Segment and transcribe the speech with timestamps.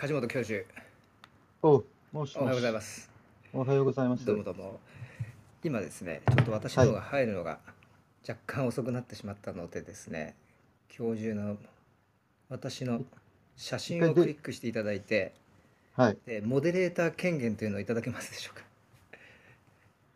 [0.00, 0.64] 梶本教授、
[1.60, 1.82] お
[2.12, 3.10] もしおはようございます。
[3.52, 4.24] おはようございます。
[4.24, 4.78] どうもどうも。
[5.64, 7.58] 今ですね、ちょっと私の方が入るのが
[8.22, 10.36] 若干遅くなってしまったのでですね、
[10.88, 11.56] 教授の
[12.48, 13.02] 私の
[13.56, 15.32] 写真をクリックしていただいて、
[15.96, 16.18] はい。
[16.26, 18.62] でモデレーター権限というのをいただけますでしょうか。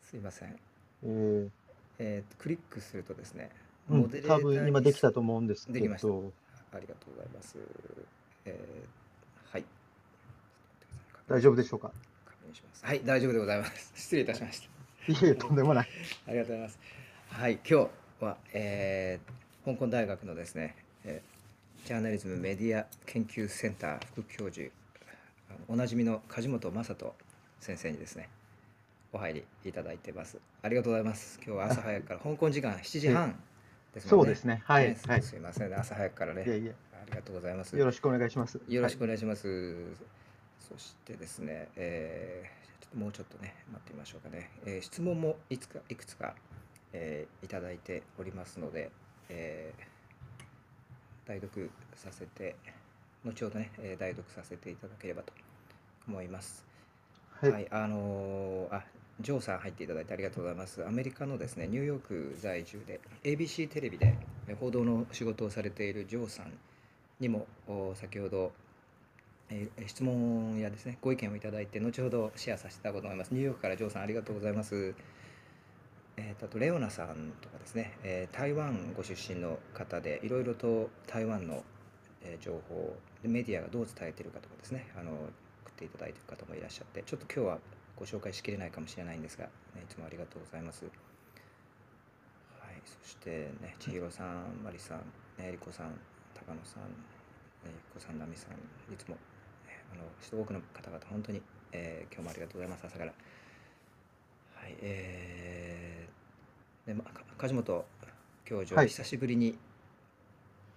[0.01, 0.57] すいません。
[1.03, 1.49] えー
[1.99, 3.51] えーとクリックするとですね、
[3.91, 5.75] うんモデレータ多ーに分今できたと思うんですけど。
[5.81, 7.59] できましたありがとうございます。
[8.45, 9.02] えーはい。
[11.33, 11.91] 大丈夫でしょうか？
[12.27, 12.85] 確認します。
[12.85, 13.93] はい、大丈夫でございます。
[13.97, 14.69] 失礼いたしまし
[15.07, 15.13] た。
[15.13, 15.89] いえとんでもない。
[16.29, 16.79] ありがとうございます。
[17.29, 24.71] はい、今日は、えー香港大学のですね、えージャーナリズムメディア研究センター副教授、
[25.69, 27.15] おなじみの梶本正人
[27.61, 28.29] 先生にですね、
[29.13, 30.39] お入りいただいてます。
[30.63, 31.41] ありがとうございます。
[31.45, 34.01] 今日は朝早くから、 香港時間7時半ね。
[34.01, 34.63] そうですね。
[34.65, 34.89] はい。
[34.91, 35.23] ねはい。
[35.23, 36.43] すいませんね、朝早くからね。
[36.45, 37.77] いえいえ、ありがとうございます。
[37.77, 38.61] よろしくお願いします。
[38.69, 40.22] よろしくお願いします。
[40.73, 44.51] そしてですね、えーちょっともうちょっとね、待ってみましょうかね。
[44.67, 46.35] えー質問もいつかいくつか、
[46.93, 48.91] えーいただいておりますので、
[49.29, 49.83] えー
[51.29, 52.57] 代読させて、
[53.25, 55.33] 後ほどね、えー代読させていただければと
[56.09, 56.65] 思います。
[57.41, 57.53] はい。
[57.53, 58.85] はい、あのーあ、
[59.21, 60.85] ジョーさん入っていただいてありがとうございます。
[60.87, 64.17] アメリカのですね、ニューヨーク在住で、ABC テレビで
[64.49, 66.53] え報道の仕事をされているジョーさん
[67.21, 68.53] にもお先ほど、
[69.53, 73.35] えー質問やですね、ご意見をいただいて、後ほどシェアさせていただこうと思います。
[73.35, 74.95] ニューヨークからジョーさんありがとうございます。
[76.17, 81.63] えーとあとレオナさんとかですね、えー台湾ご出身の方でいろいろと台湾の、
[82.23, 87.59] えー情報でメディアがどう伝えているかとかですねあの送っていただいている方もいらっしゃってちょっと今日は
[87.97, 89.51] ご紹介しきれないかもしれないんですが、ね、
[89.85, 90.85] いつもありがとうございます。
[90.85, 94.99] はい、そしてね千尋さん、マリさん、
[95.39, 95.93] ねえりこさん、
[96.35, 96.89] 高野さん、ね
[97.67, 98.53] ゆっこさん、なみさん、
[98.93, 99.17] いつも、
[99.93, 101.43] あの多くの方々本当に、
[101.73, 103.13] えー今日もありがとうございます朝から。
[104.55, 107.85] はい、えーでまか梶本
[108.45, 109.57] 教授、はい久しぶりに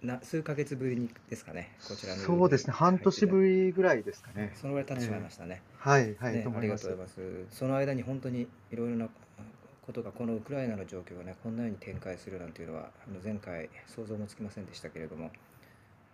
[0.02, 2.72] な数ヶ月ぶりにですかねこちらのそうですね。
[2.72, 4.52] 半年ぶりりぐらいですかね。
[4.54, 5.62] そのぐらい経ってしまいましたね。
[5.78, 6.14] はい。
[6.16, 6.34] はい。
[6.34, 7.06] ねと思いますありがとう。
[7.06, 7.56] ございます。
[7.58, 9.08] その間に本当にいろいろな
[9.86, 15.30] ことがこのウクライナの状況がねこんなように展開するなんていうのはあの前回想像もつきませんでしたけれども、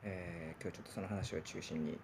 [0.05, 1.99] えー今日ちょっとその話を中心にい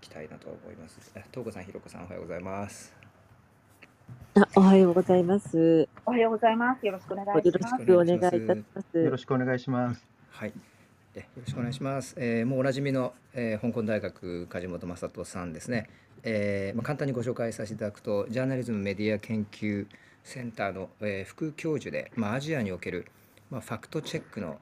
[0.00, 0.98] きたいなと思います。
[1.16, 2.94] あ東子さん、ひろこさんおはようございます。
[4.34, 5.88] あおはようございます。
[6.06, 6.86] おはようございます。
[6.86, 7.86] よろしくお願いよろしします。
[7.86, 8.98] くお願いいたします。
[8.98, 10.06] よろしくお願いします。
[10.30, 10.52] はい。
[11.14, 12.14] えよろしくお願いします。
[12.18, 15.88] えーもうおなじみの、えー香港大学梶本正人さんですね。
[16.22, 19.86] えーまあ、簡単にご紹介させていただくと、ジャーナリズムメディア研究
[20.24, 23.06] センターの、えー副教授で、まあ、アジアにおける、
[23.50, 24.58] まあ、ファクトチェックの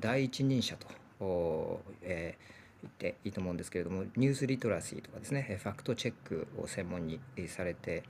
[0.00, 0.86] 第一人者と、
[1.20, 8.02] おえー言っていいと思うんですけれども、ニュースリトラシーとかですね、ファクトチェックを専門にされて、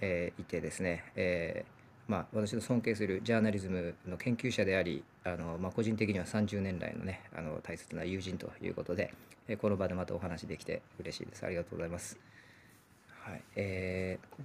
[0.00, 9.14] えーいてですね、えーまあ、私の尊敬するジャーナリズムの研究者でありあの、まあ、個人的には30年来のねあの大切な友人ということで、
[9.46, 12.18] えーこの場でまたお話できて嬉しいですありがとうございます。
[13.08, 14.42] はいえー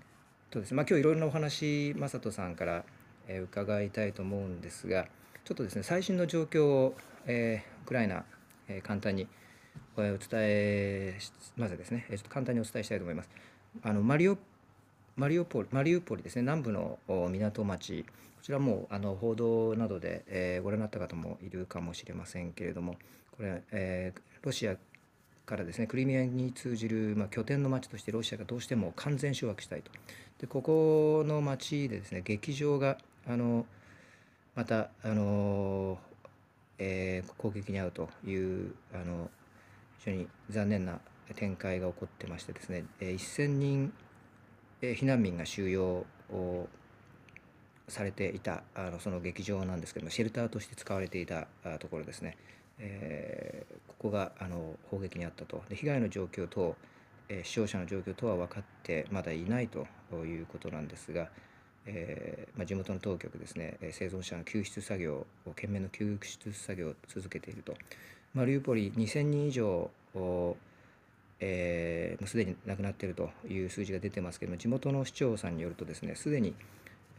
[0.52, 2.84] とですねまあ、今日いろいろなお話正人さんから、
[3.28, 5.08] えー伺いたいと思うんですが
[5.44, 8.26] ちょっとですね最新の状況を、えーウクライナ、
[8.68, 9.28] えー簡単に
[10.02, 11.18] お伝え
[11.58, 13.30] まずですね、えーちょっと簡単にお伝えしたいと思います。
[13.84, 14.38] あのマリオ
[15.16, 22.96] マリウポリマリウポリですね南部の港町こちらもあの報道などで、えーご覧になった方もいるかもしれませんけれども
[23.38, 24.78] これ、えーロシア
[25.46, 29.92] からですねクリミアに通じる、まあ、拠点の町としてロシアがどうしても完全掌握したいと
[30.40, 32.98] でここの町でですね劇場が
[33.28, 33.66] あの
[34.56, 35.98] またあの、
[36.78, 39.30] えー攻撃に遭うというあの
[40.06, 41.00] 非常に残念な
[41.36, 43.94] 展開が起こってましてですね、え1000人
[44.82, 46.68] え避難民が収容を
[47.88, 51.48] されていたあのその劇場なんですけどもシェルターとして使われていた
[51.80, 52.38] ところですね、
[52.80, 55.64] えーここがあの砲撃にあったと。
[55.70, 56.76] で被害の状況と、
[57.30, 61.30] えー死傷者の状況とは分かってまだいないということなんですが、
[61.88, 67.74] えーまあ、地元の当局ですね生存者の救出作業を懸命の救出作業を続けていると。
[68.36, 69.90] マリウポリ2000人以上
[71.40, 76.54] えーもうすでに亡くなっているという数字が出てますけども地元の市長さんによるとですねすでに、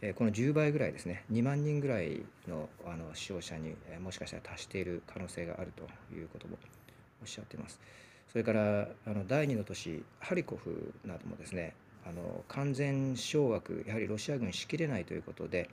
[0.01, 5.83] えこの10倍ぐらいですね2万人ぐらいのあの死傷者に、えもしかしたら達している可能性があると
[6.15, 6.57] いうことも
[7.21, 7.79] おっしゃってます。
[8.31, 11.73] それからあの第2の都市ハリコフなどもですね
[12.05, 15.69] あの完全掌握やはりロシア軍しきれないということで、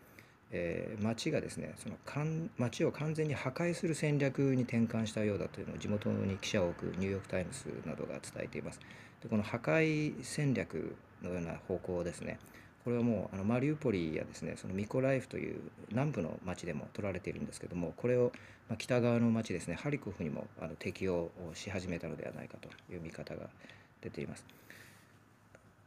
[0.56, 8.80] えー町がですねそのかん町を完全に破壊する戦略に転換したようだというのを地元に記者を置くニューヨーク・タイムズなどが伝えています。
[9.20, 12.38] でこの破壊戦略のような方向ですね
[12.84, 15.60] これはもうあのマリウポリやですねそのミコライフという
[15.90, 18.30] 南部の町でも取られているんですけどもこれを
[18.68, 23.48] まあ北側の町ですねハリコフにもあの適用し始めたのではないかという見方が
[24.02, 24.44] 出ています。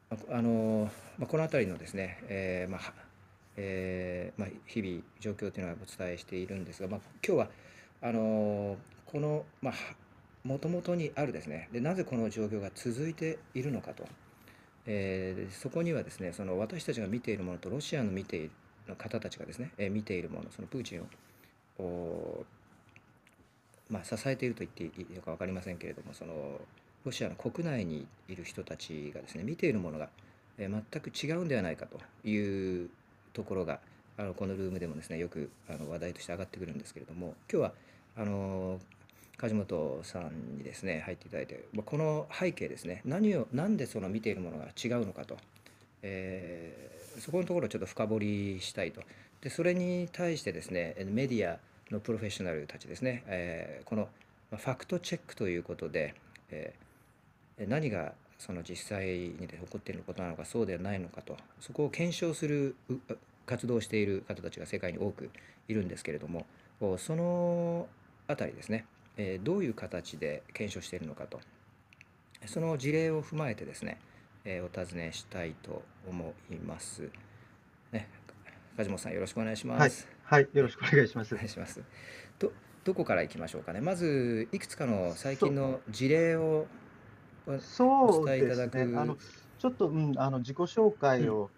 [0.10, 3.07] まあのまあ、この辺りのですね、えーまあ
[3.58, 7.50] えーまあ、日々状況というのはお伝えしているんですが、まあ、今日は
[8.02, 9.46] あのこの、
[10.44, 11.68] もともとにあるですね。
[11.72, 14.06] でなぜこの状況が続いているのかと、
[14.86, 18.52] えーそこにはですねその私たちが見ているものとロシアの見ている
[18.88, 21.02] の方たちがですね、えー見ているものそのプーチン
[21.84, 22.46] を
[23.90, 26.60] まあ、支えていると言っていいのか分かりませんけれどもその
[27.06, 30.10] ロシアの国内にいる人たちがですね見ているものが、
[30.58, 30.72] 全
[31.02, 32.90] く違うんではないかという
[33.38, 33.80] ところが
[34.18, 37.74] あのこのルームでもですねよくあの話題として上がってくるんですけれども今日は
[38.18, 38.80] あの
[39.38, 45.38] 梶本さんにですね入っていただいてまあこの背景ですね何をなんでその見ているものが違うのかと、
[46.02, 49.02] えーそこのところをちょっと深掘りしたいと。
[49.42, 51.58] でそれに対してですねメディア
[51.90, 54.08] のプロフェッショナルたちですね、えーこの
[54.52, 56.14] ファクトチェックということで、
[56.52, 62.96] えー何がその実際に起こっていることなのかそうではないのかとそこを検証するう
[63.46, 65.30] 活動をしている方たちが世界に多く
[65.68, 66.46] いるんですけれども
[66.80, 67.88] おその
[68.28, 68.86] あたりですね、
[69.18, 71.40] えーどういう形で検証しているのかと
[72.46, 74.00] その事例を踏まえてですね、
[74.46, 77.10] えーお尋ねしたいと思います。
[77.92, 78.08] ね、
[78.76, 81.46] 梶本さんよろしくお願いしまはいす。、はい、よろしくお願いしますお願。
[81.46, 81.82] いします。
[82.40, 82.52] ど
[82.84, 83.82] どこから行きましょうかね。
[83.82, 86.68] まずいくつかの最近の事例を
[87.60, 88.84] そうですね。
[88.84, 89.18] くあの、
[89.58, 91.52] ちょっと、うん、あの、自己紹介を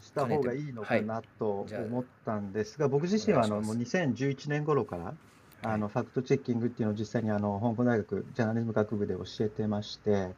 [0.00, 5.18] した方がいいのかなと思ったんですが、僕自身は、あの、もう2011年頃から、
[5.62, 10.36] あの、ファクトチェッキングっていうのを実際に、あの、香港大学ジャーナリズム学部で教えてまして、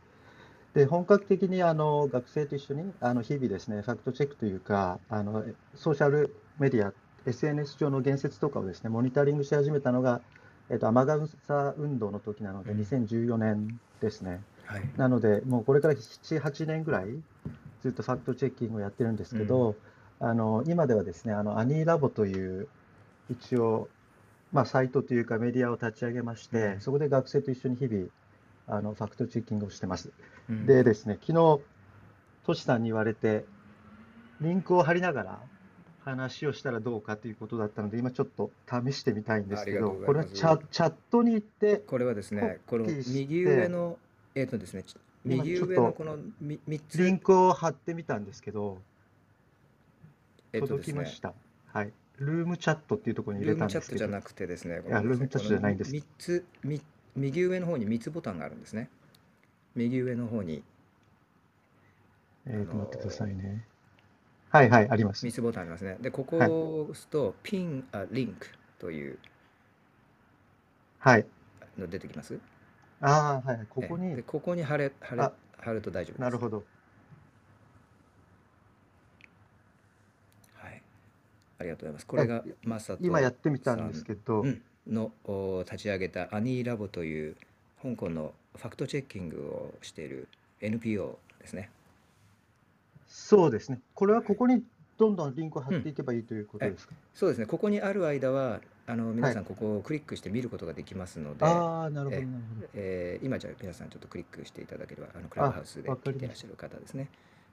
[0.75, 5.44] で、本格的に、あの、学生と一緒に、あの、日々ですね、ファクトチェックというか、あの、
[5.75, 6.94] ソーシャルメディア、
[7.26, 10.22] SNS 上の言説とかをですね、モニタリングし始めたのが、
[10.70, 12.78] えっと、雨傘運動の時なので、うん。
[12.78, 14.44] 2014年ですね。
[14.66, 14.82] はい。
[14.96, 17.06] なので、もうこれから7、8年ぐらい、
[17.82, 19.76] ずっとファクトチェッキングをやってるんですけど、
[20.18, 22.68] あの今ではですね、あのアニーラボという、
[23.30, 23.88] 一応、
[24.52, 26.80] まあ、サイトというかメディアを立ち上げまして、うん。
[26.80, 28.08] そこで学生と一緒に日々、
[28.68, 30.10] あのファクトチェッキングをしてます。
[30.48, 30.66] うん。
[30.66, 31.60] でですね、昨日、
[32.44, 33.44] トシさんに言われて、
[34.40, 35.40] リンクを貼りながら
[36.04, 43.98] 話をしたらどうかということだったので、今ちょっと試してみたいんですけど、これはチャチャットに行って、これはですね、この右上の
[44.37, 44.85] えっ、とですね、
[45.25, 48.79] 右上のこのみ三つリンクを貼ってみたんですけど、
[50.53, 51.33] えっと届きまし、た。
[51.73, 51.93] はい。
[52.19, 56.81] ルームチャットっていうところに入ルーれたんですけどムチャットじゃ、なくてですね、いやルームチャットじゃないんです3つみ
[57.17, 58.91] 右上の方に3つボタンがあるんですね。
[59.75, 60.62] 右上の方に
[62.47, 63.67] えーと、待ってくださいね。
[64.50, 65.33] はいはい、あります3。
[65.33, 65.97] つボタンありますね。
[66.00, 68.49] で、ここはいを押すと、ピン、あ、リンク
[68.79, 69.19] という
[70.99, 71.27] はい。
[71.79, 72.38] の出てきます？
[73.00, 73.66] ああ、はい。
[73.69, 76.20] ここに、えでここに貼れ貼れあ貼ると大丈夫です。
[76.20, 76.64] なるほど。
[80.54, 80.82] はい。
[81.58, 82.06] ありがとうございます。
[82.06, 87.37] これがマサト今やってみたんですけど、うんのお立ち上げたアニーラボという
[87.82, 90.28] 香港のファクトチェッキングをしている
[90.61, 91.71] NPO ですね。
[93.09, 93.80] そうですね。
[93.94, 94.62] これはここに
[94.99, 96.95] どんどんリンクを貼っていけばいいということですか？
[97.15, 97.47] そうですね。
[97.47, 102.69] ここにある間はあの皆さんここをクリックして見ることができますので、ああ、なるほど、えなるほど。
[102.75, 107.09] えー今じゃあ皆さんちょっとクリックしていただければあのクラブハウスで聞いてらっしゃる方ですね。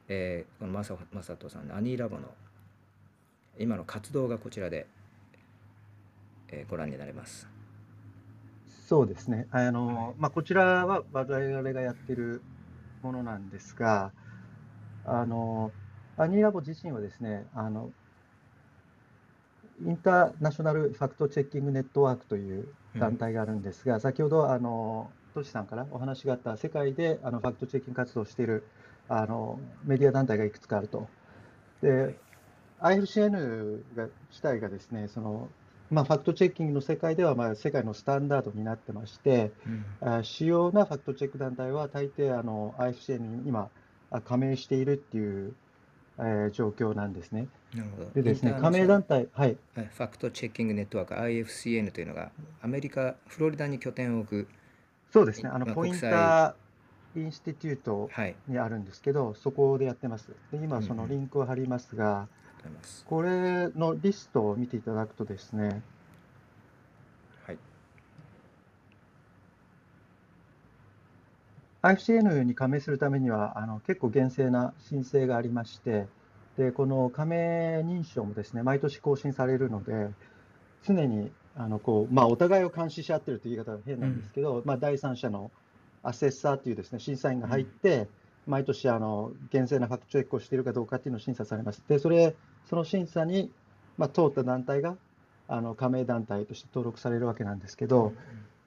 [0.08, 2.34] えーこのマサマサトさんのアニーラボの
[3.60, 4.88] 今の活動がこちらで、
[6.50, 7.48] えーご覧になれます。
[8.88, 9.48] そうですね。
[9.52, 12.42] あの、はいまあ、こちらは我々がやってる
[13.02, 14.12] ものなんですが、
[15.06, 15.72] あの、
[16.18, 17.92] アニーラボ自身はですね、あの、
[19.86, 22.68] インターナショナルファクトチェッキングネットワークという
[22.98, 28.68] 団体があるんですが、先ほど、あの、トシさんからお話があった世界であのファクトチェッキング活動をしている
[29.10, 31.08] あのメディア団体がいくつかあると。
[31.82, 32.16] で、
[32.80, 35.50] IFCN が自体がですね、その
[35.92, 39.52] まあ、ファクトチェッキングの世界ではまあ世界のスタンダードになってまして、
[40.02, 43.70] あ主要なファクトチェック団体は大抵あの IFCN に今
[44.10, 45.54] あ加盟しているっていう、
[46.20, 47.48] えー状況なんですね。
[47.74, 48.10] なるほど。
[48.12, 54.48] でですね、加盟団体、はい、はいファクトチェッキングネットワーク IFCN というのがアメリカ・フロリダに拠点を置く、
[55.12, 56.54] そうですね、あのまあポインター
[57.16, 60.30] インスティテュートはい、にあるんですけど、そこでやってます。
[60.52, 62.28] で今、そのリンクを貼りますが、あ
[62.66, 63.06] ります。
[63.06, 65.82] これのリストを見ていただくとですね、
[71.84, 71.96] はい。
[71.96, 76.08] IFCN に加盟するためにはあの結構厳正な申請がありまして、
[76.58, 80.10] でこの加盟認証もですね毎年更新されるので、
[80.84, 85.52] 常にあのこう、まあ、お互いを監視し合ってるという言い方は変なんですけど、まあ、第三者の
[86.02, 88.08] アセッサーというですね審査員が入って、
[88.48, 91.84] 毎年あの厳正なファクトチェックをしているかどうかっていうのを審査されます。
[91.88, 92.36] で、それ
[92.70, 93.52] その審査に、
[93.98, 94.96] まあ、通った団体が
[95.48, 98.14] あの加盟団体として登録されるわけなんですけど、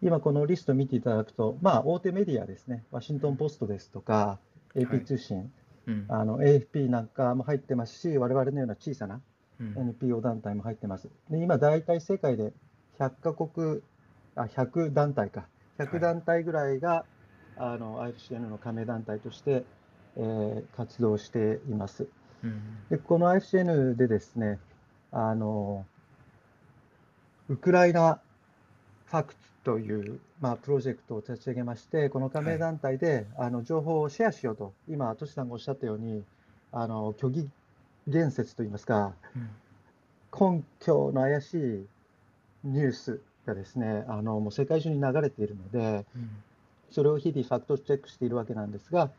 [0.03, 5.51] 今このリストを見ていただくと、まあ、大手メディアですね、ワシントン・ポストですとか、はい AP 通信、
[5.87, 6.05] うん。
[6.09, 9.23] あの AFP なんかも入ってますし、我々のような小さな
[9.59, 9.75] うん。
[9.75, 11.09] NPO 団体も入ってます。
[11.31, 12.53] で今、大体世界で
[12.99, 13.81] 100カ国、
[14.35, 17.05] あ100団体か、はい100団体ぐらいが、
[17.57, 19.65] あの IFCN の加盟団体として、
[20.17, 22.07] えー活動しています。
[22.45, 22.61] うん。
[22.91, 24.59] でこの IFCN でですね、
[25.11, 25.87] あの
[27.49, 28.21] ウクライナ
[29.07, 36.23] ファクトという、まあ、プロジェクトを立ち上げまして、この加盟団体で、あの情報をシェアしようと、今、トシさんがおっしゃったように、
[36.71, 37.51] あの虚偽
[38.07, 39.13] 言説といいますか、
[40.41, 40.59] うん。
[40.59, 41.87] 根拠の怪しい
[42.63, 46.31] ニュースがですね、あのもう世界中に流れているので、うん。
[46.93, 49.11] それを日々ファクトチェックしているわけなんですが、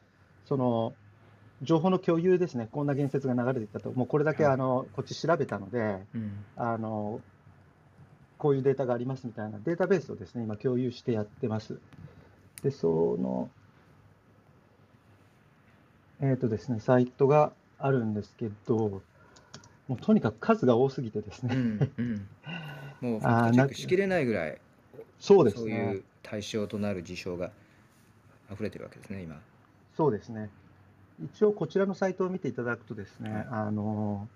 [0.46, 0.94] その
[1.62, 4.54] 情報の共有ですね、こんな言説が流れていたと、もうこれだけはい。
[4.54, 6.46] あのこっち調べたので、うん。
[6.56, 7.20] あの
[8.38, 11.80] こういうデータがありますみたいなデータベースをですね、今共有してやってます。
[12.64, 13.50] で、その、
[16.22, 19.02] えっ、とですね、サイトがあるんですけど、
[19.88, 22.28] もうとにかく数が多すぎてですうね、んうん
[23.02, 24.60] もうフ あーァクトチェッなクしきれないぐらい
[25.20, 27.52] そうですそういねう、対象となる事象が
[28.52, 29.40] 溢れてるわけですね、今。
[29.96, 30.50] そうですね。
[31.24, 34.28] 一応こちらのサイトを見ていただくとですね、はいあの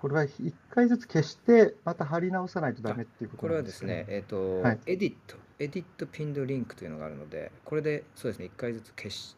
[0.00, 9.36] これは1回ずつ消して、また貼り直さないとダメっていうことこれなんでけどはですすね、えっ、と、はい edit、edit pinned link というのがあるので、これでそうですね、一回ずつ消し、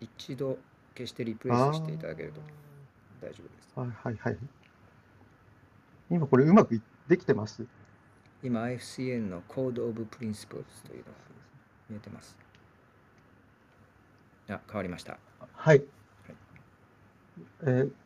[0.00, 0.58] 一度
[0.94, 2.42] 消して replace していただけると
[3.22, 3.72] 大丈夫です。
[3.74, 4.38] はいはいはい。
[6.10, 7.64] 今これうまくいできてます？
[8.42, 10.46] 今、IFCN の Code of Principles
[10.86, 11.10] というのが
[11.88, 12.36] 見えてます。
[14.50, 15.18] あ、変わりました。
[15.54, 15.82] はい。
[17.62, 18.01] えー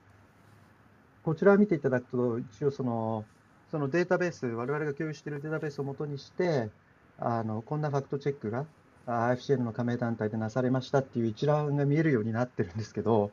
[1.26, 3.25] こちらを見ていただくと、一応その、
[3.73, 6.71] そのデータベース、我々が共有しているデータベースをもとにして、
[7.18, 8.64] あのこんなファクトチェックが
[9.06, 13.33] あ IFCN の加盟団体でなされましたっていう一覧が見えるようになってるんですけど、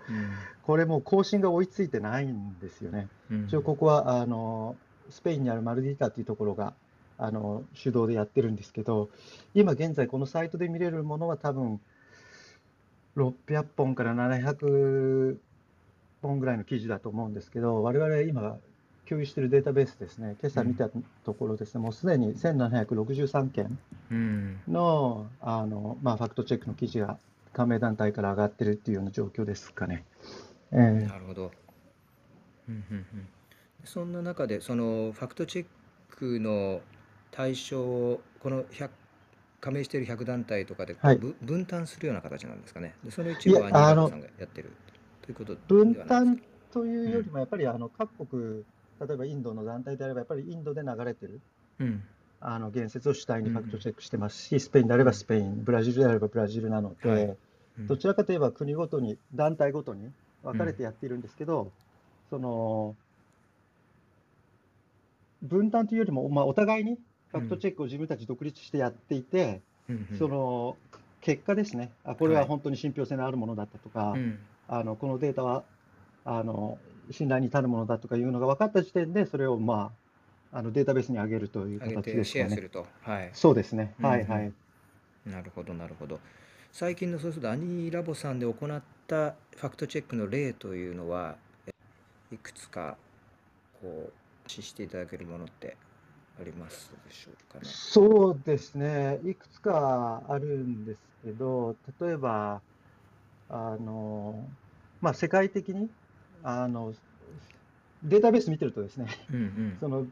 [0.64, 3.10] これもう更新が追いついてないんですよね。
[3.30, 4.76] うん一応ここはあの
[5.12, 6.74] スペインにあるマルディータっていうところが
[7.20, 9.10] あの主導でやってるんですけど、
[9.54, 11.80] 今現在このサイトで見れるものは多分
[13.18, 15.38] 600本から700
[16.24, 18.58] 本ぐらいの記事だと思うんですけど、我々今
[19.08, 20.90] 共有しているデータベースですね、今朝見た
[21.24, 23.78] ところですね、もうすでに1763件
[24.12, 27.18] うんのあの、まあ、ファクトチェックの記事が
[27.54, 30.06] 加盟団体から上がってるっていうような状況ですかね。
[30.72, 31.52] えーなるほど。
[32.68, 33.28] うんうんうん
[33.86, 35.66] そんな中で、そのファクトチェッ
[36.10, 36.80] クの
[37.32, 38.90] 対象を、この100
[39.64, 40.98] 加盟している100団体とかで
[41.42, 42.96] 分担するような形なんですかね。
[43.02, 44.72] でその一部はアニいやあのーラボさんがやってる
[45.24, 46.44] ということで分担か。
[46.74, 48.64] というよりも、やっぱりあの各国、
[49.00, 51.40] 例えばインドの団体であれば、やっぱりインドで流れてる
[51.80, 52.04] うん。
[52.46, 57.38] あの言説を主体にうんファクトチェックしてますし、スペインであればスペイン、ブラジルであればブラジルなので、はい。
[57.80, 57.88] うん。
[57.88, 60.12] どちらかといえば国ごとに、団体ごとに
[60.44, 61.72] 分かれてやっているんですけど、
[62.30, 62.96] その
[65.44, 66.98] 分担というよりも、まあ、お互いに
[67.30, 70.18] ファクトチェックを自分たち独立してやっていて、うんうん。
[70.18, 70.76] その
[71.22, 75.64] 結果ですね、あこれははい本当に信憑性のあるものだったとか、うんあのこのデータは
[76.26, 76.78] あの
[77.12, 79.92] 信頼に足るものだとかいうのが分かった時点で、それを、ま
[80.54, 82.26] あ、あのデータベースに上げるという形てですかね。
[82.26, 82.86] シェアすると。
[83.02, 83.30] はい。
[83.34, 83.94] そうですね。
[84.00, 84.54] うんはいはい。
[85.26, 86.20] なるほど、なるほど。
[86.72, 91.36] 最近のそうするとアニーラボさんで行ったファクトチェックの例というのは、
[91.68, 92.98] えいくつか
[93.82, 94.14] こう、
[94.50, 95.78] 指していただけるものって
[96.40, 97.66] ありますでしょうかね？
[97.74, 99.20] そうですね。
[99.24, 102.62] いくつかあるんですけど、例えば、
[103.54, 104.50] あの、
[105.00, 105.88] まあ、世界的に、
[106.44, 106.94] あの、
[108.04, 110.06] データベース見てるとですね、うんうん その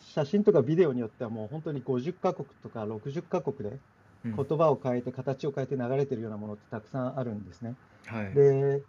[0.00, 3.76] 写真とかビデオによってはもう本当に50カ国とか60カ国で
[4.24, 7.74] うん言葉を変えて形を変えて流れてるようなものってたくさんあるんですね。
[8.06, 8.34] はい。
[8.34, 8.82] で、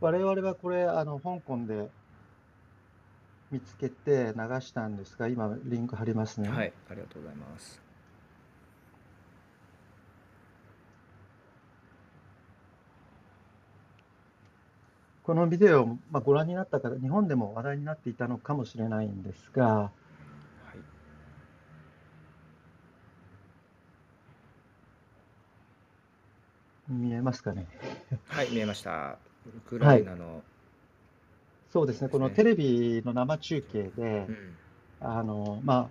[0.00, 1.88] 我々はこれ、あの香港で
[3.50, 6.48] 見つけて流したんですが、今、リンク貼りますね。
[6.48, 7.81] はい、ありがとうございます。
[15.32, 19.90] このビデオを、まあ、ご覧になった方、日本でも話題になっていたのかもしれないんですが、は
[26.90, 26.92] い。
[26.92, 27.66] 見えますかね？
[28.26, 29.16] はい、見えました。
[29.46, 30.42] ウクライナの、
[31.72, 34.36] そうですね、このテレビの生中継でう、ん
[35.00, 35.88] あの、まあ、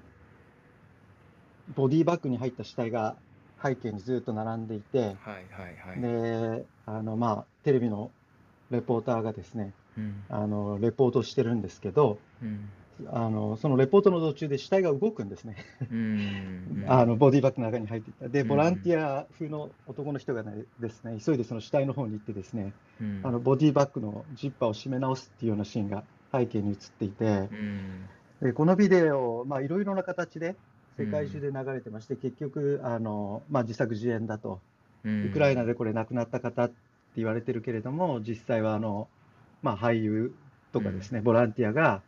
[1.75, 3.15] ボディバッグに入った死体が
[3.59, 5.99] 背景にずっと並んでいて、はいはいはい。
[5.99, 8.11] で、あの、まあ、テレビの
[8.71, 10.23] レポーターがですね、うん。
[10.29, 12.69] あの、レポートしてるんですけど、うん。
[13.11, 15.55] あの、そのレポートの途中で死体が動くんですね。
[15.91, 16.85] うん。
[16.87, 18.29] あの、ボディバッグの中に入っていった。
[18.29, 18.47] で、うん。
[18.47, 23.21] ボランティア風の男の人がね、ですね、急いでその死体の方に行ってですね、うん。
[23.23, 28.05] あの、ボディバッグのジッパーを締め直すっていうようなシーンが背景に映っていて、うん。
[28.41, 30.55] でこのビデオ、まあ、いろいろな形で
[30.97, 34.59] 世界中で流れてまして、結局、あの、まあ、自作自演だと。
[35.03, 35.27] うん。
[35.27, 36.75] ウクライナでこれ亡くなった方って
[37.15, 39.07] 言われてるけれども、実際はあの、
[39.61, 40.33] まあ、俳優
[40.71, 42.01] とかですね、ボランティアが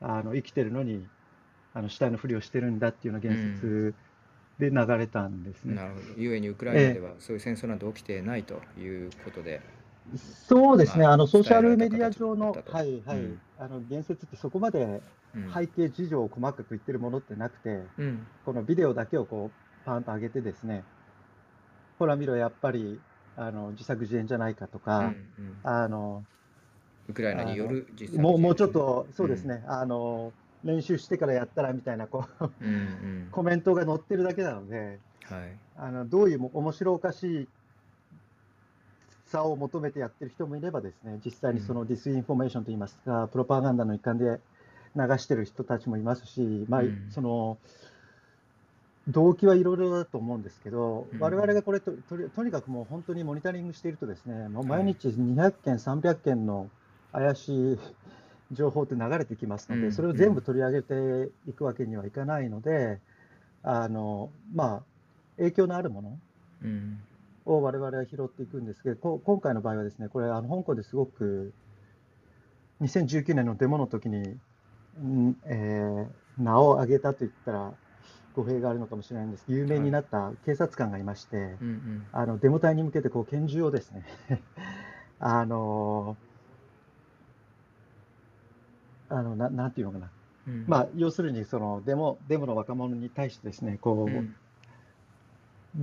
[0.00, 1.06] あの生きてるのに
[1.74, 3.94] あの死体のふりをしてるんだっていうような言説
[4.58, 5.74] で流れたんですね。
[5.74, 6.06] なるほど。
[6.16, 9.60] ゆえにウクライナではそういう戦争なんて起きてないということで。
[10.48, 13.18] そうですね、まああのソーシャルメディア上の、はいはい。
[13.18, 13.40] うん。
[13.58, 15.02] あの言説ってそこまで
[15.34, 15.52] うん。
[15.52, 18.26] 背景事情を細かく言ってるものってなくて、うん。
[18.46, 20.84] このビデオだけをこうパンと上げてですね、
[21.98, 23.00] ほら見ろ、やっぱり
[23.36, 25.02] あの自作自演じゃないかとうんか、う
[25.42, 25.56] ん。
[25.62, 26.24] あの
[27.08, 30.32] ウクライナによる実際もうもうちょっと、そうですね、あの
[30.64, 33.28] 練習してからやったらみたいなこううんうん。
[33.30, 35.56] コメントが載ってるだけなので、はい。
[35.76, 37.48] あのどういうも面白おかしい
[39.26, 44.40] さを求めてやってる人もいればですね、実際にその disinformation といいますか、プロパガンダの一環で
[44.94, 47.06] 流してる人たちもいますし、まあうん。
[47.10, 47.58] その
[49.08, 51.20] 動機はいろいろだと思うんですけど、うん。
[51.20, 51.92] 我々がこれと
[52.34, 54.84] とにかくもう本当にモニタリングしているとですね、もうはい。
[54.84, 56.70] 毎日200件、300件の
[57.12, 57.78] 怪しい
[58.52, 59.92] 情報って流れてきますので、うん。
[59.92, 63.00] それを全部取り上げていくわけにはいかないので、
[63.62, 64.82] あのまあ、
[65.36, 66.18] 影響のあるもの
[66.64, 67.00] うん。
[67.44, 71.52] を我々は拾っていくんですけど、こ今回の場合はですね、これ、あの香港ですごく
[72.80, 74.18] 2019年のデモの時に、
[74.98, 77.72] んえー名を挙げたと言ったら
[78.36, 79.44] 語弊があるのかもしれないんです。
[79.48, 82.06] 有名になった警察官がいまして、うんうん。
[82.12, 84.04] あのデモ隊に向けてこう拳銃をですね、
[85.18, 86.16] あの
[89.08, 90.10] あのななんていうのかな、
[90.46, 90.64] うん。
[90.68, 94.34] まあ、要するにそのデモデモの若者に対してですね、こう、うん。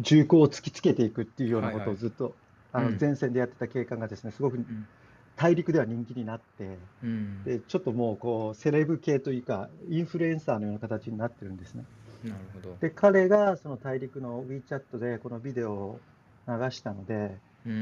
[0.01, 1.95] 銃口を突きつけていくっていうようなこはいはい。
[1.95, 2.35] とをずっと、
[2.71, 2.93] あうん。
[2.93, 4.87] の前線でやってた警官がですね、すごくん。
[5.35, 7.43] 大陸では人気になって、うん。
[7.43, 11.85] でちょっともうこうセレブ系というか、インフルエンサーのような形になってるんですね。
[12.23, 12.77] なるほど。
[12.79, 15.99] で、彼がその大陸の WeChat でこのビデオを
[16.47, 17.29] 流したので、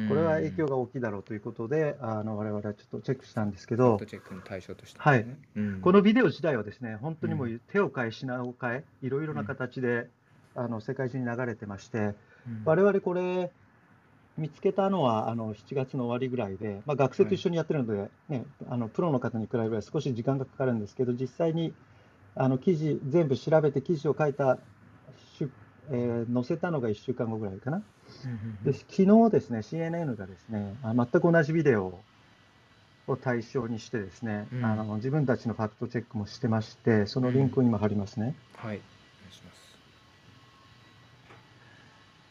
[0.09, 5.25] これは影響が大きいだろうということで、あの我々はちょっとチェックしたんですけどチェックの対象としてはい。
[5.25, 5.81] ねうん。
[5.81, 10.07] このビデオ自体はですね、本当にもうう手を変え品を変え、いろいろな形で、
[10.55, 12.15] あの世界中に流れてまして、うん。
[12.65, 13.51] 我々これ、
[14.37, 21.73] 見つけたのはあの7月の終わりぐらいで、まあ、学生と一緒にやってるので、ねあのプロの方に比べれば少し時間がかかるんですけど、実際に
[22.35, 24.57] あの記事、全部調べて記事を書いた、
[25.89, 27.77] えー載せたのが1週間後ぐらいかな。
[27.77, 31.99] うんで昨日ですね、CNN がですね、あ全く同じビデオ
[33.07, 38.35] を対象にしてですね、うんあの自分たちのファクトチェックもしてまして、そのリンクを今貼りますね。
[38.55, 38.79] はいお願
[39.29, 39.61] いします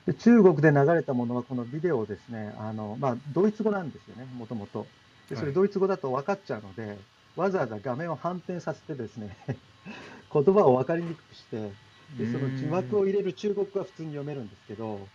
[0.07, 4.87] で中国で流れたものは、このビデオをですね、あのまあ、ドイツ語なんですよね、もともと。
[5.29, 6.99] でそれ、はいドイツ語だと分かっちゃうので、
[7.37, 9.37] わざわざ画面を反転させてですね、
[10.33, 11.71] 言葉を分かりにくくして、
[12.19, 15.07] でその字幕を入れる中国語は普通に読めるんですけど、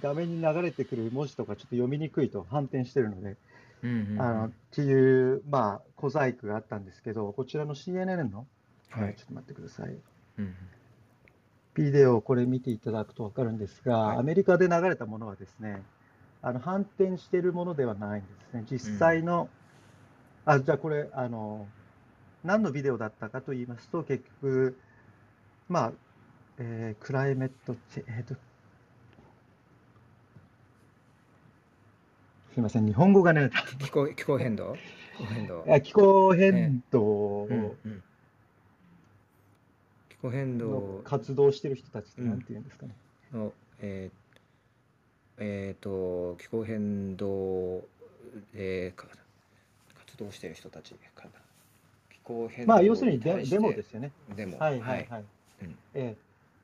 [0.00, 3.36] 画面に流れてくる文字とかちょっと読みにくいと反転してるので、
[3.82, 4.22] うんうんうん。
[4.22, 8.46] あのっていう、まあ、小細工があったんですけど、こちらの CNN の、
[8.90, 9.14] はい。
[9.16, 9.96] ちょっと待ってください。
[10.38, 10.54] うん
[11.74, 14.18] ビデオをこれ見ていただくと分かるんですが、はい。
[14.18, 15.82] アメリカで流れたものはですね、
[16.42, 18.64] あの反転しているものではないんですね。
[18.70, 19.48] 実際の、
[20.44, 21.66] あ、じゃあこれ、あの、
[22.44, 24.76] 何のビデオだったかと言いますと、結局、
[25.68, 25.92] まあ、
[26.58, 28.34] えークライメットチェ、えーと、
[32.52, 34.76] すいません、日本語がね、気候気候変動？
[35.16, 35.64] 気候変動？
[35.82, 38.02] 気候変動うんうん
[40.10, 42.94] 気候変の動活動してる人たちってなんて言うんですかね。
[43.32, 44.16] のえー
[45.38, 47.82] えーと気候変動
[48.54, 49.08] えーか
[50.06, 51.30] 活動している人たちかな。
[51.30, 51.41] 気
[52.24, 54.12] 候変動まあ、要するにデデモですよね。
[54.36, 54.58] デモ。
[54.58, 55.24] はいはいはい。
[55.62, 55.68] うん。
[55.68, 56.16] ええ。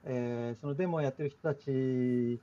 [0.04, 2.40] えーそのデモをやってる人たち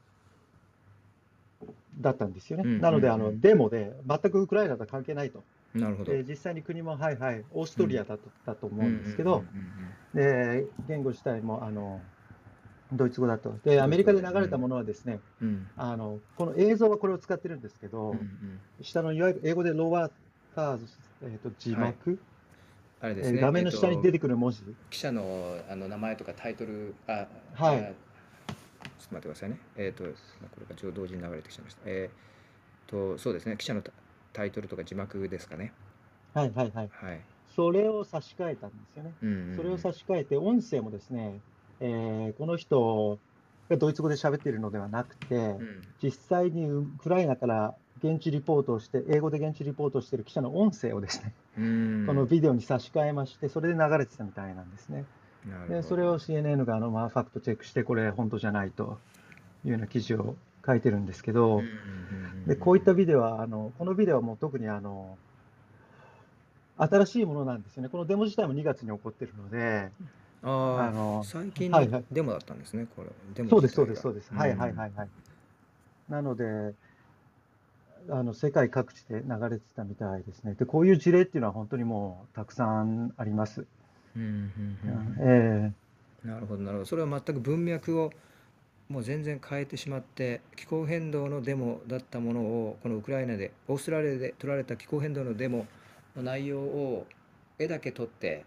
[1.99, 2.63] だったんですよね。
[2.65, 2.81] うん。
[2.81, 3.33] なので、あのうん。
[3.33, 5.43] うんデモで全くウクライナとは関係ないと。
[5.73, 6.11] なるほど。
[6.11, 11.99] で実際に国も、はいはい、オーストリアだと,、だと思うんですけどうん、うんうんで言語自体もあの
[12.93, 13.57] ドイツ語だと。
[13.63, 15.67] で、アメリカで流れたものはですね、うん。
[15.75, 18.59] あのこの映像はこれを使ってるんですけど、うんうん。
[18.81, 20.11] 下のいわゆる英語でロワー
[20.55, 20.85] ターズ、
[21.23, 22.19] えー、と字幕、
[23.05, 23.37] あれですね。
[23.37, 27.79] えー画面の下に出えてくる文字、っと記者のあの名前とかタイトルあはい。
[27.79, 27.91] あ
[28.97, 29.59] ちょっと待ってくださいね。
[29.77, 30.09] えっ、とこ
[30.59, 31.81] れがちょうど同時に流れてきちゃいました。
[31.85, 33.55] えっ、とそうですね。
[33.57, 33.91] 記者のタ
[34.33, 35.71] タイトルとか字幕ですかね。
[36.33, 37.21] はいはいはい、はい、
[37.55, 39.13] それを差し替えたんですよね。
[39.21, 39.49] うんうん。
[39.49, 41.39] うんそれを差し替えて、音声もですね、
[41.79, 43.19] えーこの人
[43.69, 45.87] がドイツ語で喋っているのではなくて、うん。
[46.01, 55.05] 実際にウクライナから現地リポートをして、英語で現地リポートをしている記者の音声をですね、うんこのビデオに差し替えまして、それで流れてたみたいなんですね。
[55.69, 58.99] でそれを CNN があの、まあ、ファクトチェックして、これ本当じゃないと
[59.63, 61.63] いうような記事を書いてるんですけど、
[62.47, 65.17] でこういったビデオはあの、このビデオはもう特にあの
[66.77, 67.89] 新しいものなんですよね。
[67.89, 69.89] このデモ自体も2月に起こってるので、
[70.43, 73.09] あの最近のデモだったんですね、これ。
[73.49, 74.31] そうです、そうです、そうです。
[74.33, 75.09] はいはいはいはい。
[76.09, 76.75] なので、
[78.09, 80.55] あの世界各地で流れてたみたいですね。
[80.55, 83.65] で、こういう事例っていうのは本当にもうたくさんあります。
[84.15, 85.73] うんうんうんえ
[86.23, 86.85] なるほど、なるほど。
[86.85, 88.11] それは全く文脈を
[88.89, 95.67] もう全然変えてしまって、気候変動のデモだったものを、このウクライナで、オーストラリアで取られた気候変動のデモ
[96.15, 97.07] の内容を
[97.59, 98.45] 絵だけ撮って、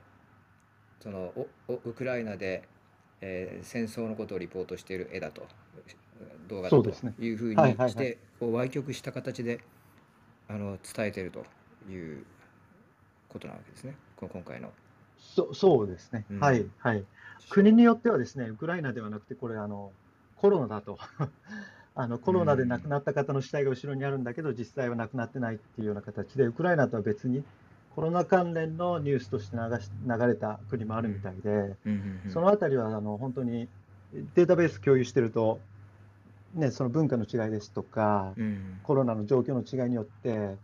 [1.00, 1.32] その
[1.68, 2.62] ウクライナで、
[3.20, 5.46] えー戦争のことをリポートしている絵だと、
[6.48, 7.14] 動画だとそうですね。
[7.18, 9.60] いうふうにして、こう歪曲した形で
[10.48, 11.44] あの伝えていると
[11.90, 12.24] いう
[13.28, 14.68] ことなわけですね、この今回の。
[14.68, 14.70] ー
[15.18, 16.40] そそうですね、うん。
[16.40, 17.04] はいはい。
[17.50, 19.92] 国によってはですね、ウクライナではなくて、これあの、
[20.36, 20.98] コロナだと。
[21.94, 27.42] あのコロナで亡くなった方の死体が後ろにあるんだけど、実際は亡くなってないっていうような形で、ウクライナとは別に
[27.96, 31.74] コロナ関連のニュースとして流し流れた国もあるみたいで、
[32.32, 33.68] そのあたりはあの本当に
[34.36, 35.58] データベース共有してると、
[36.58, 38.80] ね、その文化の違いですとか、うん。
[38.82, 40.56] コロナの状況の違いによって、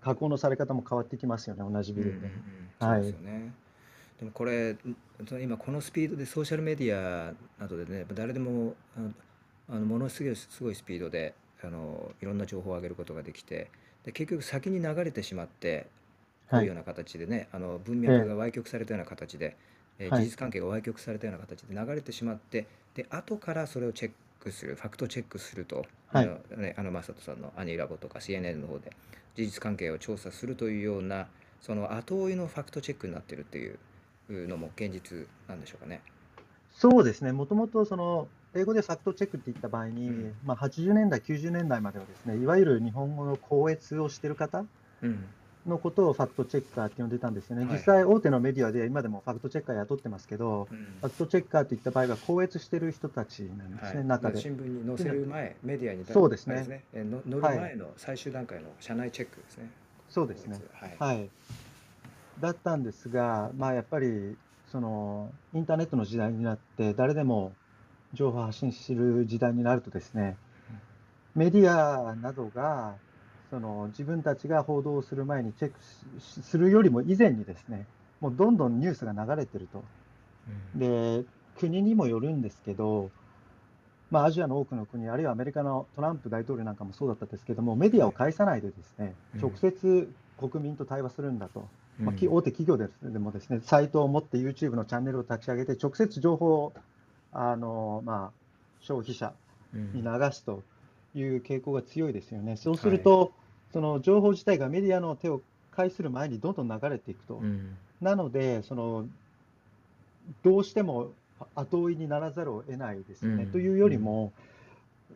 [0.00, 2.30] 加工のされ方も変わってきますよね、同じビデオで。
[4.18, 4.76] でもこれ
[5.42, 8.74] 今このスピードでソーシャルメディアなどでね誰でも
[9.68, 13.70] あのものすごいすごいスピードであのいろんな情報を上げることができて
[14.04, 15.86] で結局先に流れてしまって
[16.50, 19.56] こういうような形でね、あの文脈が歪曲されたような形で、
[19.98, 20.22] えーはい。
[20.22, 26.24] 事実関係が歪曲されたような形で流れてしまってで後からそれをチェックするファクトチェックすると、はい。
[26.24, 28.92] あのね、あのマサトさんのアニーラボとか CNN の方で
[29.34, 31.26] 事実関係を調査するというような
[31.60, 36.00] その後追いのファクトチェックになってるっていうのも現実なんでしょうかね。
[36.72, 40.34] そうですね、もともとその英語でファクトチェックって言った場合に、うん。
[40.44, 44.64] まあ、80年代、90年代まではですね、いわゆる日本語の校閲をしている方
[45.02, 45.24] うん
[45.66, 47.64] のことをファクトチェッカーって呼んでたんですよね。
[47.64, 54.40] はい実際、大手のメディアで今でもファクトチェッカー雇ってますけど、うんファクトチェッカーといった場合は、校閲してる人たちなんですね、はい、中で。
[54.40, 59.70] 新聞に載せる前、メディアに出そうですね載るはい前の最終段階の社内チェックですね。
[60.08, 60.58] そうですね。
[60.72, 60.96] はい。
[60.98, 61.30] はい。
[62.40, 64.36] だったんですが、まあ、やっぱり、
[64.70, 67.52] その、インターネットの時代になって、誰でも
[68.12, 70.36] 情報を発信する時代になるとですね、
[71.34, 72.94] メディアなどが、
[73.50, 77.86] その、自分たちが報道する前にチェックしするよりも以前にですね、
[78.20, 79.84] もうどんどんニュースが流れてると。
[80.74, 80.80] うん。
[80.80, 81.24] で、
[81.58, 83.10] 国にもよるんですけど、
[84.10, 89.40] まあ、アジアの多くの国、あるいはアメリカのトランプ大統領なんかもそうだったんですけども、メディアを介さないでですね、うん。
[89.40, 91.66] 直接国民と対話するんだと。
[91.98, 96.72] まあ、きうん大手企業ででもですね、サイトを持って YouTube のチャンネルを立ち上げて、直接情報を
[97.32, 98.30] あの、まあ、
[98.80, 99.32] 消費者
[99.74, 99.92] うん。
[99.92, 100.62] に流すと
[101.18, 102.56] いう傾向が強いですよね。
[102.56, 103.32] そうすると、
[103.72, 107.36] その情報自体がメディアの手を介する前にどんどん流れていくと。
[107.36, 109.06] うんなので、その
[110.42, 111.12] どうしても
[111.54, 113.44] 後追いにならざるを得ないですよね。
[113.44, 114.32] うんというよりも、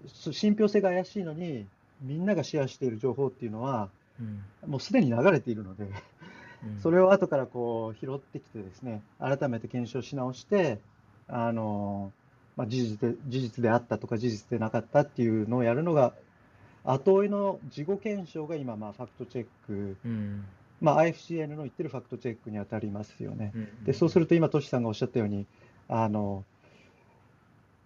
[0.07, 1.67] そ信憑性が怪しいのに、
[2.01, 10.79] みんながシェアしている情報っていうのは、うんもうすでに流れているので、うんそれを後からこう拾ってきてですね、改めて検証し直して、
[11.29, 12.13] あの
[12.61, 16.13] まあ、事実で事実であったとか事実でなかったっていうのをやるのが、
[16.85, 20.45] 後追いの事後検証が今、まあ、ファクトチェック、うん
[20.83, 23.53] まあ、IFCN の言ってるファクトチェックに当たりますよね。
[23.55, 25.47] うんでそうすると今、トシさんがおっしゃったように、
[25.89, 26.45] あの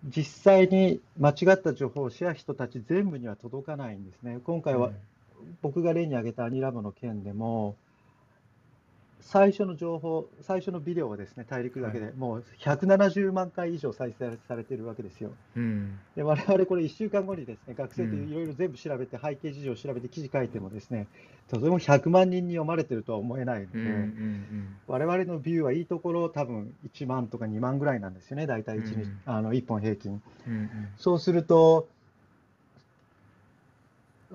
[0.05, 4.41] 実際に間違った情報をシェア人たち全部には届かないんですね。
[4.43, 4.91] 今回は
[5.63, 7.77] 僕が例に挙げたアニラボの件でも、
[9.25, 15.31] 最初の情報、最初のビデオはですね、大陸だけでもう170万回以上再生されてるわけですよ。
[15.57, 15.99] うん。
[16.15, 18.29] で、我々これ1週間後にですね、学生とうん。
[18.29, 21.09] いろいろ全部調べて、背景事情を調べて記事書いてもですね、
[21.49, 24.77] とても100万人に読まれてるとは思えないのうんうで、ん。
[24.87, 29.21] 我々のビューはいいところ多分1万とか2万ぐらいなんですよね、大体 1, 日、うん。
[29.25, 30.21] あの1本平均。
[30.47, 30.69] うんうん。
[30.99, 31.89] そうすると、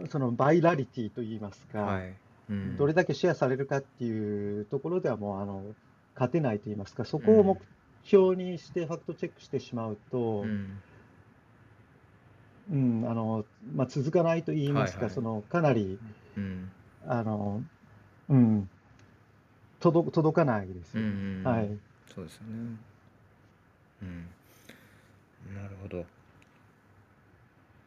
[0.10, 2.14] そのバイラリティといいますか、はい
[2.50, 2.78] うん。
[2.78, 5.64] どれだけシェアされるかっていうところではもうあの
[6.16, 7.58] 勝てないといいますか、そこを目
[8.04, 10.82] 標にしてファクトチェックしてしまうと、うん。
[12.72, 15.16] うんあのまあ、続かないと言いますか、はいはい。
[15.16, 16.00] そのかなり
[16.38, 16.70] うん。
[17.08, 17.62] あの、
[18.30, 18.70] うん、
[19.80, 21.08] 届届かないですうんよ。
[21.08, 21.44] うん。
[21.44, 21.70] はい。
[22.14, 22.48] そうですよね。
[24.04, 25.56] うん。
[25.56, 26.06] なるほど。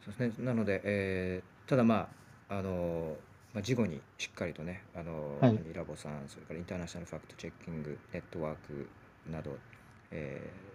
[0.05, 0.45] そうですね。
[0.45, 2.09] なので、えーただま
[2.49, 3.15] ああの
[3.53, 5.59] まあ、事後にしっかりとねあの、はい。
[5.73, 8.87] ラボさんそれからインターナショナルファクトチェッキングネットワーク
[9.31, 9.57] など、
[10.11, 10.73] えー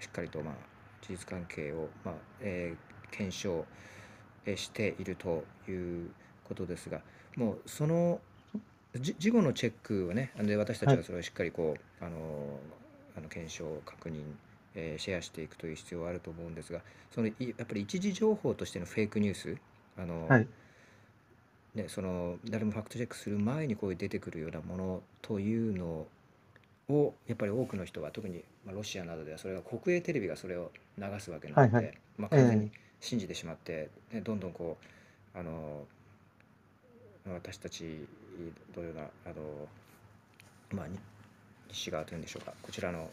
[0.00, 0.54] しっかりと、まあ、
[1.02, 2.78] 事実関係を、まあえー
[3.10, 3.64] 検証
[4.46, 5.72] えーしているとい
[6.06, 6.10] う
[6.44, 7.00] ことですが
[7.36, 8.20] もうその
[8.96, 11.04] じ事後のチェックはねで私たちははい。
[11.04, 12.58] それをしっかりこう、あの
[13.16, 14.22] あの検証確認、
[14.74, 19.56] えーシェアしていくという必要はあると思うんですがそのいやっぱり一時情報としてのフェイクニュース
[19.98, 20.46] あの、はい
[21.78, 26.06] ね、その誰もファクトチェックする前にこういう出てくるようなものというの
[26.88, 34.76] をやっぱり多くの人は特に、まあ、ロシアなどではそれが国営テレビがそれを流すわけなので、はいはいまあ、完全にえ信じてしまって、ね、どんどんこ
[35.34, 35.84] うあの
[37.32, 37.84] 私たち
[38.76, 39.68] のようなあの、
[40.72, 40.98] まあ、に
[41.68, 43.08] 西側というんでしょうかこちらの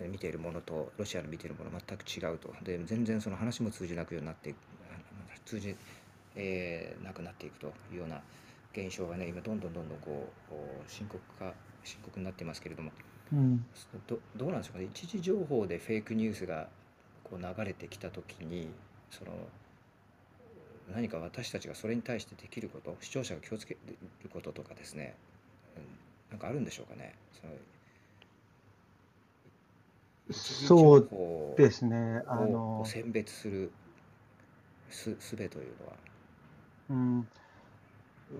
[0.00, 2.54] え見ているものとロシアの見ているもの全く違うと。
[2.62, 4.54] で全然その話も通じなくようになって
[5.44, 5.74] 通じ、
[6.36, 8.20] えーなくなっていくというような
[8.72, 10.54] 現象がね今どんどんどんどんこう
[10.90, 12.92] 深刻化深刻になっていますけれども
[13.32, 13.64] うん。
[14.06, 14.88] どどうなんでしょうかね。
[14.92, 16.68] 一時情報でフェイクニュースが
[17.24, 18.68] こう流れてきた時に
[19.10, 19.32] その
[20.92, 23.76] 何か私たちがそれに対してできること視聴者が気をつけ
[24.22, 25.14] ることとかですね、
[25.76, 25.84] うん、
[26.30, 27.14] なんかあるんでしょうかね。
[27.40, 27.52] その
[30.28, 32.82] 一時情そう報ですね、あの。
[32.84, 33.72] う選別する
[34.90, 35.96] す術というのは、
[36.90, 37.28] うん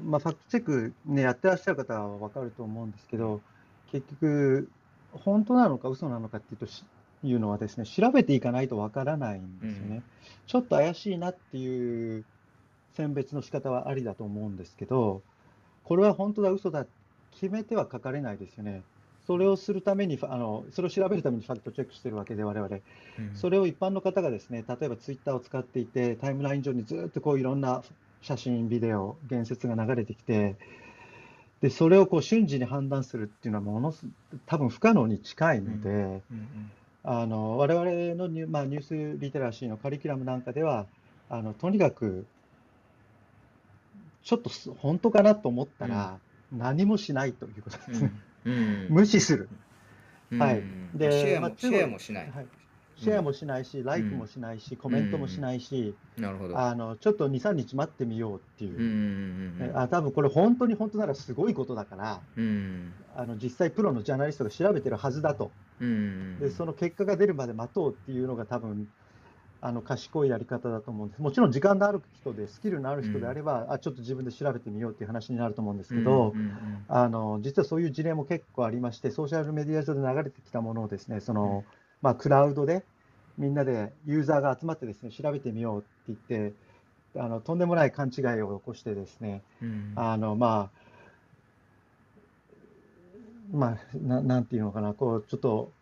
[0.04, 3.40] まあ、ファクトチェック、ね、やってらっしゃる方は分かると思うんですけど、
[3.90, 4.68] 結局、
[5.12, 6.84] 本当なのか嘘なのかっていうとし
[7.22, 9.96] いうのはですね、調べていかないと分からないんですよね。
[9.96, 10.02] うん
[10.46, 12.24] ちょっと怪しいなっていう
[12.96, 15.22] 選別の仕方はありだと思うんですけど、
[15.84, 16.86] これは本当だ、嘘だ、
[17.30, 18.82] 決めては書かれないですよね。
[19.28, 22.76] それをするために、あのそれを調べるためにファクトチェックしてるわけで、我々。
[22.76, 22.78] う
[23.22, 27.84] んそれを一般の方がですね、例えばツイッターを使っていて、タイムライン上にずっとこういろんな
[28.22, 30.56] 写真、ビデオ、言説が流れてきて、
[31.60, 34.06] でそれをこう瞬時に判断するっていうのは、ものす
[34.46, 36.20] 多分不可能に近いので、うんうん
[37.02, 40.84] あの我々のニュ,、まあ、ニュースリテラシーのカリキュラムなんかでは、
[41.30, 42.26] あのとにかく
[44.22, 46.18] ちょっとす本当かなと思ったら、
[46.52, 48.12] 何もしないということですね。
[48.44, 48.52] うん。
[48.52, 48.86] うん。
[48.90, 49.48] 無視する。
[50.30, 50.38] うん。
[50.38, 50.58] はい。
[50.58, 52.46] うんでシェアも、まあ中国シェアもしない、はい
[53.00, 56.58] シェアもしないし、ライクもしないし、コメントもしないし、なるほど。
[56.58, 62.92] あのちょっと2、3日待ってみようっていう、うんうんうんねあ多分これ、本当に本当ならすごいことだから、うん。
[63.16, 68.86] あの実際、プロのジャーナリストが調べてるはずだと、うんでその結果が出るまで待とうっていうのが、多分
[69.62, 76.84] あの賢いやり方だと思うんです、もちろん時間のある人で、スキルのある人であれば、あちょっと自分で調べてみようっていう話になると思うんですけど、うんうん。
[76.88, 81.64] あの実はそういう事例も結構ありまして、ソーシャルメディア上で流れてきたものをですね、その
[82.02, 82.84] まあ、クラウドで
[83.40, 85.80] みんなでユーザーが集まってですね調べてみよう
[86.12, 86.52] って言って、
[87.16, 89.92] あのとんでもない勘違いを起こしてですね、うん。
[89.96, 90.70] あのま
[93.52, 95.72] あ、まあ、ななんていうのかな、こうちょっと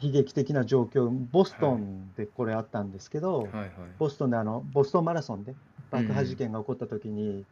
[0.00, 3.50] 悲劇的な状況、ボストンでこれあったんですけど、はい。
[3.52, 5.54] はいボストンであの、ボストンマラソンで
[5.90, 7.44] 爆破事件が起こったときに、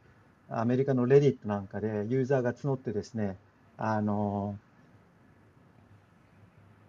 [0.48, 3.36] アメリカのレディットなんかでユーザーが募ってですね、
[3.76, 4.56] あの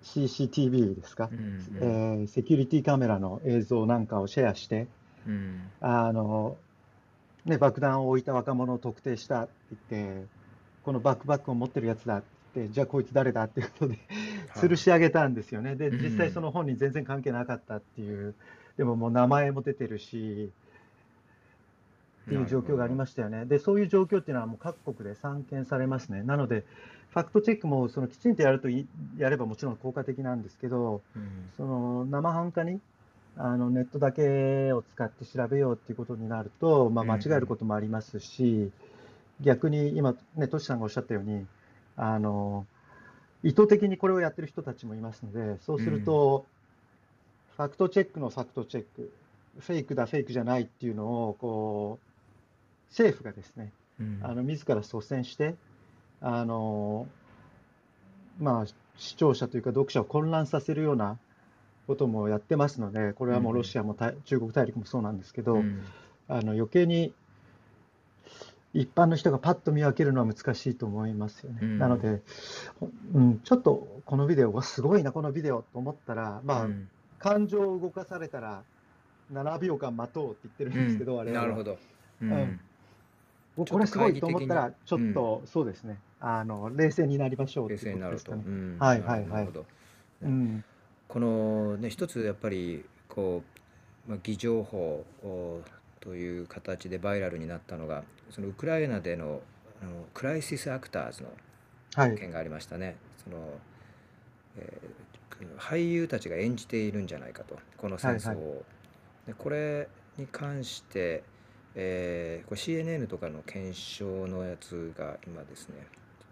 [0.04, 4.88] CCTV ですか、うんうんえーセキュリティカメラの映像なんかをシェアして、
[5.28, 6.58] うんあの
[7.46, 9.52] ね、爆弾を置いた若者を特定したって
[9.92, 10.26] 言って、
[10.84, 14.00] このバックバックを持ってるやつだって言って、じゃあこいつ誰だっていうことで、
[14.56, 15.76] 吊るし上げたんですよね。
[15.76, 18.36] で、うん実際その本人全然関係なかったっていう、
[18.78, 20.52] でももう名前も出てるし、
[22.26, 23.46] っていう状況がありましたよね。
[23.46, 26.22] で、そういう状況っていうのはもう各国で散見されますね。
[26.24, 26.64] なので、
[27.12, 31.50] ファクトチェックもそのきちんとやるといやればもちろん効果的なんですけど、うん。
[31.58, 32.80] その生半可に
[33.36, 37.12] あのネットだけを使って調べようっていうことになると、まあ、うん。
[37.12, 38.72] 間違えることもありますし、
[39.42, 41.46] 逆に今、ね、トシさんがおっしゃったように、
[41.98, 42.66] あの
[43.44, 46.46] 意図的にこれをやってる人たちもいますので、そうすると、
[47.58, 49.12] ファクトチェックのファクトチェック、
[49.60, 54.20] フェイクだ、フェイクじゃないっていうのをこう政府がですね、うん。
[54.22, 55.56] あの自ら率先して、
[56.22, 57.08] あの
[58.40, 58.66] まあ、
[58.98, 61.18] 視聴者というか読者を混乱させるような
[61.88, 65.84] こともやってますので、これはもうロシアもた中国大陸もそうなんですけど、うん。
[66.28, 67.14] あの余計に
[68.74, 71.60] 一般の人がパッと見分けるのは難しいと思いますよね。
[71.62, 71.78] うん。
[71.78, 72.22] なので、
[72.80, 76.90] ほうん、ちょっとこのビデオがすごいな、このビデオと思ったら、まあ、うん。
[77.20, 78.64] 感情を動かされたら
[79.34, 81.46] 7秒間待とうって言ってるんですけど、我々は。
[81.46, 81.78] なるほど。
[82.22, 82.60] うん
[83.62, 88.32] うんちょっとこれすごいと思ったら、ちょっと、そうですね、あの冷静になりましょうっていう冷静になると。
[88.32, 88.78] うん。
[88.80, 89.50] はいはいはい。
[90.24, 90.64] うん。
[91.08, 93.44] このね一つやっぱりこ
[94.08, 95.62] う、まあ、偽情報お
[96.00, 99.42] という形でバイラルになったのがそのウクライナでの
[99.82, 101.30] あのクライシスアクターズの
[101.94, 102.96] はい、件がありましたね。
[103.24, 103.38] その
[104.58, 105.12] えー
[105.58, 107.58] 俳優たちが演じているんじゃないかと。
[107.78, 108.50] この戦争を。
[108.50, 108.64] はい。
[109.28, 111.24] でこれに関して、
[111.76, 115.76] えーこれ CNN とかの検証のやつが今ですね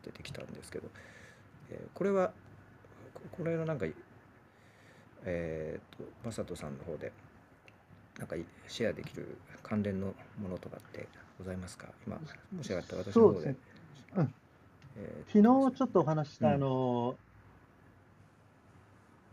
[0.03, 0.87] 出てきたんですけど、
[1.71, 2.31] えーこれは
[3.13, 3.85] ここれのなんか
[5.25, 7.11] えー、と正人さんの方で
[8.17, 8.35] なんか
[8.67, 11.87] シェアできる関連のものとかってございますか？
[12.07, 12.17] 今
[12.55, 13.35] もしよかったら私の方で。
[13.35, 13.55] そうで。
[14.15, 14.33] うん。
[14.97, 16.53] えー昨日ちょっとお話しした、うん。
[16.55, 17.15] あの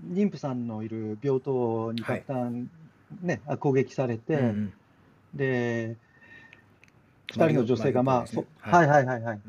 [0.05, 2.25] 妊婦さんのいる病棟にはい。
[2.27, 2.71] 爆弾、
[3.23, 4.73] ね、あ攻撃されて、うんうん
[5.37, 5.96] で
[7.33, 8.44] 2マリオ人の女性が、まあ、ね。
[8.61, 8.88] はい。
[8.88, 9.40] はいはいはい、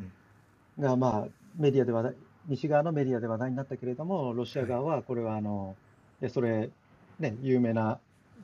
[0.78, 0.84] うん。
[0.84, 2.14] が、まあ、メディアで話題、
[2.48, 5.76] 西側のメディアで話題になったけれども、ロシア側はこれはあの、
[6.22, 6.70] いやそれ、
[7.20, 8.00] ね、有名な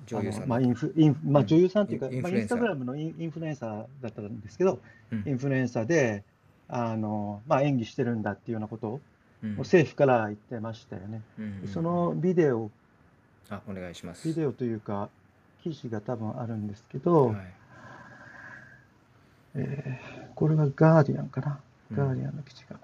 [0.05, 0.43] 女優さん。
[0.43, 1.47] あのまあ、インフインまあ、うん。
[1.47, 4.79] 女優さんというか、まあ、インスタグラムのインインフルエンサーだったんですけど、
[5.11, 5.23] うん。
[5.25, 6.23] インフルエンサーで
[6.67, 9.01] あの、まあ、演技してるんだっていうようなことを
[9.43, 9.55] うん。
[9.57, 11.21] 政府から言ってましたよね。
[11.39, 11.67] うん。
[11.67, 12.71] そのビデオ、
[13.49, 14.27] あお願いします。
[14.27, 15.09] ビデオというか、
[15.63, 17.53] 記事が多分あるんですけど、はい。
[19.55, 21.59] えーこれはガーディアンかな、
[21.91, 21.97] うん。
[21.97, 22.79] ガーディアンの記事が。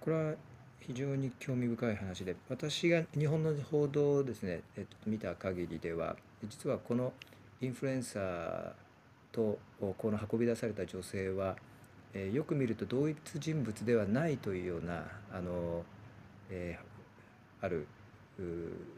[0.00, 0.34] これは
[0.80, 6.16] 非常に興味深い話で私が日本の報道をですね、えっと、見た限りでは
[6.48, 7.12] 実はこの
[7.60, 8.72] インフルエンサー
[9.30, 11.56] とこの運び出された女性は、
[12.14, 15.84] えーよく見ると同一人物ではないというようなあの、
[16.50, 16.92] えー
[17.64, 17.86] ある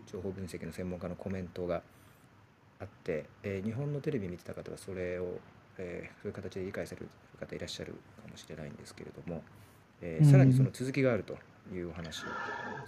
[0.07, 1.83] 情報分析の専門家のコメントが
[2.85, 5.39] あって、えー日本のテレビ見てた方はそれを、
[5.79, 7.09] えーそういう形で理解される
[7.41, 9.43] 方いらっしゃるかもしれないんですけれども、
[10.03, 10.31] えーうん。
[10.31, 11.37] さらにその続きがあると
[11.75, 12.29] いうお話で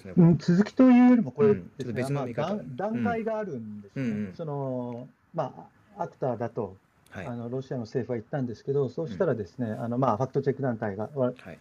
[0.01, 0.13] すね。
[0.17, 1.71] うん、続きというよりも、これうん。
[1.79, 4.35] ちょっと別の見方まあ段段階があるんですね、うんうん。
[4.37, 6.77] そのまあ、アクターだと、
[7.11, 7.27] はい。
[7.27, 11.59] あのロシアの政府は言ったんですけど、そうしたらですね、あのまあ、ファクトチェック団体がわはい。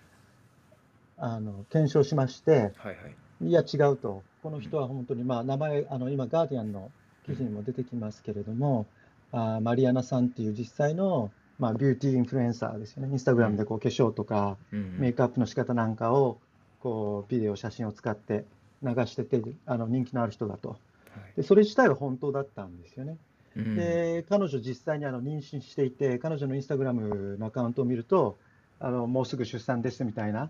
[1.17, 3.15] あの検証しまして、はいはい。
[3.41, 6.91] いや、違うと、この人は本当に、まあ、名前、あの今、ガーディアンの
[7.25, 8.85] 記事にも出てきますけれども、
[9.31, 14.97] あーマリアナさんっていう実際の、まあ、ビューティーインフルエンサーですよね、インスタグラムでこう化粧とか、うん。
[14.99, 16.38] メイクアップの仕方なんかを
[16.81, 18.45] こうビデオ、写真を使って
[18.83, 20.69] 流しててあの人気のある人だと。
[20.69, 20.79] はい。
[21.38, 23.17] で、それ自体は本当だったんですよね。
[23.55, 23.75] うん。
[23.75, 28.38] で、彼女、実際にあの妊娠していて、彼女のインスタグラムのアカウントを見ると、
[28.79, 30.49] あのもうすぐ出産ですみたいな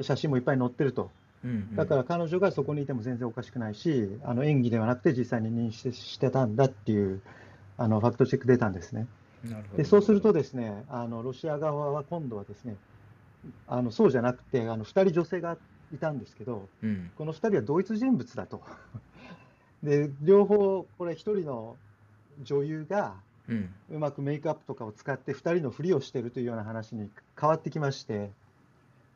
[0.00, 1.10] 写真もいっぱい載ってると、
[1.44, 7.20] うんうんだから彼女がそこにいても全然おかしくないし、あの演技ではなくて実際に妊娠してたんだっていう
[7.76, 9.06] あのファクトチェック出たんですね。
[9.76, 12.76] でそうするとですね、あのロシア側は今度はですね、
[13.68, 15.56] あのそうじゃなくて、あの2人女性が
[15.94, 18.62] いたんですけど、うんこの2人は同一人物だと。
[19.82, 21.76] で、両方、これ、1人の
[22.42, 23.14] 女優が
[23.90, 28.30] うまくメイクアップとかを使って2人のふりをしているというような話に変わってきまして、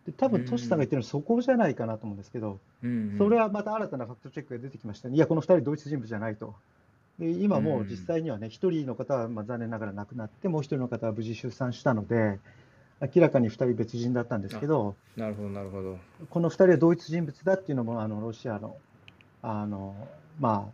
[0.07, 6.55] で多分トシさんが言ってるのはそこじゃないかなと思うんですけど、うんそれはまた新たなファクトチェックが出てきましたね、いや、この2人同一人物じゃないと。
[7.19, 12.39] で今もう実際にはね、1人の方はまあ残念ながら亡くなって、もう1人の方は無事出産したので、
[13.01, 15.99] 明らかに2人別人だったんですけど、なるほどなるほど。
[16.31, 18.77] この2人は同一人物だっていうのも、あのロシアの
[19.43, 20.09] あの、
[20.39, 20.73] まあ、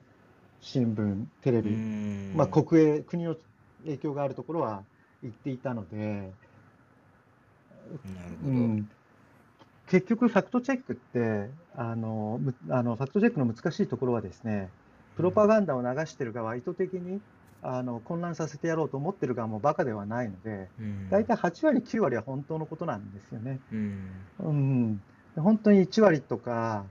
[0.60, 2.32] 新聞、テレビ、うん。
[2.36, 3.36] まあ、国営、国の
[3.84, 4.82] 影響があるところは
[5.22, 6.04] 言っていたので、な
[8.28, 8.48] るほど。
[8.48, 8.90] うん、
[9.88, 14.68] 結局、ファクトチェックってあのむあの、ファクトチェックの難しいところはですね、
[15.16, 17.20] プロパガンダを流してる側は意図的に
[17.62, 21.10] あの混乱させてやろうと思ってる側もバカではないので、うん。
[21.10, 23.60] 大体8割、9割は本当のことなんですよね。
[23.72, 24.10] うん。
[24.40, 25.00] うん、
[25.36, 26.84] 本当に1割とか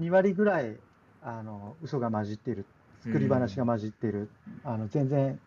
[0.00, 0.76] 2割ぐらい
[1.22, 2.64] あの嘘が混じっている、
[3.02, 4.28] 作り話が混じっている、
[4.64, 5.38] あの全然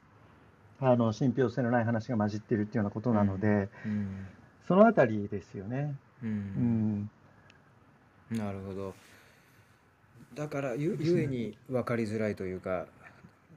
[0.79, 4.27] あの信憑性のない話が混じっているっていうようなことなので、うん。
[4.67, 5.95] そのあたりですよね。
[6.21, 7.09] ううんん、
[8.31, 8.95] なるほど
[10.33, 10.97] だからゆ。
[10.99, 12.87] ゆえに分かりづらいというか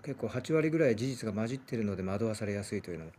[0.03, 3.13] 結構8割ぐらい事実が混じってるので惑わされやすいというのも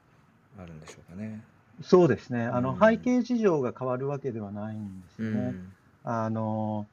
[0.58, 1.46] あるんでしょうかね。
[1.82, 2.46] そうですね。
[2.52, 5.56] うあの背ん景事情が変わるわけではないんですうよね。
[5.56, 6.90] んあの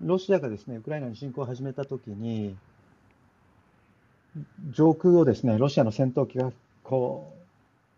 [0.00, 2.60] ロシアがですね、ウクライナに侵攻を始めたときに、
[4.70, 6.52] 上空をですね、ロシアの戦闘機が
[6.82, 7.46] こ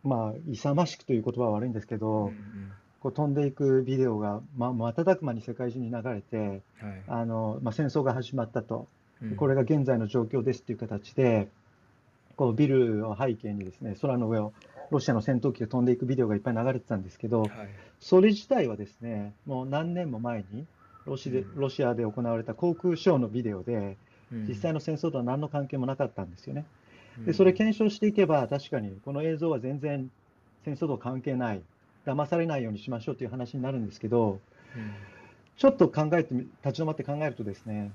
[0.04, 2.72] う、まあ、勇ましくという言葉は悪いんですけうんうど、ん
[3.04, 7.02] こう飛んでいくビデオが、ま、瞬く間に世界中に流れて、はい。
[7.06, 8.88] あのまあ、戦争が始まったと、
[9.20, 9.36] うん。
[9.36, 11.50] これが現在の状況ですという形で、
[12.36, 14.54] こうビルを背景にですね、空の上を
[14.90, 17.50] ロシアの戦闘機が飛んでいくビデオがいっぱい流れてたんですけど、はい。
[18.00, 20.64] それ自体はですね、もう何年も前に
[21.04, 23.98] ロシロシアで行われた航空ショーのビデオで、
[24.32, 24.48] うん。
[24.48, 26.64] 実際の戦争とは何の関係もなかったんですよね。
[27.18, 27.24] うん。
[27.26, 30.08] で、それ検証していけば、確かにこの映像は全然
[30.64, 31.60] 戦争と関係ない、
[32.06, 34.40] 騙されないようにしましょうという話になるんですけど、
[34.76, 34.92] うん
[35.56, 37.92] ちょっと考えてみ、立ち止まって考えるとですね、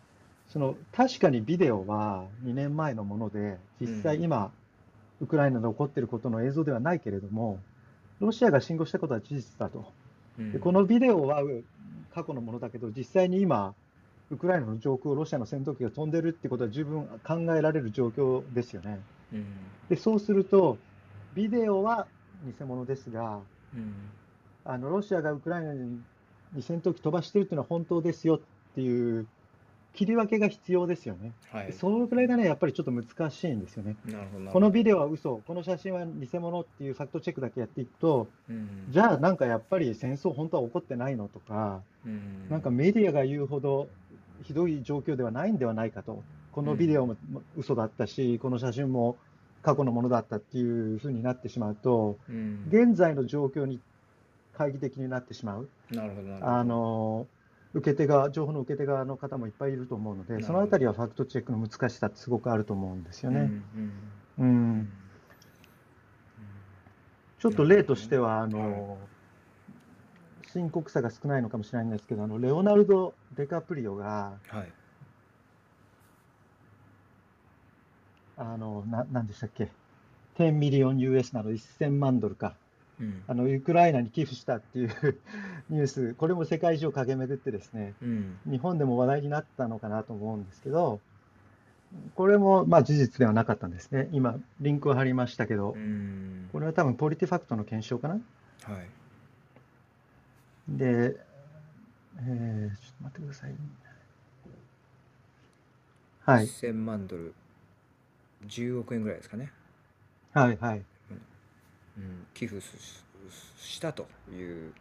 [0.47, 4.51] その確かにビデオは2年前のもので、実際今、
[5.21, 7.59] ウクライナで起こっていることの映像ではないけれども、
[8.19, 9.91] ロシアが侵攻したことは事実だと。
[10.39, 11.63] うんでこのビデオはう
[12.13, 13.73] 過去のものだけど、実際に今、
[14.31, 19.01] ウクライナの上空をロシアの戦闘機が飛んでるってことは十分考えられる状況ですよね。
[19.33, 19.45] うん
[19.89, 20.77] でそうすると、
[21.35, 22.07] ビデオは
[22.45, 23.41] 偽物ですが、うん
[24.65, 25.99] あのロシアがウクライナに
[26.61, 28.39] 戦闘機飛ばしてるっていうのは本当ですよっ
[28.75, 29.27] ていう
[29.93, 31.33] 切り分けが必要ですよね。
[31.51, 31.67] はい。
[31.67, 33.95] でそのくらいがね、やっぱりちょっと難しいんですよね。
[34.51, 38.85] このビデオは嘘、この写真は偽物っていうファクトチェックだけやっていくと、うん。
[38.89, 42.47] じゃあなんかやっぱり戦争本当は起こってないのとか、うん。
[42.49, 43.89] なんかメディアが言うほど
[44.43, 47.15] ひどい状況ではないんではないかと、このビデオも
[47.57, 49.17] 嘘だったし、この写真も
[49.61, 52.65] 過去のものだったっていうふうになってしまうと、うん。
[52.69, 53.79] 現在の状況に
[54.53, 56.47] 懐疑的になってしまう、なるほどなるほど。
[56.47, 57.27] あの
[57.73, 63.39] 受け手側、情報の受け手側の方もいっぱいいると思うので、そのあたりはファクトチェックの難しさってすごくあると思うんですよね。
[63.39, 63.63] うん
[64.39, 64.77] ううん。
[64.79, 64.89] ん。
[67.37, 68.97] ちょっと例としては、あはの
[70.51, 74.71] 深刻さが少ないのかもしれないんですけど、あのレオナルド・デカプリオが、はい
[78.39, 79.69] あのななんでしたっけ、
[80.37, 82.55] 10 million US など1000万ドルか、
[82.99, 83.21] うん。
[83.27, 84.89] あのウクライナに寄付したっていう
[85.69, 88.39] ニュース、これも世界中を駆け巡ってですね、うん。
[88.45, 91.01] 日本でも話題になったのかなと思うんですけど、
[92.15, 94.07] これもまあ事実ではなかったんですね。
[94.13, 96.49] 今、リンクを貼りましたけどう、ん。
[96.53, 98.13] これは多分 PolitiFact の検証かな？
[98.13, 98.19] は
[98.81, 98.87] い。
[100.69, 101.17] で、
[102.21, 103.55] えーちょっと待ってください。
[106.21, 107.33] はい、1000万ドル
[108.45, 109.51] 10億円ぐらいですかね、
[110.33, 110.81] はい、はい。
[111.97, 112.67] うん、寄付し
[113.57, 114.73] したという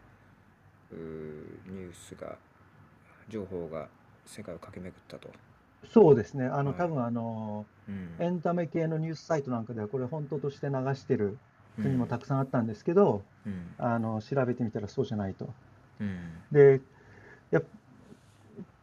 [0.92, 2.36] ニュースが
[3.28, 3.88] 情報が
[4.26, 5.28] 世界を駆け巡ったと、
[5.92, 6.46] そうですね。
[6.46, 6.78] あの、はい。
[6.78, 8.24] 多分あの、うん。
[8.24, 11.38] エンタメ系のニュースサイトなんかでは、これ本当として流してる
[11.82, 13.74] 国もたくくさんあったんですけど、うん。
[13.78, 15.48] あの、調べてみたらそうじゃないと。
[16.00, 16.18] うん。
[16.50, 16.80] で、
[17.50, 17.64] やっ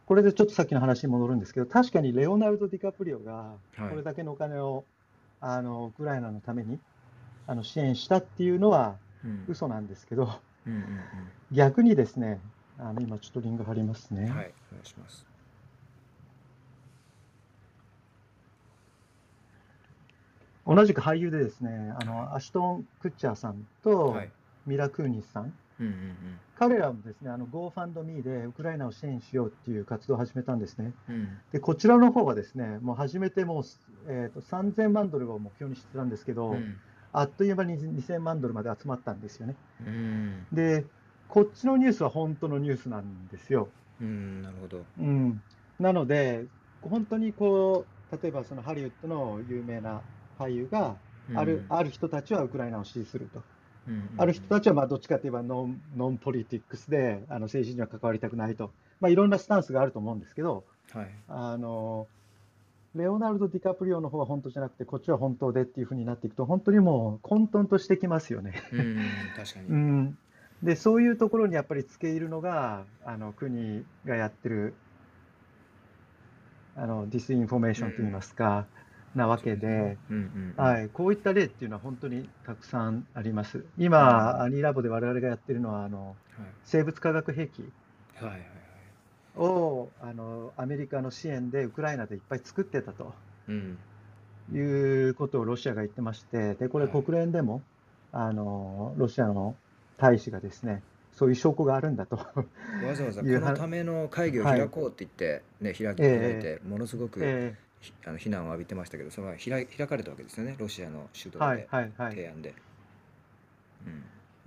[0.06, 3.90] これでちょっとさっきの話に戻るんですけど、確かにレオナルド・ディカプリオがはい。
[3.90, 4.84] これだけのお金を、
[5.40, 6.78] あのウクライナのために
[7.46, 9.44] あの支援したっていうのはうん。
[9.48, 10.82] 嘘なんですけど、うんうん
[11.52, 12.40] 逆にですね、
[12.78, 14.22] あの今ちょっとリング貼りますね。
[14.22, 15.26] うんはいお願いします。
[20.66, 24.30] 同じく俳優でですね、あのアシュトン・クッチャーさんとはい。
[24.66, 30.94] ミラ・クーニスさん、うんうん彼らもですね、あの GoFundMe でウクライナを支援しようっていう活動を始めたんですね。
[31.08, 31.14] うん。
[31.14, 33.64] うんで、こちらの方はですね、もう初めてもう、
[34.10, 36.76] えーと3000万ドルを目標にしてたんですけど、うん。
[37.12, 39.56] あっという間に2000万ドルまで集まったんですよね。
[39.80, 40.46] うん。
[40.52, 40.86] で、
[41.28, 43.68] こっちのニュースは本当のニュースなんですよ。
[44.00, 44.78] うんなるほど。
[44.98, 45.40] うん、
[45.78, 46.46] なので、
[46.80, 50.02] 本当にこう、例えばそのハリウッドの有名な
[50.38, 50.96] 俳優が、
[51.34, 53.44] あるある人たちはウクライナを支持すると、
[54.16, 58.70] ある人たちはまあどっちかといえばノンノンポリティックスであの政治には関わりたくないと、
[59.00, 61.10] まあ、いろんなスタンスがあると思うんですけど、はい。
[61.28, 62.06] あの
[62.94, 68.62] レオナルド・ディカプリオの方は本当じゃなくて、こっちは本当でっていうふうになっていくと、本当にもう混沌としてきますよね。
[68.72, 68.98] うん
[69.36, 69.66] 確かに。
[69.68, 70.18] うん、
[70.62, 74.74] でそういうところにやっぱり付け入るのがあの国がやってる
[76.74, 78.66] あの disinformation といいますか、
[79.16, 79.96] なわけで、
[80.56, 83.64] はい、こういった例っていうのは本当にたくさんあります。
[83.78, 86.14] 今、 Annie Lab で我々がやってるのはあの
[86.64, 87.64] 生物化学兵器
[89.36, 93.14] をあのアメリカの支援でウクライナでいっぱい作ってたと。
[93.48, 93.78] うん
[94.52, 97.02] いうことをロシアが言ってまして、でこれ、はい。
[97.02, 97.62] 国連でも、
[98.12, 99.56] あのロシアの
[99.98, 102.16] 大使がですね、そういう証拠があるんだと。
[102.16, 102.24] わ
[102.94, 106.18] ざわざこのための会議をはい開こうって言って、ね、開きええ。
[106.18, 107.20] 開いて、ものすごく、
[108.04, 112.10] あの非難を浴びてましたけど、それは開開かれたわけですよね、ロシアの主導ーはいで、はいはい。
[112.10, 112.54] 提案で。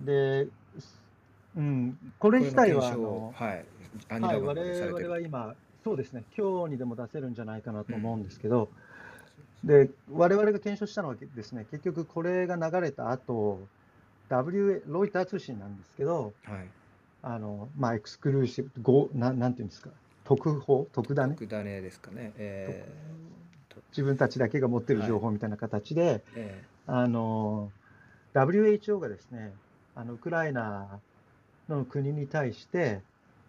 [0.00, 0.48] うん、で、
[1.56, 3.64] うん、これ自体ははい、
[4.08, 4.92] アニれ我てる。
[4.92, 8.68] 々は今、そうですね、今日にでも出せるんじゃないかなと思うんですけど、
[9.64, 13.60] で、我々が検証したのはですね、結局これが流れた後、
[14.28, 16.68] W、ロイター通信なんですけど、はい、
[17.22, 19.90] あの、まあ、エクスクルーシブ、ごななんていうんですか、
[20.24, 22.32] 特報、特ダネ、特ダネですかね。
[22.36, 22.86] え
[23.90, 27.70] 自分たちだけが持ってる情報みたいな形で、ーえあの
[28.34, 29.52] WHO がですね、
[29.94, 31.00] あのウクライナ
[31.68, 33.00] の国に対して、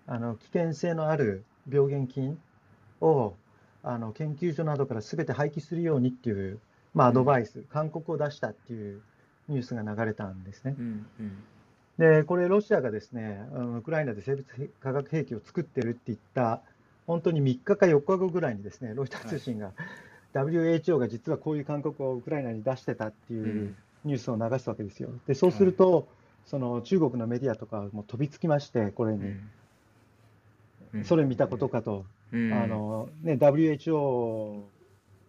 [0.08, 2.40] あの危険性のある病原菌
[3.00, 3.34] を
[3.84, 6.60] あの研究所などからすべて廃棄するようにっていう、
[6.94, 9.02] まあ、アドバイス、勧告を出したっていう
[9.48, 10.76] ニュースが流れたんですね。
[10.78, 10.80] ー。
[10.80, 11.44] うんうん。
[11.98, 14.46] で、これ、ロシアがですね、あのウクライナで生物
[14.82, 16.62] 化学兵器を作ってるって言った、
[17.08, 19.72] 本当に3日か4日後ぐらいにですね、ロイター通信が、
[20.34, 23.76] WHO が実はこういう勧告をウクライナに出してたってういうん。
[24.04, 25.10] ニュースを流すわけですよ。
[25.28, 26.08] で、そうすると、
[26.46, 29.52] その中国のメディアとかも飛びつきまして、これに、うん。
[30.94, 31.06] うん。
[31.06, 32.54] それ見たことかと、うん。
[32.54, 34.64] あのね、WHO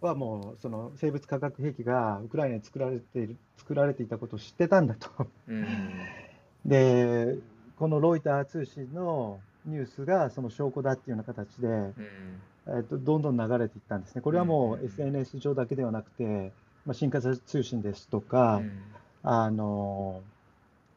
[0.00, 5.10] はもうその生物化学兵器がウクライナに作られている作られていたことを知ってたんだと。
[5.48, 5.66] うん。
[6.64, 7.36] で、
[7.76, 11.94] このロイター通信のニュースがその証拠だっていうような形で、うん
[12.68, 14.20] えっと、どんどん流れていったんですね。
[14.20, 16.52] これはもう SNS 上だけではなくて、
[16.86, 18.70] まあ、新華社通信ですとか、うん。
[19.24, 20.22] あの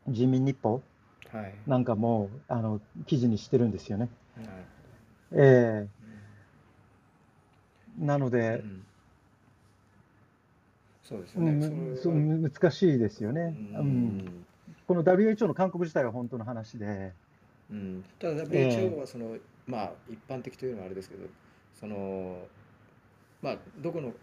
[0.08, 0.82] 人民日報
[1.32, 1.54] はい。
[1.68, 4.10] なんかもあの記事にしてるんですよね。
[4.38, 4.46] はい。
[5.42, 5.88] え
[8.02, 8.06] え。
[8.06, 8.86] なのうで、ん
[11.04, 11.52] そうですね。
[11.52, 13.56] むそ難しいですよね。
[13.76, 14.18] ううん。
[14.18, 14.46] ん
[14.88, 17.12] この WHO の勧告自体は本当の話で、
[17.72, 19.38] うん、ただえ WHO はその、
[19.68, 21.26] まあ一般的というのはあれですけど
[21.80, 22.48] その
[23.42, 24.14] まあどこの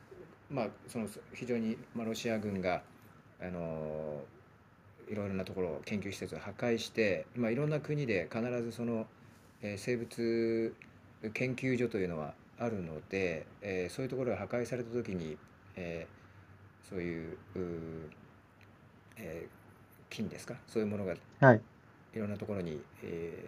[0.50, 2.82] まあその非常に、まあ、ロシア軍が
[3.40, 4.22] あの
[5.08, 9.06] いろいろなところ研究施設を破壊して、まあ、いろんな国で必ずその、
[9.62, 10.74] えー生物
[11.34, 15.36] 研究所というのはあるので、えーそういうところが破壊された時に、
[15.76, 17.62] えーそういううー、
[19.18, 20.56] えー菌ですか？
[20.66, 21.60] そういうものがはい、
[22.14, 23.44] いろんなところに、え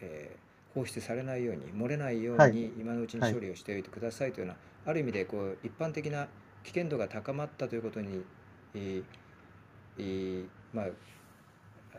[0.00, 4.56] ーえー放出されないように漏れないようはいに今のうちに処理をしておいてくださいというよう
[4.86, 6.28] な、ある意味でこう一般的な
[6.64, 8.22] 危険度が高まったということに、
[8.74, 9.04] えー
[9.98, 10.86] えーまあ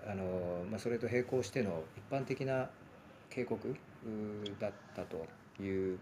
[0.06, 2.70] あのまあ、それと並行しての一般的な
[3.30, 3.76] 警告
[4.60, 5.26] だったと
[5.64, 5.98] いう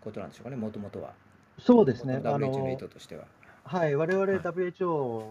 [0.00, 1.12] ことなんでしょうかね、もともとは。
[1.58, 2.18] そうですね。
[2.18, 3.24] WHO の意の図としては。
[3.64, 5.24] はい、我々はい WHO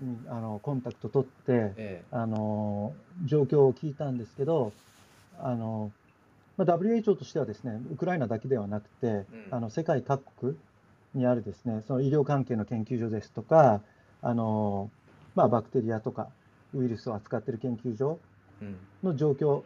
[0.00, 4.72] にあのコンタクト取って、えあの状況を聞いたんですけど、
[5.38, 5.92] あの
[6.60, 10.56] まあ、WHO としてはですね、ウクライナだけではなくて、うんあの世界各国
[11.14, 13.80] にあるですね、その医療関係の研究所ですとか、
[14.20, 14.90] あの
[15.34, 16.28] まあ、バクテリアとか
[16.74, 18.18] ウイルスを扱っている研究所
[19.02, 19.62] の状況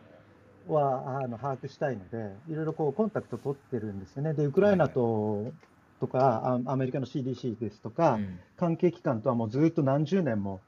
[0.69, 4.33] はあの把握したいので、いろいろこうコンタクト取ってるんですよね。
[4.33, 5.53] で、ウクライナと、
[5.99, 10.61] とかあアメリカの CDC ですとか、うん関係機関とはもうずっと何十年も、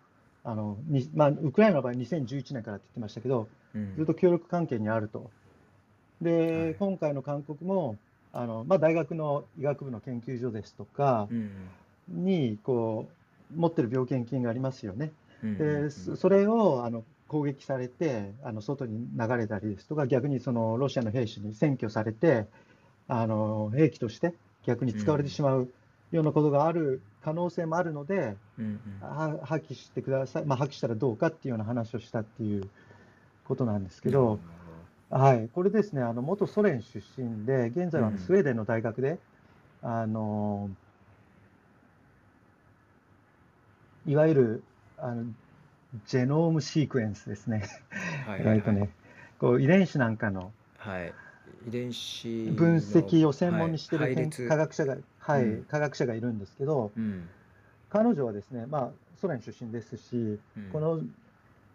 [0.43, 3.47] あのにまあ、ウクライナの場合2011年からって言ってましたけど、
[3.77, 5.31] うんずっと協力関係にあると。
[6.21, 6.75] で、はい。
[6.75, 7.97] 今回の勧告も、
[8.33, 11.51] あのまあ、大学の医学部の研究所ですとかうん
[12.09, 13.09] にこ
[13.55, 15.13] う持ってる病原菌がありますよね。
[15.43, 22.47] うんで、そそれをあの攻撃されて、あの外に流れたりですとか、逆にそのロシアの兵士に占拠されて、
[23.09, 25.69] あの兵器として逆に使われてしまう
[26.13, 29.09] ようなことがある可能性もあるので、うんうん。
[29.09, 32.69] は破棄してください、まあ、破棄したらどうかっていうような話をしたっていう
[33.45, 34.39] ことなんですけど、
[35.11, 39.19] はい、これですね、あの元ソ連出身で、現在はスウェーデンの大学で、
[39.83, 40.69] あの
[44.07, 44.63] いわゆる
[44.99, 45.25] あの
[46.07, 47.69] ジェノームシークエンスですね、
[48.27, 48.57] はいはいはい。
[48.59, 48.91] えーとね
[49.39, 51.13] こう遺伝子なんかのはい、
[51.69, 55.65] 遺伝子分析のを専門にしている研はい科学者が、はいうん。
[55.65, 57.29] 科学者がいるんですけど、うん。
[57.91, 58.91] 彼女はですね、まあ、
[59.21, 60.39] ソ連出身ですし、うん。
[60.73, 61.01] この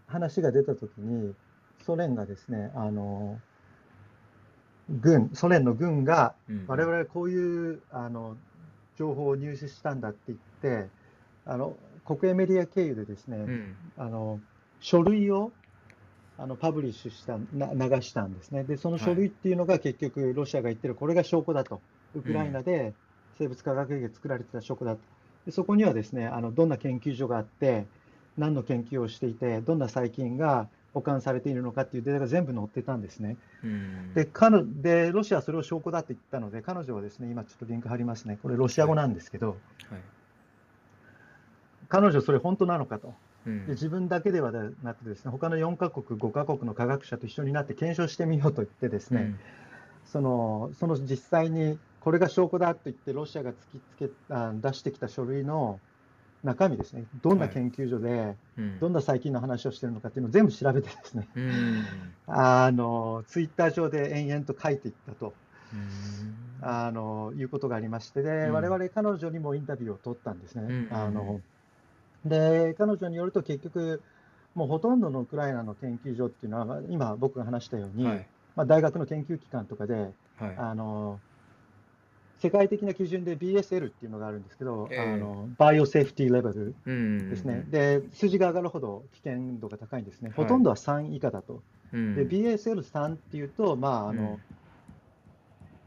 [0.08, 1.34] 話が出たときに、
[1.84, 3.40] ソ連がですね、あの
[4.90, 8.38] 軍、ソ連の軍が、うん我々はこういうあの
[8.98, 10.90] 情報を入手したんだって言って、
[11.46, 11.76] あの
[12.06, 14.40] 国営メディア経由でですね、うんあの
[14.80, 15.52] 書類を
[16.38, 18.64] あのパブリッシュしたな、流したんですね。
[18.64, 21.82] で、その書類っていうのが結局、ロシアが言ってる、これが証拠だと、
[22.16, 22.94] ウクライナで
[23.38, 25.02] 生物化学兵器が作られてた証拠だと。
[25.46, 27.86] でそこにはですね、あのどんな研究所があって、
[28.38, 33.38] 何の研究をしていて、どんな細菌が保管されているのかっていうデータが全部載ってたんですね。
[33.64, 34.14] うん。
[34.14, 39.58] で、彼でロシアはそれを証拠だって言ったので、彼女はですね、今ちょっとリンク貼りますね、これ、ロシア語なんですけど、はい。
[41.88, 43.14] 彼女、それ本当なのかと。
[43.46, 43.66] うん。
[43.66, 49.36] で自分だけではなくてですね、他の4カ国、5カ国の科学者と一緒になって検証してみようと言ってですね、
[50.06, 55.80] そのその実際にこれが証拠だと言って、ロシアが突きつけあ出してきた書類の
[56.44, 58.80] 中身ですね、どんな研究所で、うん。
[58.80, 61.84] どんな最近の話をしているのかっていうのを全部調べてですね、うん。
[62.28, 65.34] あのツイッター上で延々と書いていったと。
[65.74, 66.68] うん。
[66.68, 68.54] あのいうことがありまして、でうん。
[68.54, 70.64] 我々彼女にもインタビューを取ったんですね。
[70.64, 70.96] うん。
[70.96, 71.42] あの
[72.26, 74.02] で彼女によると、結局、
[74.56, 78.28] もうほとんどのウクライナの研究所っていうのは、まあ今、僕が話したように、はい。
[78.56, 80.56] まあ、大学の研究機関とかで、はい。
[80.58, 81.20] あの
[82.42, 85.00] 世界的な基準で BSL っていうのがあるんですけど、ええ。
[85.00, 87.30] あのバイオセーフティーレベルうん。
[87.30, 90.38] ですね、で数字が上がるほど危険度が高いんですね、はい。
[90.38, 91.62] ほとんどは3以下だと。
[91.94, 92.16] うん。
[92.16, 94.40] で BSL3 っていうと、まああの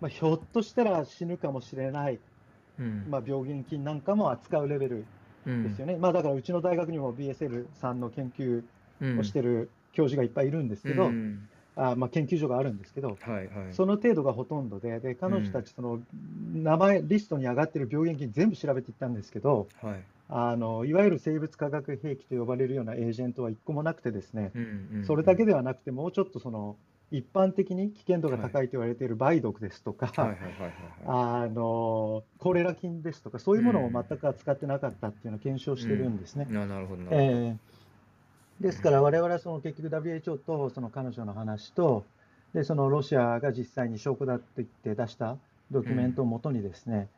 [0.00, 2.20] まあ、ひょっとしたら死ぬかもしれない、
[2.78, 3.06] うん。
[3.08, 5.04] まあ、病原菌なんかも扱うレベル
[5.46, 8.62] ですよね、まあ、だからうちの大学にも BSL3 の研究
[9.00, 13.48] うんをしてる教授がいっぱいいるんですけど、うんあまあ、研究所があるんですけど、はいはい。
[13.72, 16.00] その程度がほとんどで、で彼女たち、その
[16.52, 20.02] 名前、リストに上がってる病原菌全部調べていったんですけど、はい。
[20.28, 26.76] あのいわゆる生物化学兵器と呼ばれるようなエージェントは一個もなくてですね、うんうんそれだけではなくて、もうちょっとその
[27.10, 30.12] 一般的に危険度が高いと言われている梅毒ですとか、
[32.38, 36.46] コレラ菌ですとか、そういうものを全く扱ってなかったっていうのを検証してるんですね。
[36.50, 37.22] ななるほどなるほど。
[37.22, 37.73] えー
[38.60, 42.04] ですから、我々はその結局 WHO とその彼女の話と、
[42.54, 45.36] でそのロシアが実際に証拠だと言って出した
[45.70, 47.08] ドキュメントをもとにですね、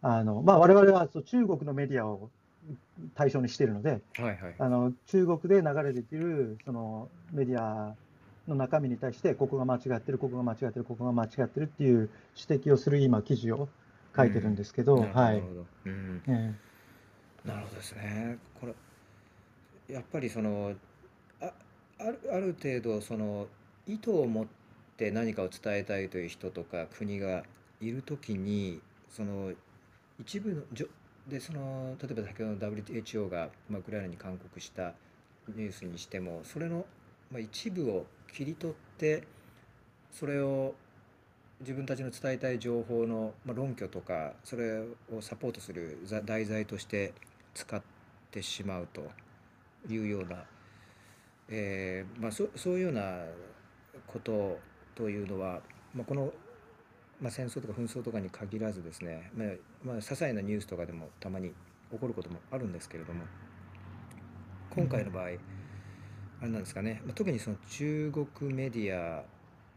[0.00, 2.30] あのまあ、我々はそう中国のメディアを
[3.14, 4.54] 対象にしているので、はいはい。
[4.58, 7.94] あの中国で流れているそのメディア
[8.48, 12.08] の中身に対して、ここが間違ってる、ここが間違ってる、ここが間違ってるっていう
[12.48, 13.68] 指摘をする今、記事を
[14.16, 15.20] 書いてるんですけど、なるほど。
[15.20, 15.42] はないる。
[15.42, 15.66] ほど。
[15.86, 16.22] うん。
[16.26, 16.54] え。
[17.44, 18.38] なるほどですね。
[18.60, 18.74] これ
[19.88, 20.74] やっぱりその
[21.40, 21.52] あ
[21.98, 23.46] あるある程度その
[23.86, 24.46] 意図を持っ
[24.96, 27.44] て何かを伝えたいという人とか国が
[27.80, 29.52] いるときにその
[30.18, 30.86] 一部のじょ
[31.28, 34.94] でその例えば先ほどの WTO が、まあ、ウクライナに勧告した
[35.48, 36.86] ニュースにしてもそれの、
[37.30, 39.24] まあ、一部を切り取って
[40.12, 40.74] それを
[41.60, 44.86] 自分たちの伝えたい情報の、まあ、論拠とかそれを
[45.20, 47.12] サポートする題材として
[47.54, 47.82] 使っ
[48.30, 49.10] てしまうと。
[49.88, 50.44] いうような、
[51.48, 53.24] えーまあ、そそういうような
[54.06, 54.58] こと
[54.94, 55.60] というのは、
[55.94, 56.32] まあ、この、
[57.20, 59.48] まあ、戦争とか紛争とかに限らずですね、まあ
[59.84, 61.52] まあ、些細なニュースとかでもたまに
[61.90, 63.24] 起こることもあるんですけれども
[64.70, 65.38] 今回の場合、あれ
[66.42, 69.24] なんですかね、まあ、特にその中国メディア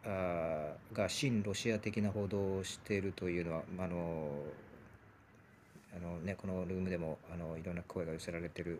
[0.06, 4.30] あが親ロシア的な報道をしているというのは、まああの
[5.96, 8.80] あのね、このルームでもあのいろんな声が寄せられてる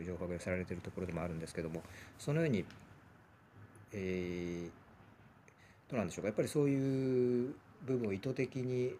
[0.00, 1.82] う情報が寄せられているところでもあるんですけども
[2.18, 2.64] そのように、
[3.92, 4.70] えー
[5.88, 6.26] どうなんでしょうか。
[6.26, 7.54] やっぱりそういう
[7.84, 8.92] 部分を意図的に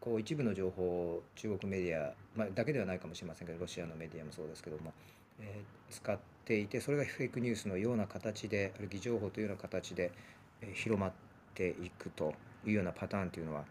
[0.00, 4.92] こう一部の情報を中国メディア、まあ、だけではないかもしれませんけどロシアのメディアもそうですけども、
[5.40, 10.12] えー使っていてそれがフェイクニュースのような形である偽情報というような形で、
[10.60, 11.12] えー広まっ
[11.54, 13.64] ていくというようなパターンというのは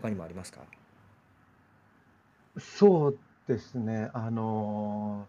[0.00, 0.60] 他にもありますか？
[2.60, 5.26] そうですね、あの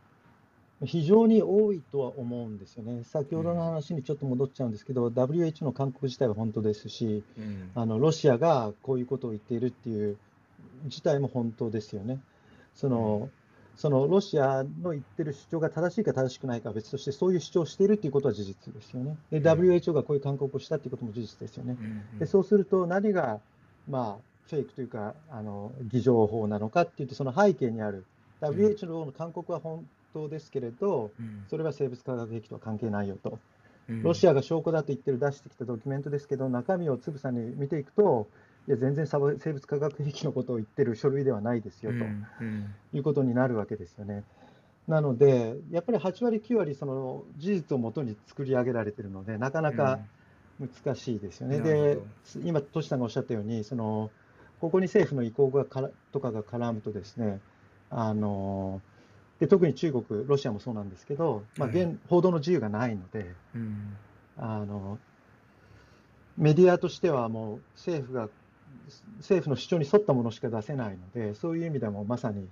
[0.86, 3.03] 非常に多いとは思うんですよね。
[3.03, 10.17] 先ほどの話にちょっと戻っちゃうんですけど、WHO の勧告自体は本当ですし、うんあのロシアがこういうことを言っているっていう
[10.84, 12.19] 自体も本当ですよね。
[12.75, 13.30] その
[13.75, 19.17] そのロシアの言ってる主張が正しいか正しくないかは別として、そういう主張をしているということは事実ですよね。
[19.32, 21.75] で、うん WHO がこういう勧告をしたということも事実ですよね。
[21.80, 23.39] うんでそうすると何が、
[23.89, 28.05] まあ、フェイクというかあの偽情報なのかっていうとその背景にある
[28.41, 31.45] WHO の勧告は本当ですけれどうん。
[31.49, 33.39] それは生物化学兵器とは関係ないよと。
[33.89, 34.03] うん。
[34.03, 38.28] ロシアが証拠だと言ってる出してきたドキュメントですけど中身をつぶさに見ていくと
[38.68, 42.28] いや全然生物化学兵器のことを言ってる書類ではないですよとうん。
[42.41, 42.76] うん。
[42.93, 44.24] いうことになるわけですよね。
[44.88, 49.99] なのでやっぱり8割9割その事実をもとに作り上げられているのでなかなか、
[50.60, 51.60] 難しいですよね。
[51.60, 51.99] なるで
[52.43, 54.10] 今、トシさんがおっしゃったように、その
[54.60, 57.39] ここに政府の意向がからとかが絡むとですね、
[57.89, 58.82] あの
[59.39, 63.97] で特に中国、ロシアもそうなんですけど、まあ、はい現報道の自由がないので、うん。
[64.38, 64.99] あの
[66.38, 68.29] メディアとしてはもう政府が
[69.17, 72.47] 政府の主張に沿ったものしか出せないので、そういう意味でもまさに、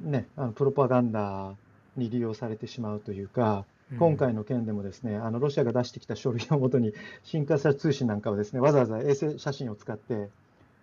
[0.00, 1.54] ね、あのプロパガンダ
[1.96, 3.64] に利用されてしまうというか、
[3.98, 10.28] 今回の件でもですね、あのロシアが出してきた書類をもとに、新華社通信なんかはですね、わざわざ衛星写真を使って、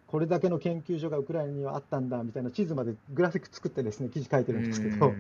[0.08, 5.14] これだけの研究所がウクライナにはあったんだみたいな地図までグラフィック作ってですね、記事書いてるんですけど、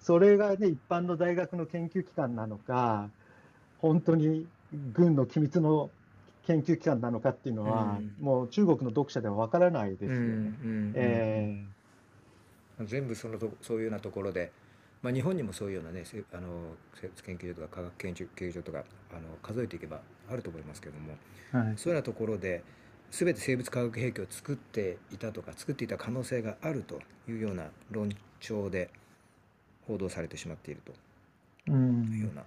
[0.00, 3.10] それがね、一般の大学の研究機関なのか、
[3.78, 4.46] 本当に
[4.92, 5.90] 軍の機密の
[6.46, 8.14] 研究機関なのかっていうのは、うん。
[8.20, 11.66] もう中国の読者では分からないですよね。
[12.82, 14.52] 全部そのとそういうようなところで、
[15.02, 16.48] まあ、日本にもそういうようなねせあの
[17.00, 21.74] 生物研究所とか科学研究所とかあの数えていけばあると思いますけどもーはい。
[21.76, 22.64] そういうようなところで
[23.16, 28.10] 全て生物化学兵器を作っていたとか作っていた可能性があるというような論
[28.40, 28.90] 調で
[29.86, 30.92] 報道されてしまっていると
[31.68, 32.34] ういうようん。
[32.34, 32.42] な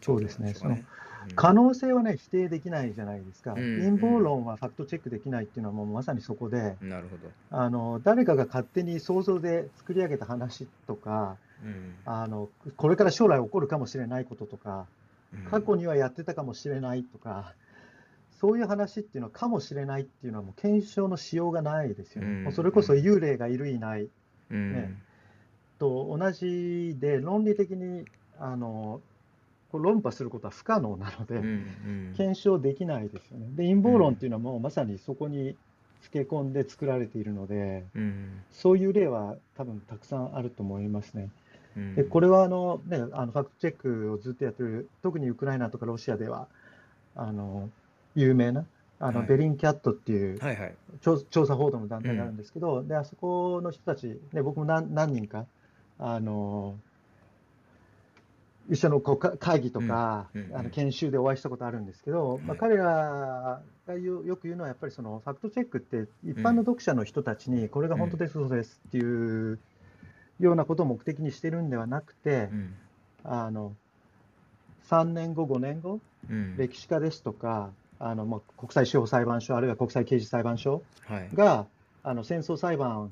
[0.00, 0.54] そうですね。
[0.54, 0.98] 状況なんでしょうかうん
[1.34, 3.78] 可能性はね、否定できないじゃないですか、うん。
[3.84, 11.94] 陰謀論はファクトチェックできないっていうのは、もうまさにそこで、なるほど、あの誰かが勝手に想像で作り上げた話とかうん。
[12.06, 14.86] あの、これから将来起こるかもしれないこととか、
[15.34, 15.50] うん。
[15.50, 17.52] 過去にはやってたかもしれないとか、
[18.40, 22.28] そういう話っていうのは、かもしれないっていうのは、もう検証のしようがないですよね。
[22.28, 24.08] うんもうそれこそ幽霊がいる、いない
[24.50, 24.94] うんね
[25.78, 28.04] と同じで、論理的に
[28.38, 29.00] あの
[29.70, 31.36] こう論破することは不可能なので。
[31.36, 33.46] うんうん検証できないですよね。
[33.54, 35.56] で、陰謀論っていうのはもうまさにそこに
[36.02, 41.30] つけ込んで作られているので、うんそういう例は多分たくさんあると思いますね。
[41.76, 46.48] うんで、これはあの、ね、あのファクトチェックをずっとやってる、特にウクライナとかロシアでは、
[47.14, 47.70] あの
[48.20, 48.66] 有名な
[49.00, 49.28] あの、はい。
[49.28, 50.74] ベリンキャットっていうはいはい。
[51.00, 55.46] 調調査報道の団体があるんですけど、であそこの人たち、ね、僕も何何人か
[55.98, 56.76] あの
[58.68, 60.56] 一緒のこうか会議とか、うんうんうん。
[60.56, 69.58] あの研修でお会いしたことあるんですけど、まあ、はい彼らがよよく言うのは、やっぱりそのファクトチェックって、一般の読者の人たちに、これが本当です、そうですっていう
[70.38, 72.74] ようなことを目的にしてるんではなくてう、ん。
[73.24, 73.74] あの
[74.90, 76.56] 3年後、5年後、うん。
[76.58, 77.70] 歴史家ですとか、
[78.00, 81.30] あのまあ、国際司法裁判所、あるいは国際刑事裁判所、はい。
[81.34, 81.66] が
[82.04, 83.10] あの戦争裁判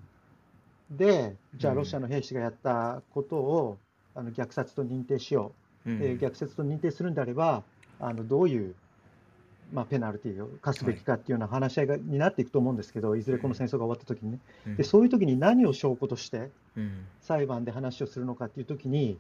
[0.91, 1.79] で、じゃあうん。
[1.79, 3.79] ロシアの兵士がやったことを、
[4.15, 5.53] あの虐殺と認定しよ
[5.87, 5.99] う、うん。
[5.99, 7.63] で虐殺と認定するんであれば、
[7.99, 8.75] あのどういう、
[9.73, 13.23] まあ、ペナルティを課すべきかっていうような話し合いがになっていくと思うんですけど、い。
[13.23, 14.77] ずれこの戦争が終わったときにね、うん。
[14.77, 17.05] で、そういうときに何を証拠としてうん。
[17.21, 19.19] 裁判で話をするのかっていうときに、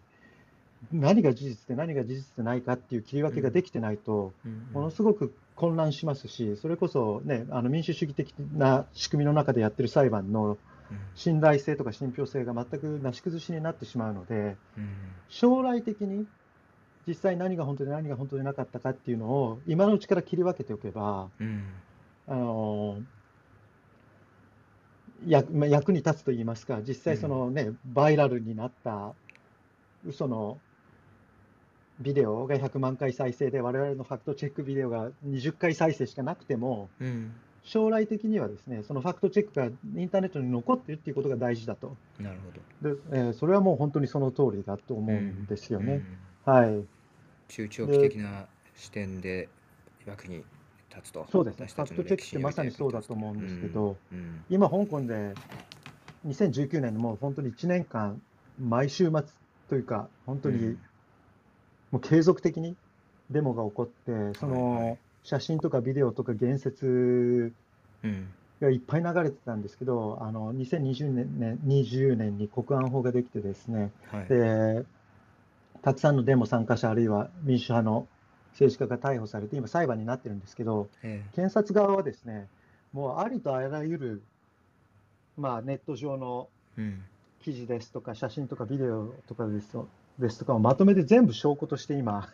[0.93, 4.69] 何が事実で何が事実でないかっていう切り分けができてないと、うん。
[4.73, 10.59] ものすごく混乱しますし、それこそ、ね、あの民主主義的な仕組みの中でやってる裁判の
[11.15, 14.89] 信頼性とか信憑性が全くなし崩しになってしまうので、うん。
[15.29, 16.27] 将来的に
[17.09, 21.65] 実際何が本当で何が本当でなかったかっていうのを今のうちから切り分けておけば、うん。
[22.29, 22.99] あの
[25.27, 29.15] 役まあ役に立つと言いますか、実際そのね、バイラルになった
[30.07, 30.59] 嘘の
[32.01, 37.33] ビデオが100万回再生で、我々のファクトチェックビデオが20回再生しかなくても、うん
[37.67, 41.97] 将来的にはですね、そのファクトチェックがインターネットに残っているっていうことが大事だと。
[42.21, 42.39] なる
[42.81, 45.95] ほどで、えーそれはもう本当にその通りだと思うんですよね。
[46.47, 46.85] うんはい。
[47.49, 49.49] 中長期的な視点で
[50.07, 50.45] 役に
[50.95, 51.67] 立つとそうですね。
[51.67, 53.97] ファクトチェックってまさにそうだと思うんですけど、
[54.49, 55.35] 今、香港で
[56.25, 58.23] 2019年のもう本当に1年間、
[58.61, 59.25] 毎週末
[59.69, 60.79] というか、本当に
[61.91, 62.77] もう継続的に
[63.31, 67.53] デモが起こって、そのい写真とかビデオとか言説
[68.05, 68.29] うん。
[68.61, 74.29] がいっぱい流れてたんですけど、あの2020年ね20年に国安法ができてですね、はい。
[74.29, 74.85] で
[75.83, 78.09] たくさんのデモ参加者、あるいは民主派の
[78.53, 82.49] 政治家が逮捕されて、今、裁判になってるんですけど、え検察側はですね、
[82.93, 84.23] もうありとあらゆる、
[85.37, 86.49] まあ、ネット上の
[87.43, 89.89] 記事ですとか、写真とかビデオとかですと
[90.19, 92.29] ですとかをまとめて全部証拠として今、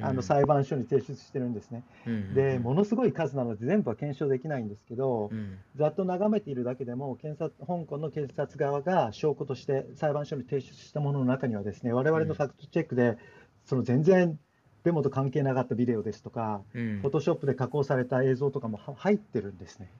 [0.00, 1.82] あの裁判所に提出してるんですね。
[2.06, 5.58] うんで、ものすごい数なので全部は検証できないんですけどう、ん。
[5.76, 13.18] ざっと眺めているだけでも、検察香港の検察側が証拠として裁判所に提出したものの中にはですね、我々のファクトチェックで、
[13.64, 14.38] その全然
[14.84, 17.00] デモと関係なかったビデオですとか、うん。
[17.00, 19.90] フォトショップで加工された映像とかもは入ってるんですね。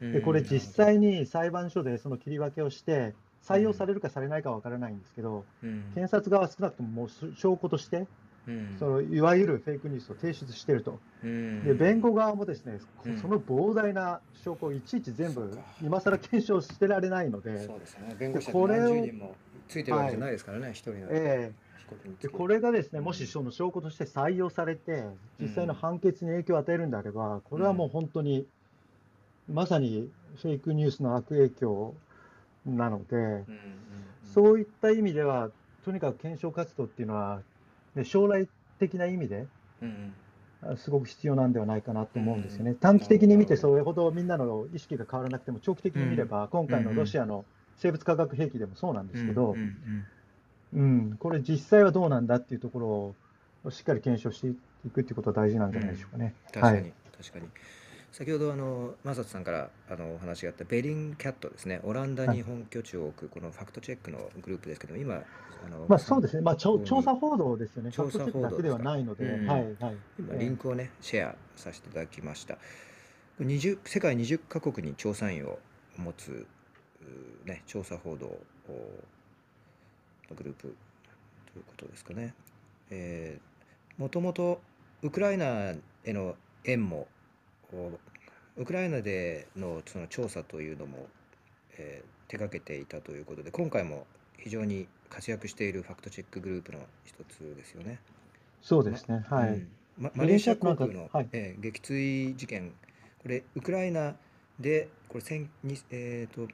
[0.00, 0.22] で、うん。
[0.22, 3.14] これ実際に裁判所でその切り分けをして、
[3.44, 5.84] 採用されるかされないかは分からないんですけど、うん。
[5.94, 8.06] 検察側は少なくとももう証拠として、
[8.46, 8.76] うん。
[8.78, 10.98] そのいわゆるフェイクニュースを提出していると。
[11.22, 11.64] うん。
[11.64, 13.18] で、弁護側もですね、うん。
[13.18, 18.14] その膨大な証拠をいちいち全部今更検証してられないのでそ、うですね。
[18.18, 19.34] 弁護士これを何十人も
[19.68, 25.04] ついてるわけじゃないですからね一人のえ被告につきえでこれがですね、もしその証拠として採用されて、
[25.40, 28.46] 実際の判決に影響を与えるんであれば、これはもう本当に、
[29.48, 30.10] まさに
[30.42, 31.94] フェイクニュースの悪影響
[32.76, 33.44] なので、うんうんうん。
[34.34, 35.50] そういった意味では、
[35.84, 37.40] とにかく検証活動っていうのは、
[37.94, 38.46] で将来
[38.78, 39.46] 的な意味で
[39.82, 40.12] うん
[40.60, 42.74] あすごく必要なんではないかなと思うんですよね。
[42.74, 44.10] 短期的に見てそれほど。
[44.10, 47.44] みんなの意識が変わらなくても長期的に見れば今回のロシアの
[47.76, 50.06] 生物化学兵器でもそうなんですけどうん、うん
[50.72, 52.88] うん、これ実際はどうなんだっていうところ
[53.64, 56.34] をしっかり検証していくっていうことは大事なんじゃないでしょうかね。
[56.52, 56.92] 確かに、はい。
[57.16, 57.46] 確かに
[58.12, 61.80] 先ほどあのマサトさんからあのお話があったベリンキャットですね。
[61.84, 69.96] オランダに本拠地を置くこのファクトチェックのグループですけど今あのまあそうですね、まあ、調うん調査報道ですよね、調査クトチェックだけではないので、報道ですかはいはい。
[70.18, 72.58] 今ええリンクをねシェアさせていただきました。
[73.40, 75.58] 20世界20カ国に調査員を
[75.96, 76.46] 持つ
[77.02, 78.26] うね調査報道
[78.68, 78.72] お
[80.30, 80.74] のグループ
[81.52, 82.34] ということですかね。
[82.90, 83.48] えー
[83.98, 84.60] もともと
[85.02, 87.08] ウクライナへの縁もお
[88.56, 91.06] ウクライナでのその調査というのも、
[91.78, 94.06] えー手掛けていたということで今回も
[94.36, 98.00] 非常に活躍しているファクトチェックグループの一つですよね。
[98.60, 99.48] そうですね、はい。
[99.48, 102.72] うんまマレーシア航空の、えー撃墜事件、
[103.22, 104.14] これ、ウクライナ
[104.60, 106.46] で、これ、千にえっ、と、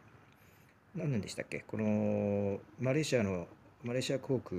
[0.94, 3.48] 何年でしたっけ、このマレーシアの、
[3.82, 4.56] マレーシア航空、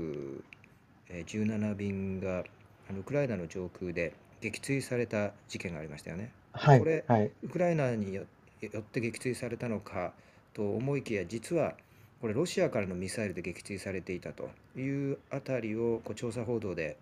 [1.09, 2.43] えー17便が
[2.89, 6.31] あのウクライナの上空で撃墜された事件がありましたよね。
[6.57, 8.23] はいこれはい、ウクライナによ
[8.61, 10.13] よって撃墜されたのか
[10.53, 11.73] と思いきや実は
[12.21, 16.97] これロシアからのミサイルで撃墜されていたというあたりをこう調査報道で、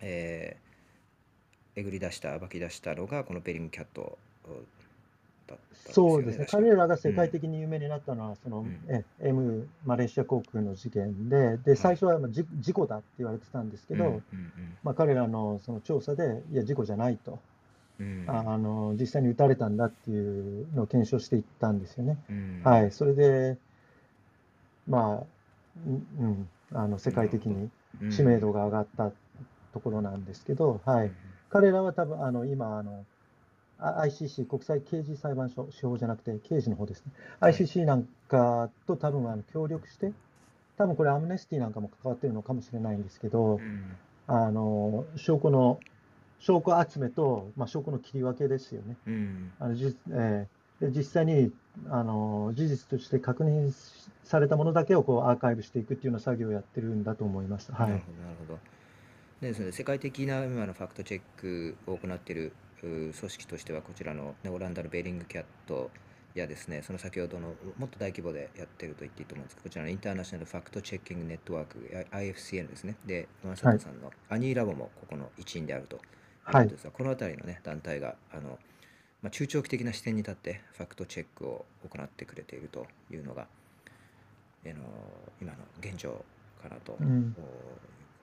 [0.00, 0.72] えー
[1.74, 4.18] えぐり出した暴き出したのがこのベリングキャット
[5.48, 8.78] だったんそうですね、彼らが世界的に有名になったのは、そのうん。
[8.88, 14.20] え M マレーシア航空の事件で、で最初はまあじ事故だって言われてたんですけど、
[14.84, 17.40] まあ、彼らのその調査で、いや、事故じゃないと、
[18.00, 18.24] うん。
[18.28, 22.18] ああの実際に撃たれたんだっていうのを検証していったんですよね。
[22.30, 22.60] うん。
[22.64, 23.58] はい、それで、
[24.88, 25.26] まあ、
[25.86, 27.70] うんうん、あの世界的に
[28.00, 28.10] うん。
[28.10, 29.12] 知名度が上がった
[29.72, 31.12] ところなんですけど、はい、
[31.50, 33.04] 彼らは多分あの今あの、
[33.78, 37.52] あ ICC、国際刑事裁判所、司法じゃなくて刑事の方ですね、はい。
[37.52, 40.12] ICC なんかと多分あの協力して、
[40.78, 43.96] 多分これ、アムネスティなんかも関わってるのかもしれないんですけどう、ん。
[44.26, 45.80] あの証拠の
[46.42, 48.96] 証拠集めと、まあ、証拠の切り分けですよね。
[49.06, 51.52] うんあのじえーで実際に
[51.90, 53.72] あの事実として確認
[54.24, 57.70] されたものだけをこうアーカイブしていくっていうような作業をやってるんだと思います。
[57.70, 58.58] はなるい、ほどなるほど。
[59.40, 65.90] でですね、世界的な今のファクトチェックを行っているう組織としてはこちらのねオランダのベーリングキャット
[66.34, 71.78] やですねその先ほどのもっと大規模でやってると言っていいと思うんですけどこちらのインターナショナルファクトチェッキングネットワーク
[72.10, 75.98] IFCN ですねで山里さんのアニーラボもここの一員であるとい
[76.44, 78.58] はいとですが、この辺りのね団体があの、
[79.22, 83.46] まあ、中長期的な視点に立ってファクトチェックを行ってくれているというのが、
[84.64, 84.80] えの
[85.40, 86.24] 今の現状
[86.62, 87.42] かなと、うんおいうこ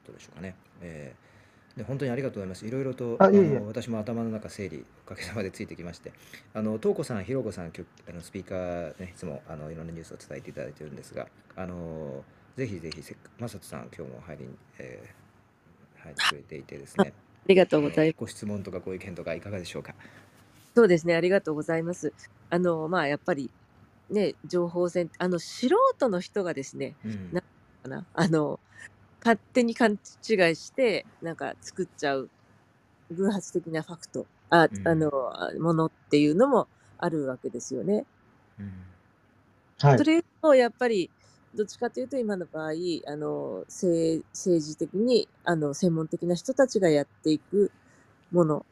[0.07, 0.55] とでしょうかね。
[0.81, 1.29] えー
[1.77, 2.65] で本当にありがとうございます。
[2.65, 6.11] いろいろとあの私も頭の中整理おかげさまでついてきまして、
[6.53, 12.23] あの東子さん、ひろこさん、あのスピーカーねいつもあのいろんなニュースを伝えていただいてるんですが、あの
[12.57, 15.19] ぜひぜひせまさとさん今日も入りに、えー
[16.01, 17.13] 入ってくれていてですね。
[17.49, 18.15] ありがとうございます。
[18.19, 19.95] ご質問とかご意見とかいかがでしょうか？
[20.75, 22.13] そうですね、ありがとうございます。
[22.51, 23.49] あの、まあ、やっぱり、
[24.11, 28.59] ね、情報戦、あの、素人の人がですね、うんなかな、あの、
[29.21, 29.99] 勝手に勘違い
[30.55, 32.29] して、なんか作っちゃう
[33.11, 35.11] 偶発的なファクト、あ、うんあの、
[35.59, 36.67] ものっていうのも
[36.99, 38.05] あるわけですよね。
[38.59, 38.71] うん
[39.81, 41.09] はいそれをやっぱり、
[41.55, 42.71] どっちかというと今の場合、
[43.07, 47.71] あの、政政治的に、あの、専門的な人たちがやっていく
[48.31, 48.65] もの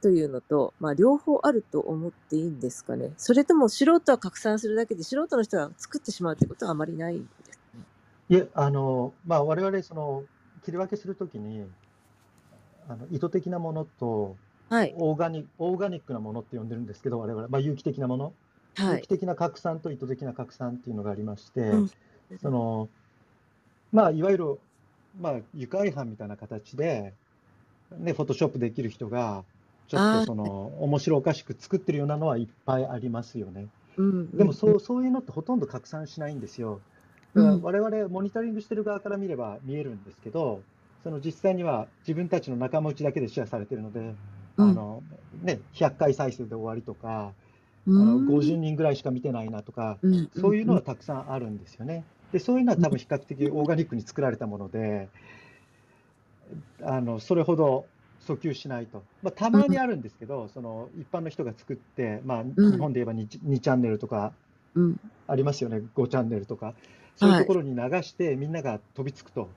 [0.00, 3.12] というのと、まあ、両方あると思っていいんですかね。
[3.16, 7.84] それとも素人は拡散するだけで、素人の人が作ってしまうということはあまりないんですね。
[8.28, 10.24] いえ、あの、まあ、我々、その、
[10.64, 11.66] 切り分けするときに、
[12.88, 14.36] あの、意図的なものと、
[14.68, 14.94] はい。
[14.96, 18.32] オーガニオーガニックなものって呼んでるんですけど、我々、まあ、有機的なもの、
[18.76, 19.08] はい有機。
[19.08, 21.90] 的な拡散と意図的な拡散っていうのがありまして、うん
[22.38, 22.90] その、
[23.90, 24.44] まあ、いわゆる、
[25.14, 27.14] まあ、愉快犯みたいな形で、
[27.98, 29.44] ね、フォトショップできる人が、
[29.88, 30.44] ちょっとその、
[30.82, 33.68] 面白おかしく作ってるようなのはいっぱいありますよね。
[33.96, 36.84] うんでもそううんそういうのってほとんど拡散しないんですよ。
[37.34, 40.66] だからうん我々モニタリングしてる側から見れば見えるんですけど、
[41.02, 44.16] その実際には自分たちの仲間内だけでシェアされてるので、
[44.56, 44.68] うん。
[44.68, 45.02] あの
[45.32, 47.34] ね、100回再生で終わりとか、
[47.86, 50.30] あうのん50人ぐらいしか見てないなとか、うん。
[50.32, 52.06] そういうのはたくさんあるんですよね。
[52.32, 55.08] で、そういうのは多分比較的オーガニックに作られたもので、
[56.82, 57.86] あのそれほど
[58.26, 59.02] 訴求しないと。
[59.22, 62.72] まあ、たまにあるんですけど、その一般の人が作って、まあ、うん。
[62.72, 64.32] 日本で言えば 2, 2チャンネルとか
[64.74, 65.00] うん。
[65.26, 66.74] ありますよね、5チャンネルとか、
[67.16, 69.48] そういうところに流して、みんなが飛びつくと。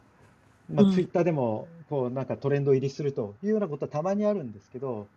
[0.74, 5.08] まツイッターでもこうなんかトレンド入りするというようなことはたまにあるんですけど、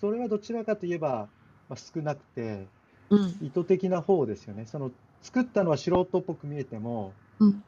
[0.00, 1.28] それはどちらかといえば、
[1.68, 2.66] まあ、少なくて、
[3.10, 3.38] うん。
[3.40, 4.66] 意図的な方ですよね。
[4.66, 4.90] その
[5.22, 7.62] 作ったのは素人っぽく見えても、うん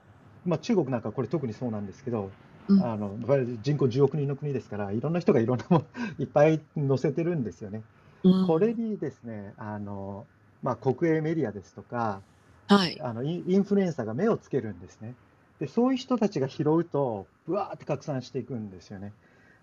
[0.47, 2.31] まあ、中国なんかこれ特にそうなんですけど、
[2.69, 3.17] うんあの
[3.63, 5.85] 人口10億人の国ですから、いろんな人がいろんなもの
[6.19, 7.83] いっぱい載せてるんですよね。
[8.23, 10.27] うんこれにですね、あの
[10.63, 12.21] まあ、国営メディアですとか、
[12.69, 13.01] はい。
[13.01, 15.15] あのインインフルエンサーが目をつけるんですね。
[15.59, 19.13] で、そういう人たちが拾うと、ぶわーって拡散していくんですよね。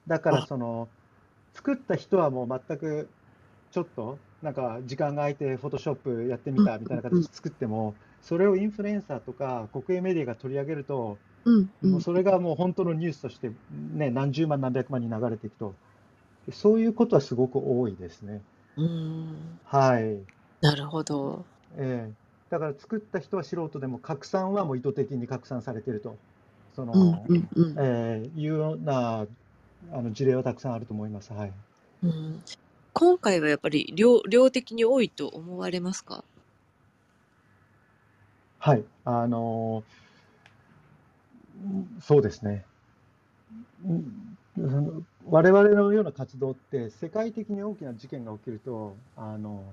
[0.07, 0.89] だから、その、
[1.53, 3.09] 作った人はもう全く、
[3.71, 11.21] ちょっと、なんか時間が空いて、フォトショップやってみたみたいな形で作っても、それをインフルエンサーとか国営メディアが取り上げると、
[11.81, 15.79] もうんそれがもう本当のニュースとして、ね、何十万、何百万に流れていくと、
[16.51, 18.45] そういうことはすごく多いですね。
[18.75, 19.61] うん。
[19.63, 20.27] はい。
[20.61, 21.49] なるほど。
[21.77, 22.15] ええ
[22.49, 26.21] だから作った人は素人でも拡散はもう意図的に拡散されていると、
[26.71, 27.79] そのうんうんうん。
[27.79, 29.27] ええいうような
[29.91, 31.33] あの事例はたくさんあると思います。
[31.33, 31.57] はい。
[32.01, 32.43] うん
[32.99, 36.23] 今回はやっぱり量量的に多いと思われますか？
[38.57, 38.83] はい。
[39.05, 39.83] あの
[41.63, 42.65] うんそうですね。
[43.85, 49.63] うんその我々のような活動って世界的に大きな事件が起きると、あの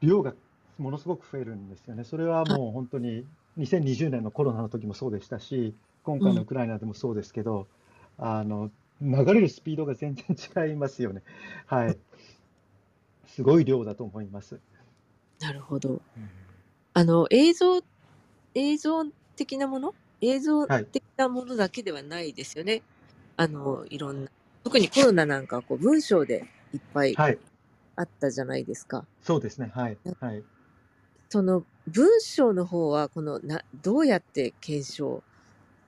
[0.00, 0.34] 量が
[0.78, 2.04] ものすごく増えるんですよね。
[2.04, 3.24] それはもう本当に
[3.58, 7.66] 2020年のコロナの時もそうでしたし、今回のウクライナでもそうですけど、
[8.18, 8.70] あの
[9.00, 11.22] 流れるスピードが全然違いますよね。
[11.66, 11.98] はい。
[13.26, 14.58] すごい量だと思います。
[15.40, 15.90] なるほど。
[15.90, 16.00] うん
[16.94, 17.82] あの映像
[18.54, 19.04] 映像
[19.36, 19.94] 的なもの？
[20.22, 22.80] 映像はい的なものだけではないですよね。
[23.36, 24.30] あのいろんな
[24.64, 27.38] 特にコロナなんかはこう文章でいっぱいはい。
[27.96, 29.04] あったじゃないですか。
[29.20, 29.70] そうですね。
[29.74, 29.98] はい。
[30.20, 30.42] はい。
[31.28, 35.22] その文章の方はこのなどうやって検証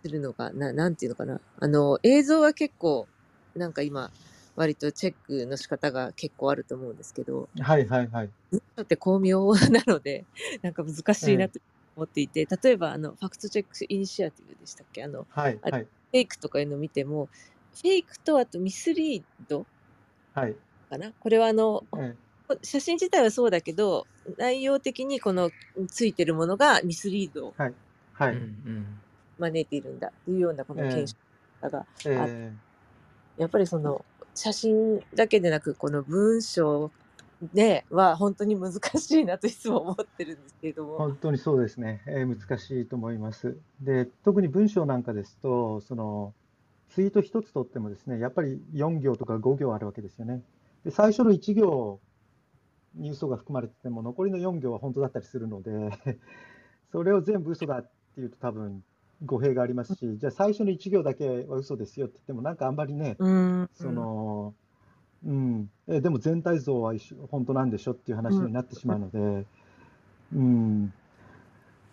[0.03, 3.09] するのかななんていうのかなあの映像は結構
[3.55, 4.13] なんか今
[4.57, 7.87] 割とチェックの仕方が結構あると思うんですけどはい。
[7.89, 8.09] はい。
[8.09, 8.33] はい。
[8.51, 10.27] 文章って巧妙なので
[10.63, 11.61] なんか難しいなと
[11.97, 15.03] 思っていて、例えばあのファクトチェックイニシアティブでしたっけ？
[15.05, 15.61] あのはい。
[15.63, 15.89] あはい。
[16.13, 17.31] フェイクとかいうのを見ても
[17.83, 19.69] フェイクとあとミスリード
[20.33, 20.59] はい。
[20.89, 21.13] かな？
[21.19, 22.19] これはあのえ
[22.65, 25.53] 写真自体はそうだけど内容的にこの
[25.91, 27.75] ついてるものがミスリードはい。
[28.33, 28.41] うんう
[28.73, 29.03] ん
[29.39, 31.17] 招いているんだというようなこのええ検証
[31.61, 32.53] 方が、え
[33.37, 36.91] やっぱりその写真だけでなくこの文章
[37.53, 40.99] では本当に難しいなといつも思ってるんですけれどーも。
[40.99, 43.57] 本当にそうですね、えー難しいと思います。
[43.81, 46.35] で、特に文章なんかですと、その
[46.91, 50.43] ツイート一つとってもですね、やっぱり4行とか5行あるわけですよね。
[50.85, 52.01] で、最初の1行
[52.95, 55.71] に嘘が含まれてても、残りの4行は本当だったりするので、
[56.91, 58.83] それを全部嘘だっていうと多分
[59.25, 64.55] 語弊がありますし、じゃあ最初の1行だけは嘘ですよって言っても、なんかあんまりね、うんその、
[65.27, 69.47] うん、えでも全体像は一緒本当なんでしょっていう話になってしまうので、
[70.35, 70.93] うん、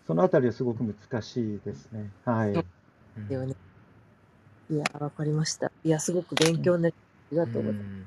[0.06, 2.10] そのあたりはすごく難しいですね。
[2.24, 2.52] はい。
[2.52, 3.54] うんではね
[4.68, 5.70] いやわかりました。
[5.84, 6.94] いやすごく勉強になり
[7.30, 7.84] ありがとうございます。
[7.84, 8.06] うん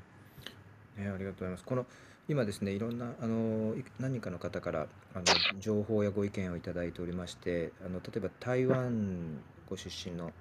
[1.03, 1.63] ね、ありがとうございます。
[1.63, 1.85] この
[2.29, 5.25] 今ですね、いろんなあのい何人かの方からあの
[5.59, 10.31] 情報やご意見をいただいておりまして、あの例えば台湾ご出身の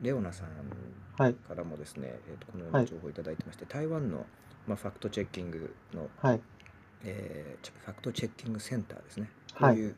[0.00, 0.48] レオナさん
[1.16, 1.34] はい。
[1.34, 4.26] からもですね、えーとこのような情報をいただいてまして、台湾の
[4.66, 6.40] まあファクトチェッキングの、はい。
[7.04, 9.30] えーファクトチェッキングセンターですね。
[9.56, 9.94] こはいういう、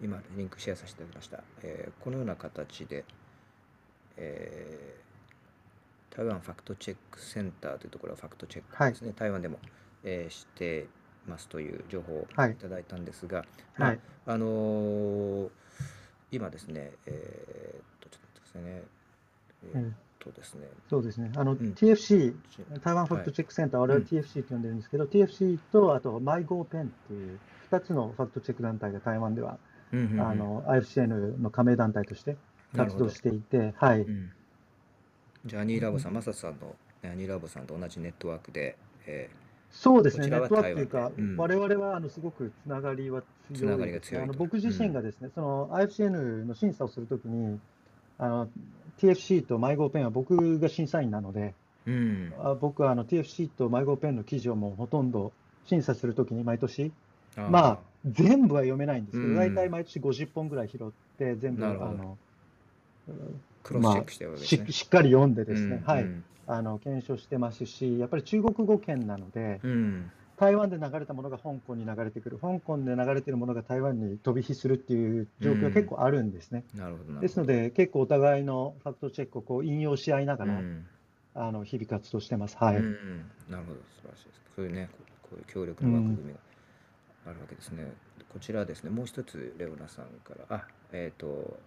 [0.00, 1.42] 今リンクシェアさせていただきました。
[1.64, 3.04] えーこのような形で、
[4.16, 5.04] えー
[6.16, 9.58] 台湾ファクトチェックセンターというところはファクトチェックですね、台湾でも、
[10.04, 10.86] えーして
[11.26, 12.52] ますという情報をはい。
[12.52, 13.44] いただいたんですが、
[13.78, 14.00] まあはい。
[14.26, 15.48] あのー
[16.30, 18.82] 今ですね、えーっと、ちょっと待ってくださいね。
[19.74, 19.92] えー
[20.24, 21.30] とですね、そうですね。
[21.36, 21.56] あの、ん。
[21.56, 22.34] TFC、
[22.82, 27.38] 台湾ファクはいトチェックセンター、我々うん TFC と呼んでるんですけど、TFC と、あと、マイゴーペンっていう、
[27.70, 29.58] 2つのファクトチェック団体が台湾では、
[29.92, 30.20] うんうんうん。
[30.20, 32.36] あの、IFCN の加盟団体として
[32.74, 34.00] 活動していて、はい。
[34.00, 34.32] うん。
[35.44, 36.74] じゃあ、アニーラボさん、マサさんの
[37.04, 38.76] アニーラボさんと同じネットワークで、
[39.06, 39.28] え
[39.74, 43.22] そうですね、ネットワークというかうん、我々はあのすごくつながりは
[43.52, 44.24] 強いつながりがですね強いと。
[44.24, 46.10] あの僕自身がですね、その IFCN
[46.44, 47.58] の審査をするときに、
[48.18, 48.48] あの
[48.98, 55.32] TFC とマイゴーペンは僕が審査員なので、ーうん、あ僕はあの TFC とマイゴーペンの記事をもうほとんど
[55.66, 56.92] 審査するときに毎年、
[57.36, 57.50] あー。
[57.50, 59.36] まあ、全部は読めないんですけど、うん。
[59.36, 62.16] 大体毎年50本ぐらい拾って、全部あの
[63.64, 64.66] クロスチェックしてるわけですね。
[64.68, 70.10] ししっかり読んでですね、はい、うんあの検証してますし、やっぱり中国語圏なので、うん。
[70.36, 76.64] 台湾で流れたものが香港に流れてくる、香港で流れてるものが台湾に飛び火するっていう状況が結構あるんですね。
[76.74, 80.86] なるほどなるですので、結構お互いのファクトチェックをこう引用し合いながら、うん。
[81.36, 82.56] あの日々活動してます。
[82.58, 82.76] はい。
[82.76, 82.84] うん。
[82.84, 83.80] うんなるほど。
[83.80, 84.40] 素晴らしいです。
[84.56, 84.88] そういうね
[85.22, 86.38] こういう協力の枠組みが
[87.26, 87.92] あるわけですね、
[88.32, 88.90] こちらですね。
[88.90, 90.56] もう一つレオナさんから。
[90.56, 91.58] あえっ、と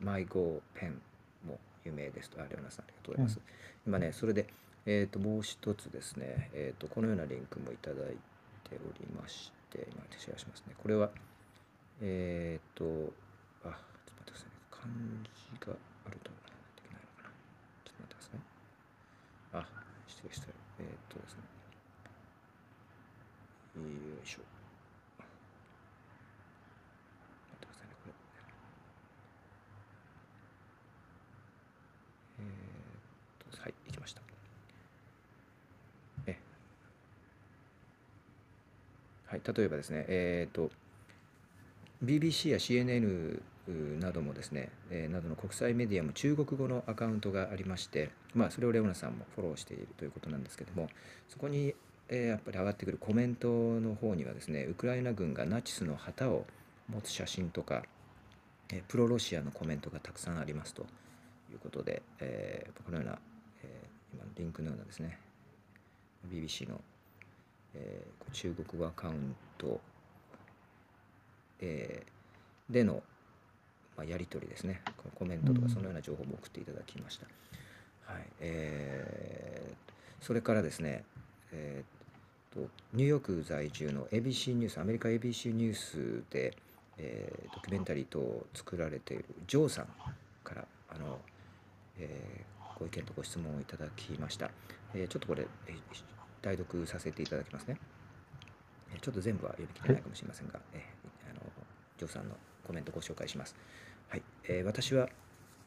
[0.00, 0.90] マイゴーペン。
[0.90, 0.96] も
[1.84, 3.40] 有名ですとあレオナさんありがとうございます、
[3.86, 4.46] 今ねそれで
[4.86, 8.16] えっ、ともう一つですねえっ、とこのようなリンクもいただい
[8.64, 11.10] ておりまして今シェアしますねこれは
[12.00, 15.76] えっ、とあちょっと待ってくださいね漢字が
[16.06, 17.30] あるとできないのかな
[17.84, 18.40] ちょっと待ってください
[19.54, 19.66] あ、
[20.06, 20.52] 失礼失礼。
[20.80, 21.40] えーっとですね。
[23.76, 23.82] よ
[24.24, 24.38] いしょ。
[27.50, 28.12] 待ってくださいね、これ。
[32.40, 34.22] えーっと、はい、行きました。
[36.26, 36.38] え。
[39.32, 40.70] はい、例えばですね、えーと、
[42.04, 43.40] BBC や CNN
[43.98, 50.90] などもですね、えーなどの国際メディアも中国語のアカウントがありまして、まあ、それをレオナさんもフォローしているということなんですけども
[51.30, 51.74] そこに、
[52.10, 56.44] えーやっぱり上がってくるコメントの方にはですねウクライナ軍がナチスの旗を
[56.90, 57.84] 持つ写真とか、
[58.70, 60.82] えープロロシアのコメントがたくさんありますと
[61.50, 63.18] いうことで、えーこのような、
[63.62, 65.18] え今のリンクのようなですね
[66.30, 66.82] BBC の、
[67.74, 69.78] えー中国語アカウント
[71.60, 73.02] えーでの、
[73.96, 74.80] まあ、やり取りですね。
[74.96, 77.26] このコメントとかそのような情報も送っていただきました、
[78.12, 78.22] はい。
[78.40, 79.74] えー
[80.20, 81.04] それからですね、
[81.52, 86.54] えーとニューヨーク在住の ABC ニュースアメリカ ABC ニュースで、
[86.98, 89.86] えードキュメンタリー等を作られているジョーさん
[90.44, 91.18] からあの、
[91.98, 94.50] えーご意見とご質問をいただきました、
[94.94, 95.74] えーちょっとこれ、えー
[96.42, 97.78] 代読させていただきますね。
[98.92, 101.40] えーちょっと全部は読み切れないかもしれませんが、えーあの
[101.98, 102.34] ジョーさんの
[102.66, 103.56] コメントをご紹介します。
[104.08, 104.22] はい。
[104.48, 105.08] えー私は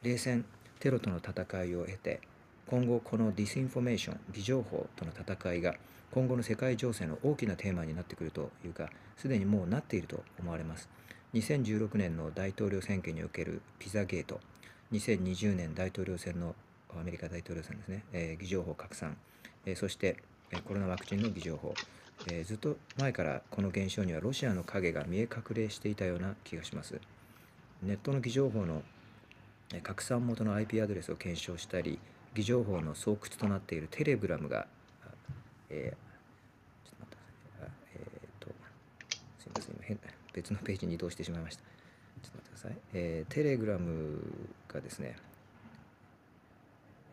[0.04, 0.46] 冷戦
[0.80, 2.22] テロとの戦いを経て
[2.68, 5.76] 今後この disinformation 偽情報との戦いが
[6.12, 10.90] 今後の世界情勢の大きなテーマになってくるというかすでにもうなっていると思われます。
[11.34, 14.40] 2016年の大統領選挙におけるピザゲート。
[14.92, 16.56] 2020年大統領選の
[16.98, 19.18] アメリカ大統領選ですね、えー偽情報拡散、
[19.66, 20.35] えーそして、えー
[20.66, 21.74] コロナワクチンの偽情報、
[22.28, 27.00] えーずっと前からこの現象にはロシアの影が見え隠れしていたような気がします。
[27.84, 28.84] ネットの偽情報の
[29.74, 32.00] え拡散元の IP アドレスを検証したり
[32.34, 34.68] 偽情報の巣窟となっているテレグラムが、
[35.70, 37.18] えーちょっと待って
[37.58, 38.54] くださいえーと
[39.40, 40.00] すいません今変
[40.34, 41.64] 別のページに移動してしまいました。
[42.24, 44.22] ちょっと待ってください、えーテレグラム
[44.68, 45.16] がですね、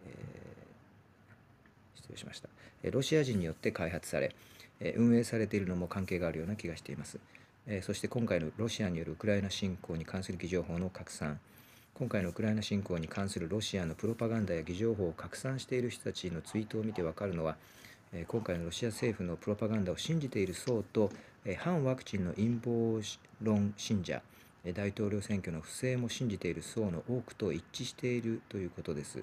[0.07, 2.49] えー失礼しました、
[2.91, 4.35] ロシア人によって開発され、
[4.81, 7.19] え運営されているのも関係があるような気がしています、
[7.67, 11.41] えそして今回のロシアによるウクライナ侵攻に関する偽情報の拡散。
[11.95, 17.57] 今回のウクライナ侵攻に関するロシアのプロパガンダや偽情報を拡散している人たちのツイートを見てわかるのは、
[18.29, 21.11] 今回のロシア政府のプロパガンダを信じている層と、
[21.59, 23.01] 反ワクチンの陰謀
[23.43, 24.23] 論信者、
[24.75, 29.23] 大統領選挙の不正も信じている層の多くと一致しているということです。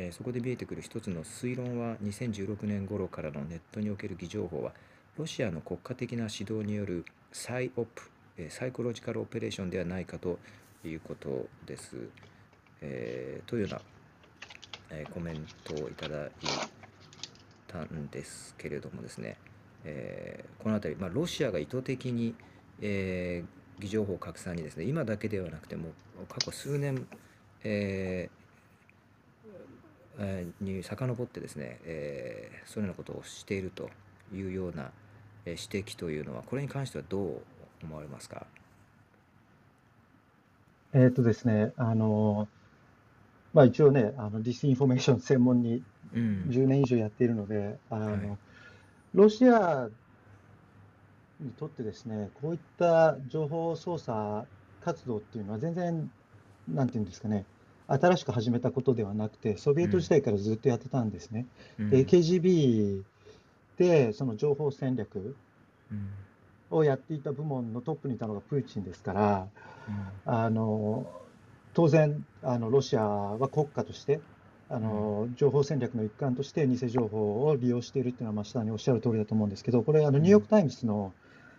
[0.00, 4.72] えーそこで見えてくる一つの推論は2016年頃からのネットにおける偽情報は
[5.18, 10.38] ロシアの国家的な指導によるサイオプ、えーサイコロジカルオペレーションではないかと
[10.84, 11.96] いうことです。
[12.80, 13.80] えーというような、
[14.90, 16.30] えコメントをいただい
[17.68, 19.36] たんですけれどもですね、
[19.84, 22.34] えこの辺り、まあ、ロシアが意図的に、
[22.80, 23.44] え
[23.78, 25.92] 偽情報拡散にですね今だけではなくても
[26.28, 27.06] 過去数年、
[27.64, 28.39] えー
[30.60, 33.90] に遡ってですね、えーそういうようなことをしていると
[34.34, 34.90] いうような、
[35.46, 37.42] えー指摘というのはこれに関してはどう
[37.82, 38.46] 思われますか？
[40.92, 42.48] えっとですね、あの、
[43.52, 45.82] まあ一応ね、あの、 disinformation 専門に
[46.14, 46.44] うん。
[46.46, 48.16] 10年以上やっているので、あはい。
[48.16, 48.38] の、
[49.14, 49.88] ロシア
[51.40, 54.46] にとってですね、こういった情報操作
[54.80, 56.10] 活動っていうのは全然、
[56.68, 57.46] なんていうんですかね、
[57.94, 61.46] 新しく始めたことではなくて、ソビエト時代からずっとやってたんですね。
[61.78, 61.90] うん。
[61.90, 63.02] で、KGB
[63.78, 65.36] でその情報戦略
[65.90, 66.10] うん。
[66.72, 69.48] をやっていた部門のトップにいたのがプーチンですから、
[69.88, 70.32] うん。
[70.32, 71.10] あの
[71.74, 74.20] 当然あの、ロシアは国家として
[74.68, 81.12] あの、情報戦略の一環として偽情報を利用しているっていうのは、まあ、下におっしゃる通りだと思うんですけど、これ、あのニューヨーク・タイムズの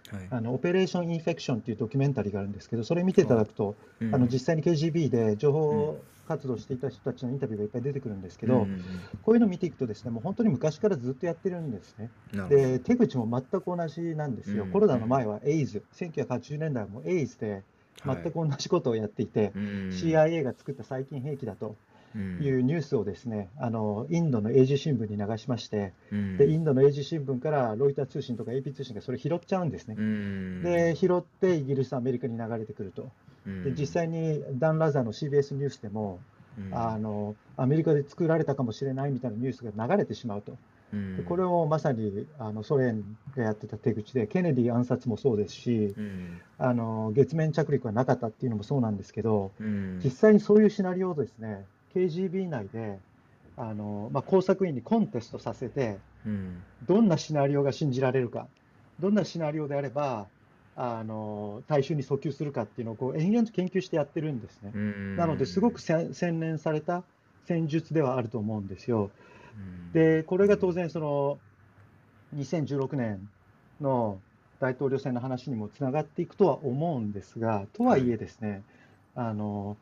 [0.10, 0.28] はい。
[0.30, 4.16] あのオペレーション・インフェクションっていうドキュメンタリーがあるんですけど、それ見ていただくと、うん。
[4.16, 6.00] あの実際に KGB で情報
[6.32, 8.82] 活動していた人たちのインタビューがいっぱい出てくるんですけど、うんうん
[9.24, 12.10] こういうのを見ていくとですね、もう本当に昔からずっとやってるんですね。
[12.50, 14.64] で、手口も全く同じなんですよ。
[14.64, 14.72] うん。
[14.72, 17.64] コロナの前はエイズ、1980年代もエイズで
[18.06, 19.62] 全く同じことをやっていて、うん。
[19.90, 21.76] CIA が作った細菌兵器だと
[22.16, 22.44] うん。
[22.44, 26.38] いうニュースをですね、あのインドの英字新聞に流しまして、うん。
[26.38, 29.96] でインドの英字新聞からロイター通信とか AP 通信がそれ拾っちゃうんですね。
[29.98, 30.64] うん。
[30.64, 33.12] で、拾ってイギリス、アメリカに流れてくると。
[33.46, 33.64] うん。
[33.64, 36.20] で実際にダン・ラザーの CBS ニュースでも、
[36.58, 36.74] うん。
[36.74, 40.58] あのアメリカで作られたかもしれないみたいなニュースが流れてしまうと。
[40.94, 41.18] うん。
[41.18, 43.04] でこれをまさにあのソ連
[43.36, 46.42] がやってた手口で、ケネディ暗殺もそうですし、うん。
[46.58, 50.00] あの月面着陸はなかったっていうのもそうなんですけど、うん。
[50.04, 51.66] 実際にそういうシナリオをですね、
[51.96, 53.00] KGB 内で
[53.58, 56.62] あの、まあ、工作員にコンテストさせて、うん。
[56.88, 58.48] どんなシナリオが信じられるか、
[59.00, 60.28] どんなシナリオであれば、
[60.84, 64.72] あの大衆に訴求するかっていうのをこう延々と研究してやってるんですね。
[64.74, 67.04] うんなので、すごくせ洗練された
[67.46, 69.12] 戦術ではあると思うんですよ。
[69.56, 71.38] うんで、これが当然、その
[72.36, 73.30] 2016年
[73.80, 74.20] の
[74.60, 78.64] 大統領選の話にもつながっていくとは思うんですが、とはいえですね、
[79.14, 79.78] あの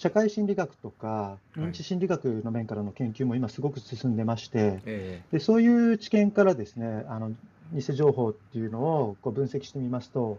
[0.00, 1.60] 社会心理学とかい。
[1.60, 7.32] 認知心理学の面からの研究も今すごく進んでまして、えでそういう知見からですね、あの
[7.74, 10.38] 偽情報っていうのをこう分析してみますと、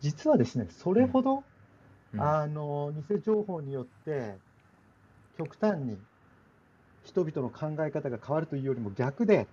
[0.00, 1.44] 実はですね、それほど、
[2.14, 4.36] えあの偽情報によって
[5.36, 5.98] 極端に
[7.04, 9.46] 人々の考え方が変わるというよりも逆で、うんうん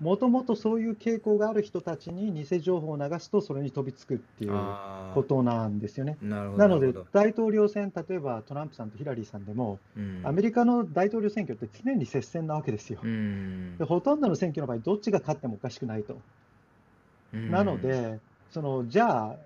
[0.00, 4.52] もともとそういう傾向がある人たちに偽情報を流すと、それに飛びつくっていう
[5.14, 6.16] ことなんですよね。
[6.20, 10.20] ななので大統領選、例えばトランプさんとヒラリーさんでも、うん。
[10.24, 13.00] アメリカの大統領選挙って常に接戦なわけですよ。
[13.02, 13.76] うん。
[13.78, 16.18] でほとんどの選挙の場合、どっちが勝ってもおかしくないと。
[17.32, 17.50] うん。
[17.50, 18.18] なので、
[18.50, 19.36] そのじゃあ、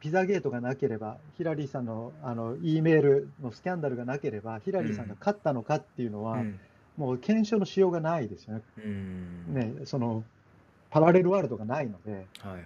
[0.00, 6.60] ピザゲートがなければ、ヒラリーさんのあの E メールのスキャンダルがなければ、ヒラリーさんが勝ったのかっていうのは、うん
[6.96, 8.62] もう検証のしようがないですよね。
[8.84, 9.54] うん。
[9.54, 10.24] ねその
[10.90, 12.62] パラレルワールドがないので、はいはい。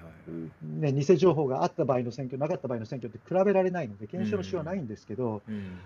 [0.63, 5.79] ね、偽情報があった場合の選挙、なかった場合の選挙って比べられないので、検証のしようはないんですけど、うん。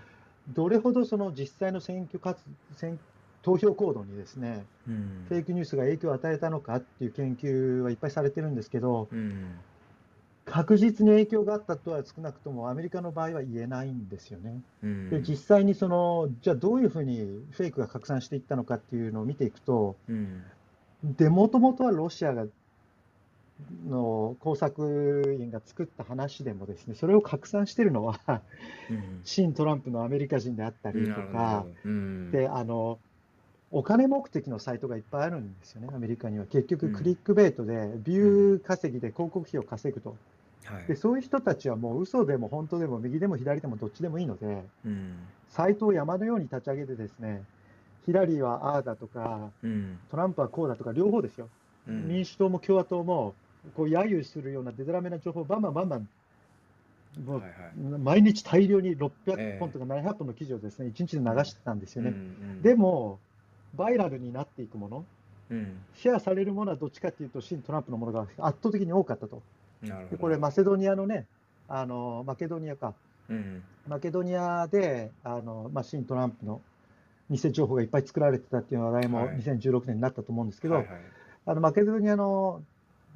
[0.49, 2.41] どれほどその実際の選挙活
[2.75, 2.99] 選
[3.43, 5.25] 投票行動にですね、うん。
[5.29, 9.55] フェイクニュースが影響を与えたのかっていう研究はいっぱいされてるんですけど、うん
[10.53, 14.61] 確実に影響があったとは少なくともアメリカの場合は言えないんですよね。
[14.83, 17.17] うんで実際にそのじゃあどういうふうに
[17.49, 20.43] フェイクが拡散していったのかっていうのを見ていくと、うん
[21.03, 22.45] でもともとはロシアが
[23.89, 28.19] の工作員が作った話でもですね、それを拡散してるのは
[28.91, 31.65] うん新トランプのアメリカ人であったりとか
[32.31, 32.99] であの
[33.71, 36.45] お金目的のサイトがいっぱいあるんですよね、アメリカには。
[36.45, 40.15] 結局、うんクリックベイトでビュー稼ぎで広告費を稼ぐと。
[40.65, 40.85] はい。
[40.87, 45.15] でそういう人たちはもう嘘でも本当でも右でも左でもどっちでもいいので、うん。
[45.49, 47.43] サイトを山のように立ち上げてですね、
[48.05, 49.99] ヒラリーはああだとか、うん。
[50.09, 51.49] トランプはこうだとか、両方ですよ。
[51.87, 52.07] うん。
[52.07, 53.33] 民主党も共和党も、
[53.75, 56.09] こう揶揄するようなデタラメな情報をバンバンバンバン、
[57.25, 57.99] もうはいはい。
[57.99, 62.09] 毎日大量にえ600え本とか700本の記事をですね、1日で流してたんですよね。
[62.09, 63.19] うんうんでも、
[63.75, 65.05] バイラルになっていくもの、
[65.51, 65.77] うん。
[65.95, 69.41] シェアされるものはどっちかというと、新トランプのものが圧倒的に多かったと。
[70.09, 71.25] でこれ、マセドニアのね、
[71.67, 72.93] あのマケドニアか、
[73.29, 76.61] うんマケドニアで、あのまあ、新トランプの
[77.29, 79.37] 偽情報がいっぱい作られてたっていう話題もはい。
[79.37, 80.95] 2016年になったと思うんですけど、はいはい。
[81.45, 82.61] あのマケドニアの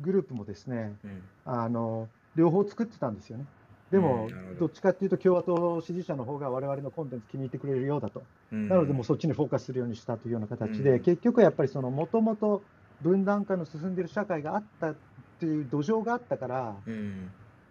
[0.01, 1.21] グループもですね、うん。
[1.45, 3.45] あの両方作ってたんですよね。
[3.91, 8.23] でもど、どっちかっていうと、共和党支持者の方が我々のコンテンツ気に入ってくれるようだと。
[8.51, 10.99] うんなので、もうそっちにフォーカスするようにしたというような形で、うん。
[10.99, 12.61] 結局はやっぱりその、もともと
[13.01, 14.93] 分断化の進んでいる社会があった
[15.37, 17.29] っていう土壌があったから、うん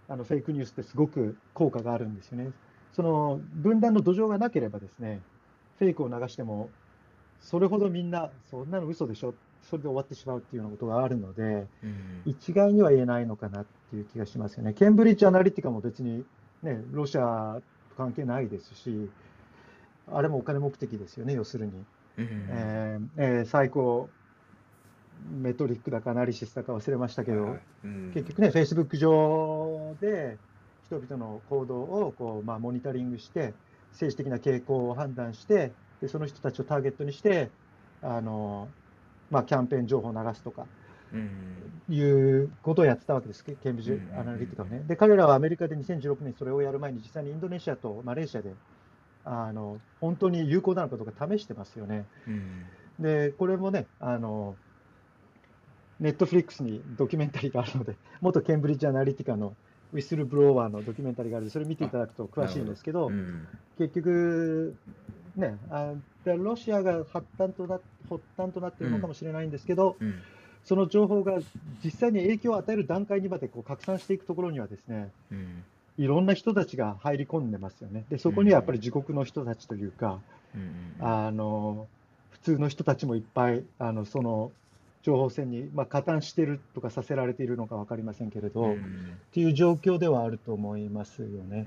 [0.08, 2.52] あのフェイクニュースってすごく効果があるんですよね。
[2.92, 5.20] その分断の土壌がなければですね、
[5.80, 6.70] フェイクを流しても、
[7.40, 9.34] それほどみんな、そんなの嘘でしょ、
[9.68, 14.74] それで終わってしまうっていうようなことがあるので、うん一概には言えないのかなっていう気がしますよね。
[14.74, 16.24] ケンブリッジ・アナリティカも別に、
[16.62, 17.60] ね、ロシア
[17.90, 19.10] と関係ないですし、
[20.12, 21.72] あれもお金目的ですよね、要するに。
[22.18, 24.08] うんえーえー最高
[25.24, 27.62] メトリックだかアナリシスだか忘れましたけど、はいはい。
[27.84, 28.10] うん。
[28.12, 30.38] 結局ね、フェイスブック上で
[30.84, 33.54] 人々の行動をこう、まあ、モニタリングして、
[33.92, 37.50] 政治的な傾向を判断して、でその人たちをターゲットにして、
[38.02, 38.68] あの
[39.30, 40.66] まあ、キャンペーン情報を流すとか
[41.12, 41.82] うん。
[41.88, 44.82] いうことをやってたわけです、ケンブリッジアナリティカはね。
[44.86, 48.54] で、彼らはアメリカで2016年にそれをやる前に、実際にインドネシアとマレーシアで、
[49.24, 52.06] あの本当に有効なのかどうか試してますよね。
[52.26, 52.66] うん。
[52.98, 54.56] で、これもね、あの、
[56.00, 59.54] ネットフリックスにドキュメンタリーがあるので、 元ケンブリッジ・アナリティカの
[59.92, 63.46] ウィッスルブロワーのドキュメンタリーがあるそれ見ていただくと詳しいんですけど、うん。
[63.78, 64.74] 結局、
[65.36, 65.94] ね、あ
[66.24, 70.14] でロシアが発端とな発端となっているのかもしれないんですけど、うん。
[70.64, 71.38] その情報が
[71.84, 75.64] 実際に影響を与える段階にまでこう拡散していくところにはですね、うん。
[75.96, 78.04] いろんな人たちが入り込んでますよね。
[78.10, 80.20] で、そこにはやっぱり自国の人たちというか、
[80.54, 80.96] うん。
[81.00, 81.86] あの
[82.30, 84.52] 普通の人たちもいっぱいあのその
[85.06, 91.64] 情報戦に、まあ、加担しているとかさせられているのか分かりませんけれど、っうんていう状況ではあると思いますよね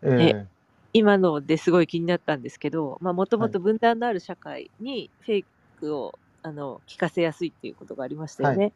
[0.00, 0.14] う。
[0.14, 0.46] んえ
[0.94, 5.44] 今のですごい気になったんですけど、まあ、もともと分断のある社会にフェイ
[5.78, 8.72] クを、あの聞かせやすいっていうことがありましたよね。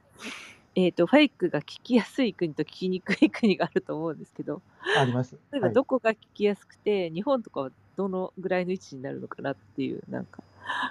[0.75, 4.61] えっ、と、フェイクが聞きやすい国と聞きにくい国があると思うんですけど、
[4.95, 5.39] えあります。
[5.51, 10.43] 例えばはいどこが聞きやすくて、日本とかはどのぐらいの位置になるのかなっていう、なんか。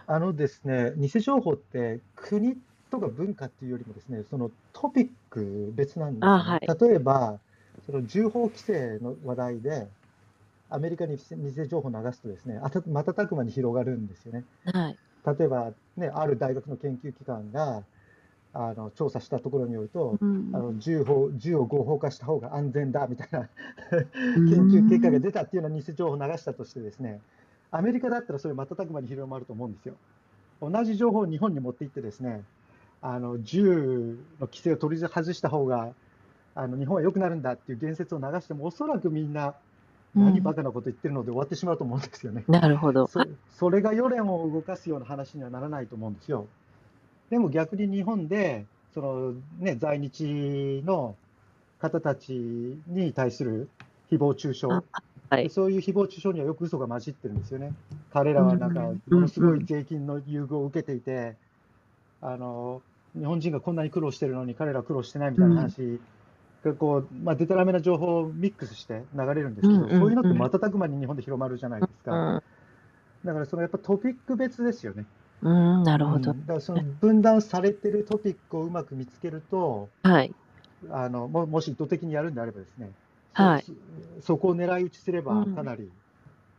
[0.08, 2.58] あのですね、偽情報って国
[2.90, 6.42] とか文化っていうよりもですね、そのトピック別なんですよね。
[6.42, 7.40] あはい例えば、
[7.86, 9.88] その銃砲規制の話題で、
[10.70, 14.44] アメリカに偽情報を流すとですね、あた瞬く間に広がるんですよね。
[14.66, 14.98] はい。
[15.38, 17.84] 例えば、ね、ある大学の研究機関が
[18.54, 23.50] あの調査したところによると、うんあの銃砲銃を合法化した方が安全だみたいな
[23.92, 27.20] 研究結果が出たっていうような偽情報を流したとしてですね、
[27.72, 29.96] アメリカだったらそれ瞬く間に広まると思うんですよ。
[30.62, 32.44] 同じ情報を日本に持っていってですね、
[33.02, 35.94] あの銃の規制を取り外した方が
[36.56, 39.54] あの日本は良くなるんだっていう言説を流しても、おそらくみんな、
[40.16, 42.44] 何バカなこと言ってるので終わってしまうと思うんですよね。
[42.48, 43.08] なるほど。
[43.08, 43.24] そ
[43.58, 46.48] それが世論を動かすような話にはならないと思うんですよ。
[47.30, 51.16] でも逆に日本でその、ね、在日の
[51.80, 52.34] 方たち
[52.88, 53.70] に対する
[54.12, 54.84] 誹謗中傷、あ
[55.30, 55.50] はい。
[55.50, 57.74] そういう誹謗中傷にはよく嘘が混じってるんですよね。
[58.12, 61.36] 彼らはなんかうんものすごい税金の優遇を受けていて、
[62.22, 62.82] あの
[63.18, 66.00] 日本人がこんなに苦労してるのに彼らは苦労してないみたいな話
[66.64, 72.12] がこう、まあ、でたらめな情報をミックスして流れるんですけど、うんうんうんそういうのって瞬く間に日本で広まるじゃないですか。
[72.12, 72.44] うん
[73.26, 75.06] だからそのやっぱトピック別ですよね。
[75.42, 76.40] うん、なるほどうん。
[76.42, 80.34] だからその分断されてるトピックをうまく見つけると、はい。
[80.90, 82.92] あのももし意図的にやるんであればですね、
[83.34, 83.74] はいそ
[84.22, 85.92] そこを狙い撃ちすればうんかなり、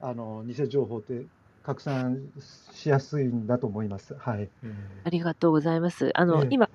[0.01, 1.25] あの偽情報って
[1.63, 2.21] 拡散
[2.73, 4.15] しやすいんだと思います。
[4.15, 4.49] はい。
[4.65, 4.75] うん
[5.05, 6.11] ありがとうございます。
[6.15, 6.69] あの、ええ今、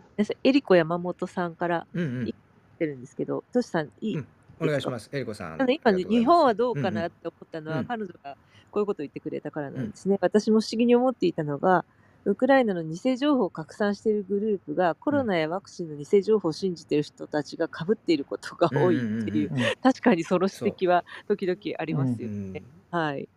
[0.44, 4.28] エリコ山本さんからうんうん言ってるんですけど、トシさん、いい、うん
[4.60, 5.10] お願いします。
[5.12, 5.62] えりこさん。
[5.62, 8.38] あの今日本はどうかなって思ったのは、うん彼女が
[8.72, 10.18] こういうことを言ってくれたからなんですね。
[10.22, 11.86] 私も不思議に思っていたのが、
[12.26, 22.64] ウクライナの偽情報を拡散しているグループが、コロナやワクチンの偽情報を信じている人たちが被っていることが多いっていう、うんうんうんうん確かにその指摘は時々ありますようんね。
[22.90, 23.30] はい。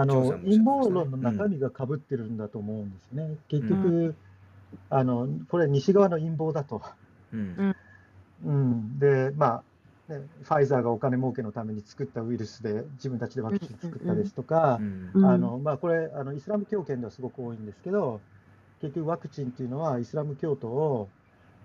[0.00, 3.36] あの陰謀論の中身がかぶってるんだと思うんですね。
[3.48, 4.14] 結局、
[4.90, 6.82] あのこれ西側の陰謀だと。
[7.32, 7.74] うん。
[8.44, 9.46] うん、で、ま
[10.08, 15.10] あ、ね、ファイザーがお金儲けのために作ったウイルスで自分たちでワクチン作ったですとかう、ん。
[15.14, 15.26] うん。
[15.26, 18.20] あのまあ、これあの、イスラム教圏ではすごく多いんですけど、
[18.80, 21.08] 結局ワクチンっていうのはイスラム教徒を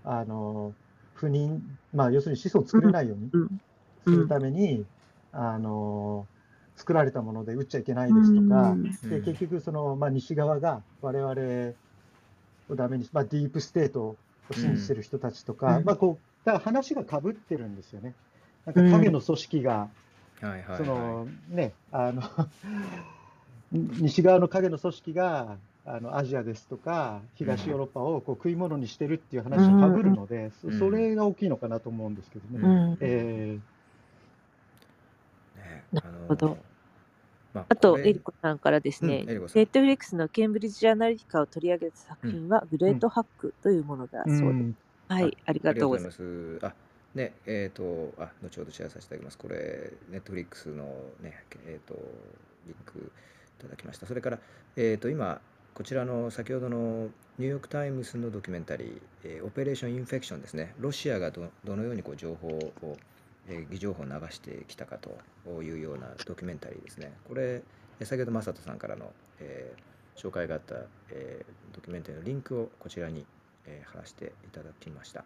[0.04, 0.74] あの
[1.14, 1.60] 不妊、
[1.94, 3.48] まあ、要するに子孫を作れないようにうん。
[4.08, 4.84] するために、
[5.32, 6.28] あの
[6.76, 8.84] 作られたもので打っちゃいけないですとか、うん。
[8.84, 11.74] で結局その、まあ、西側が我々
[12.70, 14.18] をダメにし、まあ、ディープステートを
[14.54, 15.86] 信じてる人たちとか、うん。
[15.86, 18.14] まあ、こうだから話がかぶってるんですよね。
[18.66, 19.90] なんか影の組織が、
[20.78, 22.24] そのね、あの
[23.72, 30.80] 西側の影の組織があのアジアですとか東ヨーロッパをこう食い物にしてるっていう話がかぶるので、そうん。
[30.80, 32.60] それが大きいのかなと思うんですけどね。
[32.62, 32.98] うん。
[33.02, 33.73] えね
[35.94, 36.58] なるほど
[37.54, 44.44] まああと、エリコさんからですね、ネットフリックスのケンブリッジ・アナリティカを取り上げた作品は、 Great Hack というものだーそうです。
[44.44, 46.18] うんはい、ありがとうございます。
[46.18, 46.66] す。
[46.66, 46.74] あ、
[47.14, 49.38] ね、えっ、と、あ、後ほどシェアさせていただきます。
[49.38, 50.86] これ、ネットフリックスの
[51.22, 51.94] ね、えっ、と、
[52.66, 54.08] リンクいただきました。
[54.08, 54.40] それから、
[54.76, 55.40] えっ、と、今、
[55.76, 62.98] こちらの先ほどのニューヨーク・タイムズのドキュメンタリー、えー Operation Infektion ですね、ロシアがどどのようにこう情報を、
[63.50, 67.14] えー偽情報を流してきたかというようなドキュメンタリーですね。
[67.28, 67.62] これ、
[68.00, 69.84] えー先ほど、マサトさんからの、えー
[70.16, 70.76] 紹介があった、
[71.10, 73.26] えードキュメンタリーのリンクをこちらに、
[73.66, 75.26] えー貼らせていただきました。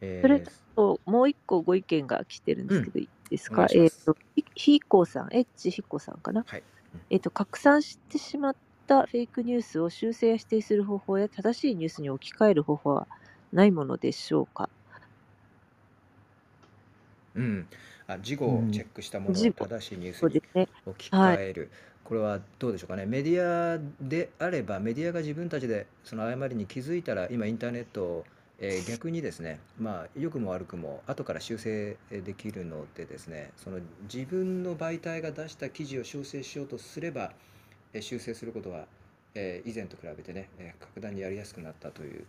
[0.00, 0.44] えーそれ
[0.74, 3.66] ともう一個ご意見が来てるんですけど、いいですか？
[3.74, 6.44] えっ、と、ひひこさん、エッチひこさんかな？
[6.46, 6.62] はい
[7.10, 8.56] えっ、と、拡散してしまっ
[8.86, 13.06] たフェイクニュースを修正や否定する方法や正しいニュースに置き換える方法は
[13.52, 14.70] ないものでしょうか？
[17.38, 17.68] うん、
[18.06, 20.68] あ事後をチェックしたものを正しいニュースにそうですね。
[20.86, 21.70] 置き換える、
[22.04, 28.24] これはどうでしょうかね、メディアであれば、メディアが自分たちでその誤りに気づいたら、今、インターネット
[28.60, 33.78] えー逆にですね、まあ、良くも悪くも後から修正できるのでですね、その
[34.12, 37.32] 自分の媒体が出した記事を修正しようとすれば、
[37.92, 38.86] えー修正することは、
[39.34, 42.26] えー以前と比べてね、えー格段にやりやすくなったという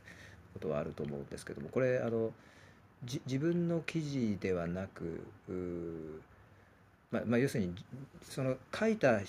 [0.54, 2.49] ことはあると思うんですけども、これ、あの、じ
[3.04, 6.20] 自分の記事ではなく、うー
[7.12, 7.84] まあ、まあ、要するに、じ
[8.24, 9.20] その書いた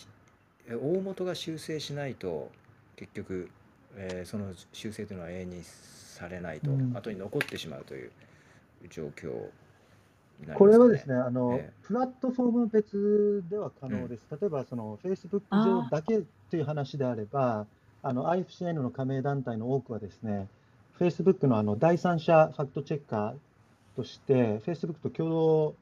[0.68, 2.50] え大元が修正しないと、
[2.96, 3.48] 結局、
[3.96, 8.10] えーその修正というのは永遠にされないと、うん後に残ってしまうという
[8.90, 9.28] 状況
[10.40, 10.66] になりこ。
[10.66, 14.26] れはですね、あの、えプラットフォーム別では可能です。
[14.30, 17.66] 例えば、その Facebook 上だけという話であれば、
[18.02, 20.48] あの IFCN の加盟団体の多くはですね、
[20.98, 23.34] Facebook のあの第三者ファクトチェッカー
[23.96, 25.74] として、Facebook と共同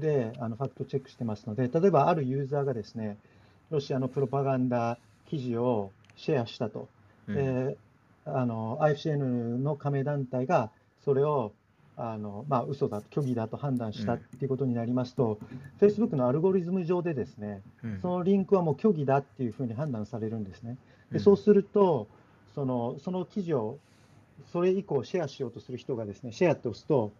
[0.00, 3.16] であのファクトチェックしてますので、例えばあるユーザーがですね、
[3.70, 4.98] ロシアのプロパガンダ
[5.28, 6.88] 記事をシェアしたと。
[7.28, 7.76] うんで
[8.26, 10.70] あの IFCN の加盟団体が
[11.04, 11.52] それを
[11.96, 15.38] あの、まあ、嘘だ、虚偽だと判断したうんっていうことになりますと、
[15.80, 20.76] Facebook のアルゴリズム上でですね、うんそのリンクはもう虚偽だっていうふうに判断されるんですね。
[21.10, 22.08] でうんそうすると
[22.54, 23.78] その、その記事を
[24.52, 27.12] それ以降シェアしようとする人がですね、シェアって押すと、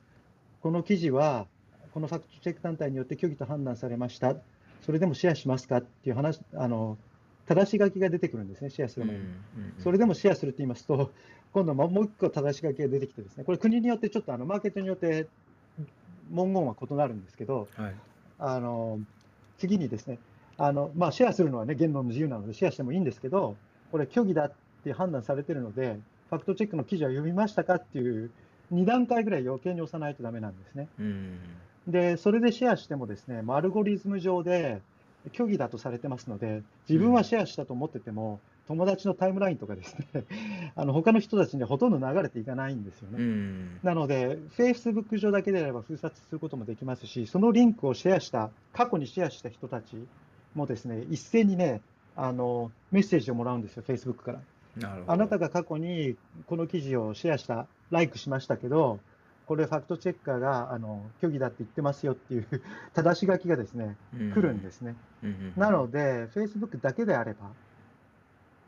[0.62, 1.47] この記事は
[1.93, 4.37] このファクトチェック団体によって虚偽と判断されました、
[4.82, 6.99] それでもシェアしますかっていう話、あの
[7.47, 9.23] 正し書きが出てくるんですね、シェアする前に。
[9.78, 11.11] それでもシェアするって言いますと、
[11.53, 15.27] 今度もう一個正し書きが出てきてですね、これ国によってちょっとあのマーケットによって
[16.31, 17.95] 文言は異なるんですけど、はい。
[18.39, 19.01] あの
[19.59, 20.19] 次にですね、
[20.57, 23.57] あのまあ、シェアするのはね、言論の自由なのでシェアしてもいいんですけど、
[23.91, 24.53] これ虚偽だっ
[24.85, 28.31] て判断されてるので、ファクトチェックの記事は読みましたかっていう
[28.73, 30.89] 2段階ぐらい余計に押さないとダメなんですね。
[30.99, 31.39] うん
[31.87, 34.81] で、それでシェアしてもですね、まあアルゴリズム上で
[35.35, 40.25] 虚偽だとされてますので、自分はシェアしたと思ってても、友達のタイムラインとかですね、
[40.77, 43.25] あの他の人たちにはほとんど流れていかないんですようね。
[43.25, 49.97] んなので、Facebook 上だけであれば封殺することもできますし、そのリンクをシェアした、過去にシェアした人たち
[50.55, 51.81] もですね、一斉にね、
[52.17, 54.41] あのメッセージをもらうんですよ、Facebook から。
[54.77, 56.17] なあなたが過去に
[56.47, 59.01] この記事をシェアした、ライクしましたけど、
[59.47, 62.47] これ、ファクトチェッカーがあの虚偽だって言ってますよっていう
[62.95, 64.95] 正し書きがですね、来るんですね。
[65.25, 67.51] うんうんなので、Facebook だけであれば、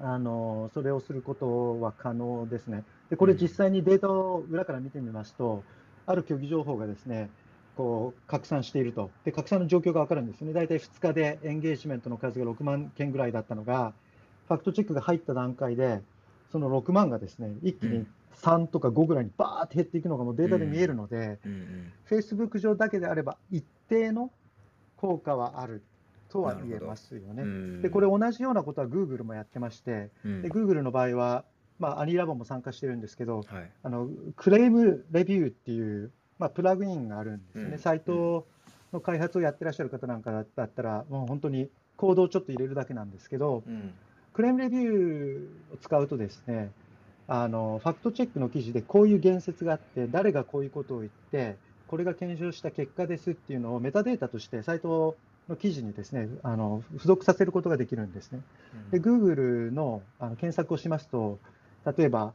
[0.01, 2.83] あのそれをすることは可能ですね。
[3.11, 5.63] で、これうん実際にデータを裏から見てみますと、
[6.05, 7.31] ある虚偽情報がですね、
[7.77, 9.13] こう拡散していると。
[9.25, 10.53] で、拡散の状況がわかるんですよね。
[10.53, 13.93] 大体2日でエンゲージメントの数が6万件ぐらいだったのが、
[14.49, 16.03] ファクトチェックが入った段階で、
[16.51, 18.07] その6万がですね、一気にうん
[18.41, 21.53] 3とか5ぐらいにバーって減っていくのがもうデータで見えるので、うん。
[21.53, 24.31] うん、Facebook 上だけであれば一定の
[24.97, 25.83] 効果はある
[26.29, 27.43] とは言えますよね。
[27.43, 27.83] うん。
[27.83, 30.43] で、これ同じようなことは Google もやってまして、うん。
[30.43, 31.45] で Google の場合は、
[31.79, 33.71] まあ、アニーラボも参加してるんですけど、はい。
[33.83, 37.79] あのクレームレビューっていう、まあ、プラグインがあるんですね、うん。
[37.79, 38.47] サイト
[38.93, 43.93] の開発をやってらっしゃる方なんかだったら、もう本当にコードをちょっと入れるだけなんですけど、うん。
[44.33, 46.71] クレームレビューを使うとですね、
[47.29, 55.17] あのファクトチェックの記事でこういう言説があって、誰がこういうことを言って、これが検証した結果ですっていうのをメタデータとしてサイト
[55.49, 58.41] の記事にですね、あの付属させることができるんですね。
[58.91, 61.39] で、Google のあの検索をしますと、
[61.97, 62.33] 例えば、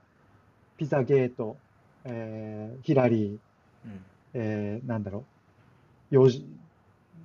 [0.77, 1.57] ピザゲート、
[2.05, 3.31] えーヒラリー、
[3.85, 4.05] うん。
[4.33, 5.25] えーなんだろ
[6.11, 6.45] う、幼児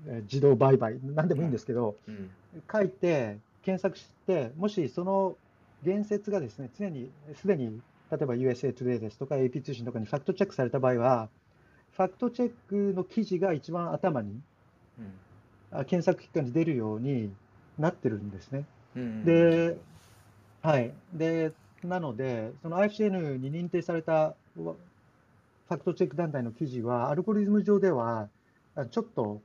[0.06, 2.30] えー自動売買、なんでもいいんですけど、うん。
[2.70, 5.36] 書いて検索して、もしその
[5.84, 7.80] 言説がですね、常に、すでに、
[8.10, 11.28] 例えば USA Today ですとか AP 通信とかにファクトチェックされた場合は、
[11.96, 14.40] ファクトチェックの記事が一番頭に、
[15.70, 17.32] あ検索結果に出るように
[17.78, 18.64] なってるんですね。
[18.96, 19.76] うんで、
[20.62, 20.92] はい。
[21.12, 21.52] で、
[21.82, 24.74] なので、その IFCN に認定されたわ
[25.68, 28.28] ファクトチェック団体の記事は、アルゴリズム上では、
[28.74, 29.40] あちょっと、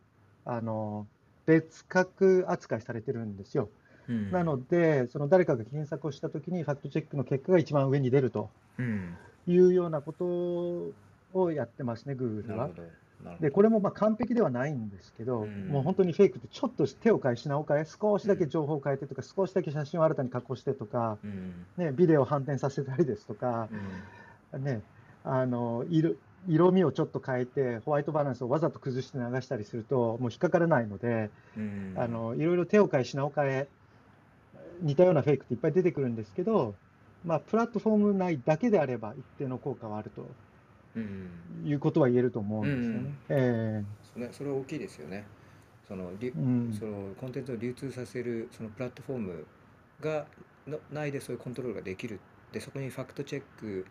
[0.45, 1.07] あの、
[1.45, 3.69] 別格扱いされてるんですよ。
[4.09, 4.31] うん。
[4.31, 9.17] なので、その誰かが検索をしたときに、ファクトチェックの結果が一番上に出るとうん。
[9.47, 10.93] いうようなこと
[11.33, 12.57] をやってますね、Google は。
[12.57, 12.75] なるほ。
[12.75, 12.81] ど
[13.23, 13.41] なるほど。
[13.41, 15.67] で、これもまあ完璧ではないんですけど、うん。
[15.67, 21.67] もう本当にフェイクってちょっと手を変え、品を変え、少しだけ情報を変えてとか、少しだけ写真を新たに加工してとか、うん。
[21.77, 23.69] ね、ビデオを反転させたりですとか、
[24.53, 24.63] うん。
[24.63, 24.81] ね、
[25.23, 26.15] あの色
[26.47, 31.93] 色味をちょっと変えて、ホワイトバランスをわざと崩して流したりすると、もう引っかからないので、うん。
[31.97, 33.69] あのいろいろ手を変え、品を変え、
[34.81, 36.75] 似たようなフェイクっていっぱい出てくるんですけど、
[37.25, 40.27] まあ、プラットフォーム内だけであれば一定の効果はあると
[40.95, 41.29] うん
[41.65, 43.13] いうことは言えると思うんですよね。
[43.29, 45.25] うんえそれそれは大きいですよね。
[45.87, 49.45] そのりうんそのコンテンツを流通させるそのプラットフォーム
[50.01, 50.25] が
[50.67, 52.19] の内でそういうコントロールができる
[52.51, 53.85] でそこにファクトチェック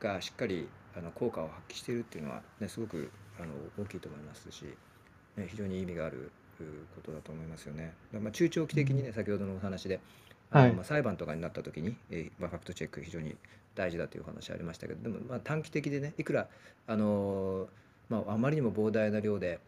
[0.00, 4.64] がしっかりああの効果を発揮しているっていうのは、ね、すごくあの大きいと思いますし、
[5.36, 6.30] ね、非常に意味がある
[6.94, 7.94] ことだと思いますよね。
[8.12, 10.00] まあ、中長期的にね、先ほどのお話で
[10.50, 13.36] あの、まあ、裁判とかになった時に、えまあ、ファクトチェック非常に
[13.74, 16.48] 大事だというお話ありましたけどでもまあ短期的でねいくら
[16.86, 17.68] あの、
[18.08, 19.60] まあ、あまりにも膨大な量で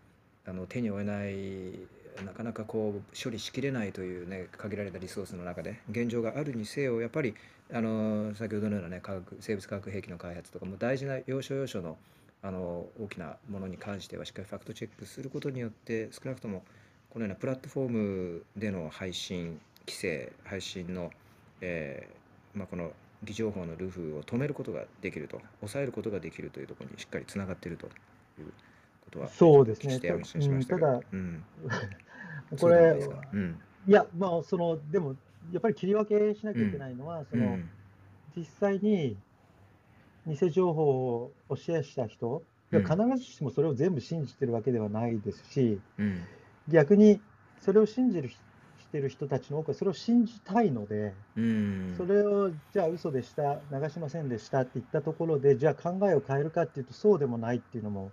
[0.46, 7.34] あの手に負えないなかなかこう処理しきれないというね限られたリソースの中で現状があるにせよやっぱり
[7.72, 11.96] あの先ほどのようなね化学生物化学兵器の開発とかも大事な要所要所の
[12.42, 16.62] あの大きなものに関してはしっかりファクトチェックすることによって少なくとも
[17.10, 21.10] このようなプラットフォームでの配信規制配信の、
[21.60, 22.92] えーまあ、この
[23.22, 27.88] 偽情報のルフを止めることができると抑えることができるというところにしっかりつながっているとい
[28.42, 28.52] う
[29.02, 30.00] ことはそうですね。
[30.00, 31.44] たただ、うん、
[32.58, 32.96] これ、
[33.32, 35.16] うん、いや、まあ、その、でも、
[35.52, 37.58] やっぱり切り分けしなきゃいけないのは、うん、その、
[38.36, 39.16] 実際に
[40.26, 42.84] 偽情報をシェアした人、必
[43.16, 45.80] ずしもそれを全部信じてるわけではないですし、
[46.68, 47.20] 逆に
[47.60, 48.28] それを信じる
[48.90, 51.14] してる人たちの多くはそれを信じたいので、
[51.96, 58.10] それをじゃあ嘘でした、流しませんでしたって言ったところで、じゃあ考えを変えるかっていうと、そうでもないっていうのも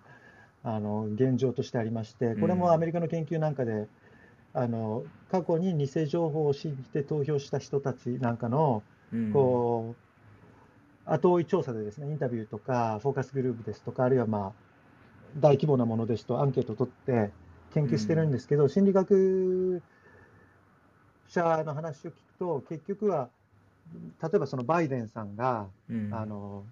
[0.64, 3.88] あの現状としてありまして、これもアメリカの研究なんかで、
[4.54, 8.84] あの過去に偽情報を信じて投票した人たちなんかの、
[9.34, 9.96] こ
[11.08, 14.52] う後追い調査でですね、インタビューとか、フォーカスグループですとか、あるいはまあ
[15.40, 17.32] 大規模なものですと、アンケートを取って
[17.74, 19.82] 研究してるんですけど、心理学
[21.30, 23.30] 者の話を聞くと、結局は、
[24.22, 26.64] 例えばそのバイデンさんが、うん、あの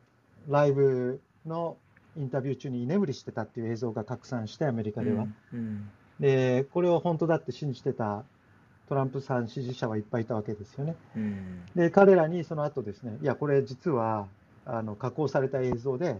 [0.50, 1.78] ライブの
[2.18, 5.26] インタビュー中に居眠りしてたっていう映像が拡散して、アメリカでは。
[5.54, 8.24] うんうん、で、これを本当だって信じてた
[8.88, 10.96] トランプさん支持者はいっぱいいたわけですよね。
[11.76, 14.28] で、彼らにその後ですね、いや、これ実は
[14.66, 16.20] あの加工された映像で、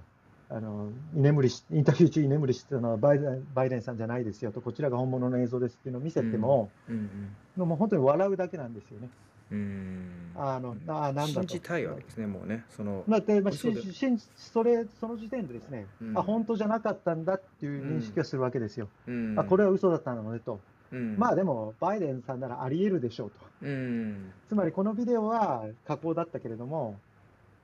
[0.50, 7.10] あの居眠りしインタビュー中居眠りしてたのはバイデンバイデンさんじゃないですよと、こちらが本物の映像ですっていうのを見せても、うん
[7.58, 9.10] うん、もう本当に笑うだけなんですよね。
[9.52, 12.64] うんあのあなんだ信じたいわけですね、もうね。
[12.76, 13.60] そのまあでまあ、し
[13.94, 18.88] しそれその時点でですね、うん、あ本当じゃなかったんだっていう認識をするわけですよ。
[19.08, 20.60] うん、あこれは嘘だったのねと。
[20.92, 23.38] うん、まあでも、バイデンさんならあり得るでしょうと。
[23.64, 27.00] うん、つまりこのビデオは加工だったけれども、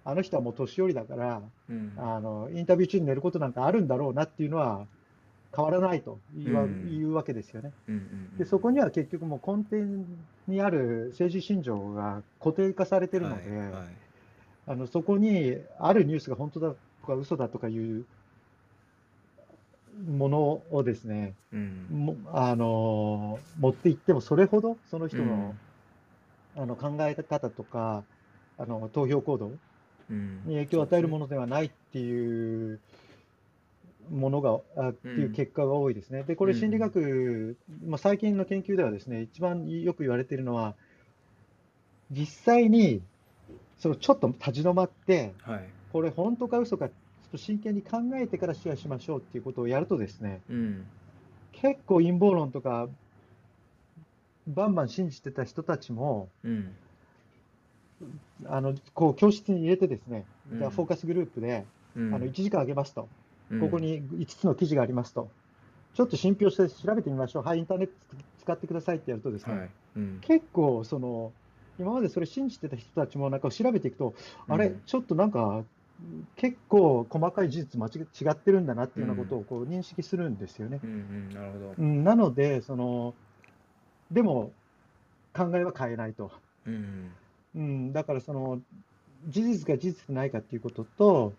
[0.03, 4.87] あの人はもう年寄りだから、うん、あのインタビュー中に寝ることなんかあるんだろうなっていうのは
[5.55, 8.03] 変わらないと言わ、うん、言うわけですよね、うんうんう
[8.35, 8.45] ん、で。
[8.45, 10.05] そこには結局もう根底
[10.47, 13.71] にある政治信条が固定化されてるので、はいはい、
[14.67, 16.75] あのそこにあるニュースが本当だと
[17.07, 18.05] か嘘だとかいう
[20.09, 25.53] ものをですね、うん、あの持っていってもそれほどその人の,、
[26.55, 28.03] あの考え方とか
[28.57, 29.51] あの投票行動
[30.11, 32.79] に影響を与えるものではないっていう
[34.09, 36.23] ものが、あっていう結果が多いですね。
[36.23, 40.75] で、これ心理学、まあ、最近の研究ではですね、一番よく言われているのは、
[42.11, 43.01] 実際に
[43.79, 50.85] そのちょっと立ち止まって、はい、これ本当か嘘か、ちょっと真剣に考えてからシェアしましょうっていうことをやるとですね、うん、
[51.53, 52.89] 結構陰謀論とか、
[54.47, 56.75] バンバン信じてた人たちも、うん
[58.45, 61.65] あのこう教室に入れてですね、じゃフォーカスグループで、
[61.95, 63.07] あの1時間あげますと、
[63.59, 65.29] ここに5つの記事がありますと、
[65.93, 67.93] ちょっと信憑して調べてみましょう、はい、インターネット
[68.41, 69.69] 使ってくださいってやるとですね、はい。
[69.97, 71.31] うん、結構その、
[71.79, 74.13] 今までそれ信じてた人たちもなんか調べていくと、
[74.47, 75.63] あれ、ちょっとなんか、
[76.35, 80.79] 結構細かい事実間違違ってるんだなっていうようなことをこう認識するんですよね。
[81.33, 81.83] なるほど。
[81.83, 83.13] なのでその、
[84.09, 84.51] でも
[85.33, 86.31] 考えは変えないと。
[86.65, 87.11] うん
[87.55, 88.61] うん、だからその
[89.27, 91.33] 事実が事実でないかっていうことと、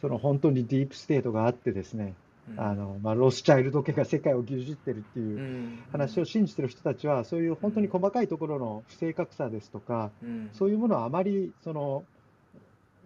[0.00, 2.14] その本当にディープステートがあってですね、
[2.50, 12.04] うん、あのまあ、ロスチャイルド家が世界を牛耳ってるっていう話を信じてる人たちは、そういう本当に細かいところの不正確さですとか、うん、そういうものはあまりその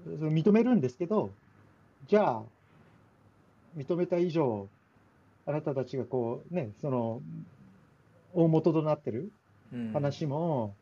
[0.07, 1.31] 認めるんですけど、
[2.09, 2.43] じゃあ、
[3.77, 4.69] 認めた以上、
[5.47, 7.23] あなたたちがこう、ね、その
[8.35, 9.31] 大元となってる
[9.93, 10.74] 話も、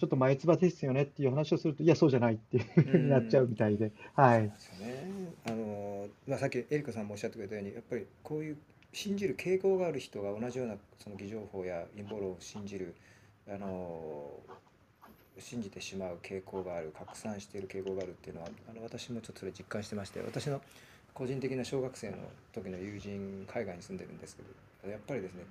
[0.00, 3.92] ちょっと前唾ですよねっていう話をすると、いや、そうじゃないっていうふうになっちゃうみたいで。
[4.14, 4.44] はい。
[4.44, 5.04] ですね。
[5.44, 8.56] あの、まあ、さっきエリカさんもおっしゃってくれたように、やっぱりこういう
[8.94, 12.94] 信じる傾向がある人が同じようなその偽情報や陰謀論を信じる、
[13.46, 14.40] あの、
[15.38, 20.62] 信じてしまう傾向がある、拡散している傾向があるっていうのは、あの私もちょっとそれ実感してまして、私の
[21.12, 22.16] 個人的な小学生の
[22.54, 24.42] 時の友人、海外に住んでるんですけ
[24.86, 25.44] ど、やっぱりですね、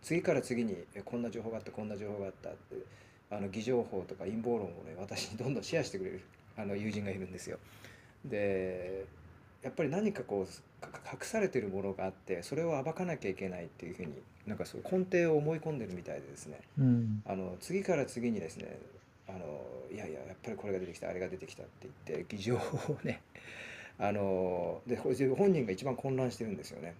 [0.00, 0.74] 次から次に
[1.04, 3.09] こんな情報があった、こんな情報があったって。
[3.30, 6.20] あの偽情報とか陰謀論をね私にどんどんシェアしてくれる
[6.56, 7.58] あの友人がいるんですよ。
[8.24, 9.06] で
[9.62, 14.12] やっぱり何かこうか隠されてるものがあってそれを暴かなきゃいけないっていうふうに
[14.46, 18.78] なんかそう根底を思い込んでるみたいでですねうんあの次から次にですね
[19.28, 19.38] あの
[19.92, 22.60] いやいややっぱりこれが出てきたあれが出てきたって言って議場を
[23.04, 23.20] ね
[23.98, 26.94] あので本人が一番混乱してるんですよね。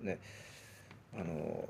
[0.00, 0.18] ね
[1.12, 1.68] あの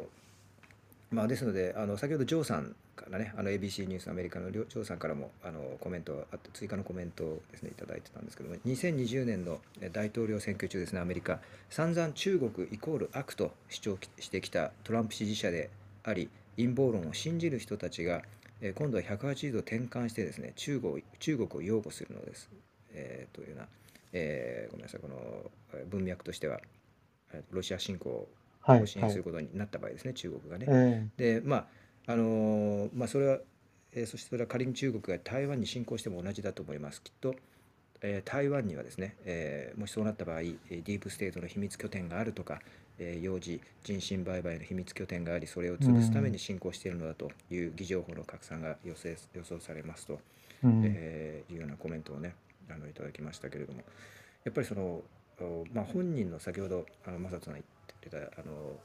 [1.10, 11.40] まあ、ですのであの先ほどジョーさんからねあの ABC ニュースアメリカのジョーさんからもあのコメントあって追加のコメントをですねいただいてたんですけども2020年のえ大統領選挙中ですねアメリカ。
[11.70, 15.70] 散々中国イコール悪と主張してきたトランプ支持者で
[16.02, 18.22] あり陰謀論を信じる人たちが
[18.60, 22.50] えー今度は180度転換してですね中国中国を擁護するのです、
[22.92, 23.68] えーというような、
[24.12, 26.60] えーごめんなさいこのえー文脈としては
[27.32, 28.28] えーロシア侵攻
[28.66, 30.66] を支援することになった場合ですね、中国がね。
[30.68, 31.40] え。
[31.40, 31.66] でまあ
[32.06, 33.38] あのーまあそれは、
[33.92, 37.02] えーそしてそれは仮に中国が台湾に侵攻しても同じだと思います。
[37.02, 37.34] きっと、
[38.02, 42.60] えー台湾にはですね、えーもしそうなった場合えーディープステートの秘密拠点があるとか、
[42.98, 50.20] えー幼児人身売買の秘密拠点がありそれを潰すために侵攻しているのだという偽情報の拡散が予想予想されますと、
[50.62, 50.82] えうん。
[50.84, 52.34] えーいうようなコメントをね
[52.70, 53.80] あのいただきましたけれども
[54.44, 55.02] やっぱりその、
[55.40, 58.78] おまあ、本人の先ほどあの正人さんが言ってたあの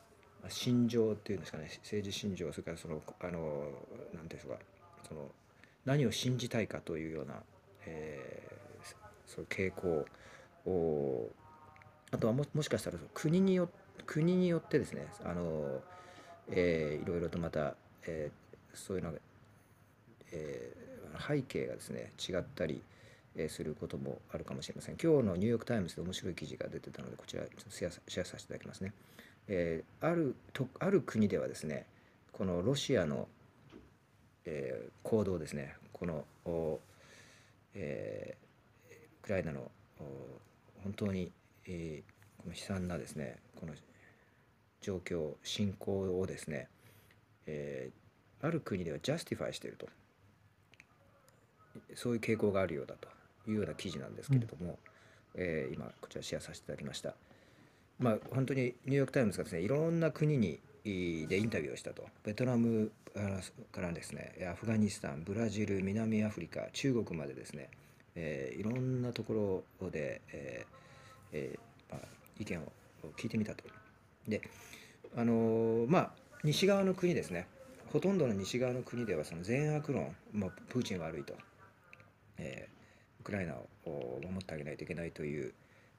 [0.49, 4.55] 心情っていうんですかね政治心情それからそのあのなんていうんですか
[5.07, 5.29] その
[5.85, 7.35] 何を信じたいかというような、
[7.85, 8.55] えー
[9.27, 10.05] そういう傾向
[10.69, 11.29] を
[12.11, 13.69] あとはももしかしたら国によ
[14.05, 15.81] 国によってですねあの、
[16.51, 17.75] えーいろいろとまた、
[18.07, 19.17] えーそういうのが、
[20.31, 20.85] えー
[21.27, 22.81] 背景がですね違ったり、
[23.35, 24.97] えーすることもあるかもしれません。
[25.01, 28.93] 今日のニューヨーク・タイムズで面白い記事が出てたのでこちらシェアシェアさせていただきますね、
[29.47, 31.85] えーあるとある国ではですね
[32.31, 33.27] このロシアの、
[34.45, 36.79] えー行動ですねこの、お
[37.73, 40.03] えーウクライナのお
[40.83, 41.31] 本当に、
[41.67, 42.11] えー
[42.43, 43.73] この悲惨なですねこの
[44.81, 46.67] 状況侵攻をですね、
[47.47, 48.05] えー
[48.45, 49.87] ある国では justify していると
[51.95, 53.07] そういう傾向があるようだと
[53.49, 54.77] いうような記事なんですけれども、
[55.35, 57.15] えー今こちらシェアさせていただきました。
[57.99, 62.91] まあ本当にニューヨーク・タイムズがですねいろんな国にでインタビューをしたとベトナム
[63.71, 67.69] からですねアフガニスタンブラジル南アフリカ中国までですね、
[68.15, 70.75] えーいろんなところで、えー
[71.31, 72.07] えーまあ、
[72.39, 72.63] 意見を
[73.17, 73.63] 聞いてみたと。
[74.27, 74.41] で
[75.15, 76.11] あのーまあ
[76.43, 77.47] 西側の国ですね
[77.91, 81.33] ほとんどの西側の国ではその善悪論、まあ、プーチン悪いと、
[82.37, 82.75] えー
[83.21, 83.67] ウクライナを
[84.21, 85.51] 守ってあげないといけないという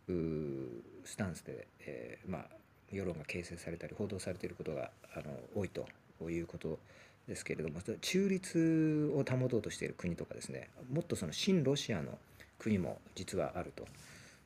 [0.09, 2.45] スタンスで、えーまあ、
[2.91, 5.24] 世論が形成されたり報道されていることがあの
[5.55, 5.87] 多いと
[6.28, 6.78] いうこと
[7.28, 12.19] ですけれども中立を保とうとしている国とかですねもっとその親ロシアの
[12.59, 13.85] 国も実はあると。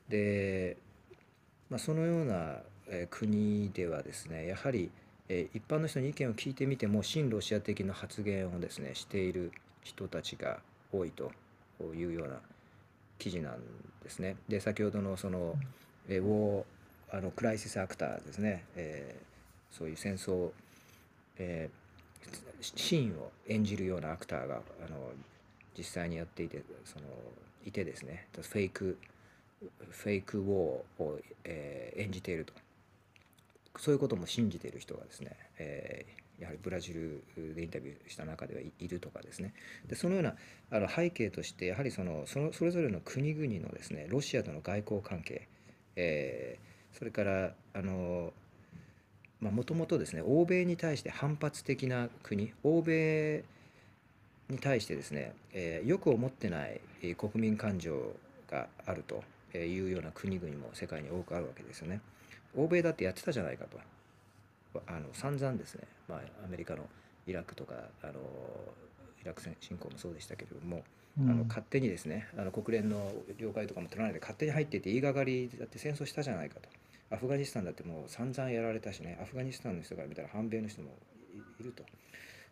[0.09, 0.77] で、
[1.69, 2.57] まあ、そのような、
[3.09, 4.91] 国ではですねやはり、
[5.29, 9.53] 一般の人に意見を聞いてみても親ロシア的な発言をですねしている
[9.85, 10.59] 人たちが
[10.93, 11.31] 多いと
[11.95, 12.41] いうような
[13.21, 13.61] 記事なん
[14.03, 14.37] ですね。
[14.49, 15.55] で先ほどのその、
[16.09, 19.31] ウォーあのクライシスアクターですね、えー
[19.71, 20.51] そういう戦争、
[21.39, 21.81] えー
[22.61, 25.13] シーンを演じるようなアクターがあの
[25.79, 27.07] 実際にやっていてその
[27.65, 28.27] いてですね。
[28.33, 28.99] フェイク
[29.91, 32.53] フェイクウォーを、えー演じていると。
[33.79, 37.23] そういうことも信じている人がですね、えーやはりブラジル
[37.55, 39.53] でインタビューした中ではいるとかですね
[39.87, 40.35] でそのような
[40.71, 45.49] あの背景としてやはりそのそのそれぞれの国々のですねロシアとの外交関係、
[45.97, 48.33] えーそれからあの
[49.41, 53.45] もともとですね欧米に対して反発的な国欧米
[54.49, 58.17] に対してですね、えーよく思ってないえ国民感情
[58.51, 59.23] があると
[59.57, 62.01] いうような国々も世界に多くあるわけですよね。
[62.57, 63.79] 欧米だってやってたじゃないかと
[64.87, 66.85] あの散々ですね、まあ、アメリカの
[67.27, 68.13] イラクとかあの
[69.23, 70.83] イラク戦侵攻もそうでしたけれども、
[71.19, 76.69] あの勝手にですねあの国連の了解とかも取らないで勝手に入っていって言いがかりだって戦争したじゃないかと。
[77.13, 80.91] アフガニスタンだってもう散々やられたしねアフガニスタンの人から見たら反米の人も
[81.35, 81.83] いいると。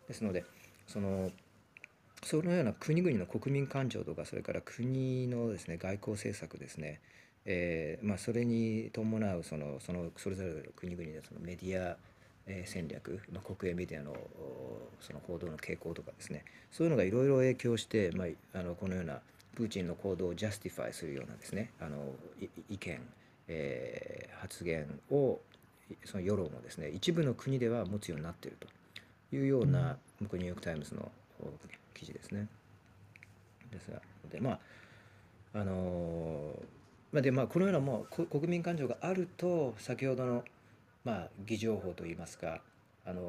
[0.09, 0.45] ですので
[0.87, 1.31] その
[2.25, 7.01] そのような国々の国民感情とかそれから国のですね外交政策ですね
[7.51, 11.97] えーまあ、それに伴うそのそのそれぞれの国々のそのメディア、
[12.49, 16.45] えー戦略、まあ、国営メディアのおその報道の傾向とかですね。
[16.73, 19.21] そういうのがいろいろ影響して、まあ、あのこのような
[19.55, 21.71] プーチンの行動を justify するようなですね。
[21.81, 21.97] あの
[22.41, 23.01] い意見、
[23.49, 25.41] えー発言を
[26.05, 28.69] その世論をですね一部の国では持つようになっていると
[29.35, 31.11] いうような、僕ニューヨーク・タイムズの
[31.41, 31.51] お
[31.95, 32.47] 記事ですね。
[33.73, 34.01] ですが
[34.31, 34.59] でまあ
[35.55, 36.79] あのー
[37.13, 40.45] まあ、でまあこのようなもうこ国民感情があると先ほどの
[41.09, 42.61] まあ偽情報といいますか
[43.07, 43.23] あの、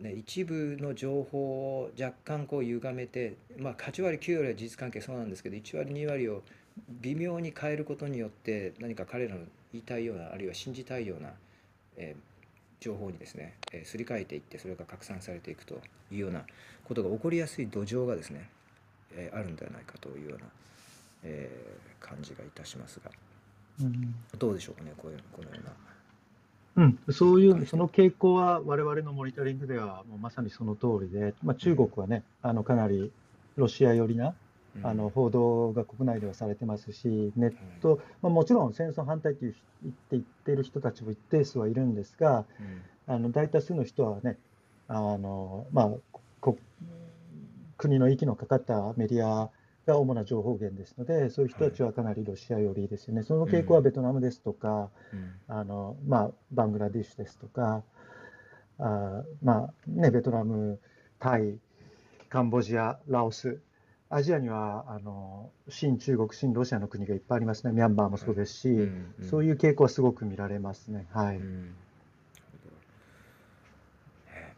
[0.00, 6.42] ね、一部の情報を若干こう歪めて、まあ、8割9割は事実関係そうなんですけど1割2割を
[6.90, 9.42] 微妙に変えることによって何か彼らの
[9.72, 11.30] 言いたいようなあるいは信じたいような、
[11.96, 12.22] えー
[12.80, 15.74] 情報にですね、えーすり替えていってそれが拡散されていくと
[16.10, 16.44] いうような
[16.82, 18.48] ことが起こりやすい土壌がですね、
[19.12, 20.46] えーあるんではないかというような、
[21.24, 23.10] えー感じがいたしますが
[23.82, 25.89] うんどうでしょうかねこういうこのような。
[26.76, 33.10] うん、そういう、その傾向は我々のモニタリングではもうまさにその通りで、まあ、中国はね、あのかなり
[33.56, 34.34] ロシア寄りな
[34.76, 34.86] うん。
[34.86, 42.44] あの報道が国内ではされてますし、ネット、まあ、もちろん戦争反対という言って言ってる人たちも一定数はいるんですが、
[43.08, 43.14] うん。
[43.14, 44.38] あの大多数の人はね、
[44.86, 45.90] あのまあ、
[46.40, 46.56] こ
[47.78, 49.50] 国の息のかかったメディア
[49.86, 53.22] が主な情報源ですので、そういう人たちはかなりロシア寄りですよね。
[53.22, 55.32] その傾向はベトナムですとか、うん。
[55.48, 57.82] あのまあ、バングラディッシュですとか、
[58.78, 60.78] あまあね、ベトナム、
[61.18, 61.58] タイ、
[62.28, 63.60] カンボジア、ラオス、
[64.08, 69.28] アジアにはあの新中国、新ロシアの国がいっぱいありますね、ミャンマーもそうですし、うんうん。
[69.28, 71.06] そういう傾向はすごく見られますね。
[71.12, 71.36] はい。
[71.36, 71.74] うん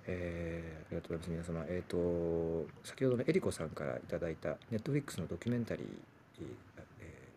[0.06, 1.50] えーありがとうございます。
[1.50, 5.86] 皆様、えー、と先ほどのエリコさんからいただいたネットフリックスのドキュメンタリー、
[6.40, 6.44] え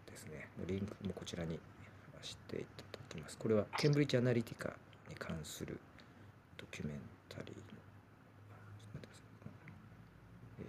[0.08, 0.48] ーですね。
[0.60, 1.60] のリンクもこちらに
[2.12, 3.38] 貼らせていただきます。
[3.38, 4.74] これはケンブリッジアナリティカ
[5.10, 5.78] に関する
[6.58, 6.98] ドキュメン
[7.30, 7.62] タリーの
[10.60, 10.66] えー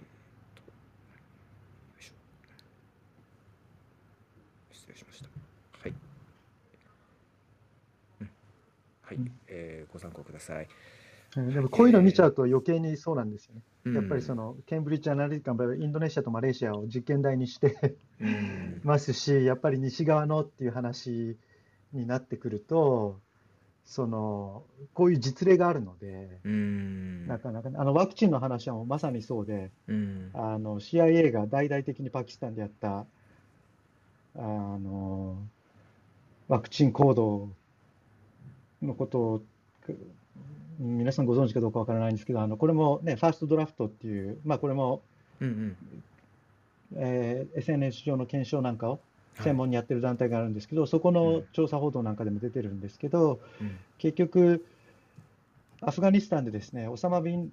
[0.54, 0.68] とよ
[1.98, 2.12] いしょ
[4.72, 5.28] 失礼しました。
[5.82, 5.94] はい、
[8.20, 8.30] うん。
[9.02, 9.32] はい、うん。
[9.48, 10.68] えーご参考ください。
[11.36, 11.52] うん。
[11.52, 13.94] でもこういうの見ちゃうと余計にそうなんですよね。
[13.94, 18.80] やっぱりその、のケンブリッジ・アナリティカの場合はインドネシアとマレーシアを実験台にしてうん。
[18.82, 21.36] ますし、やっぱり西側のっていう話
[21.92, 23.20] になってくると、
[23.84, 24.64] その
[24.94, 27.26] こういう実例があるので、うん。
[27.28, 30.30] なかなかねあのワクチンの話はもうまさにそうで、うん。
[30.34, 33.06] あの CIA が大々的にパキスタンでやった
[34.34, 35.38] あの
[36.48, 37.50] ワクチン行動
[38.82, 39.42] のことを
[39.82, 39.98] く
[40.78, 45.02] 皆さんご存知かどうかわからないんですけど、あのこれもね、ファーストドラフトっていう、まあ、これも、
[45.40, 45.76] うんうん。
[46.96, 49.00] えー SNS 上の検証なんかを
[49.34, 49.44] はい。
[49.44, 53.78] 専門にやってる団体があるんですけど、そこの調査報道なんかでも出てるんですけど、うん。
[53.98, 54.64] 結局、
[55.82, 57.50] アフガニスタンでですね、オサマ・ビン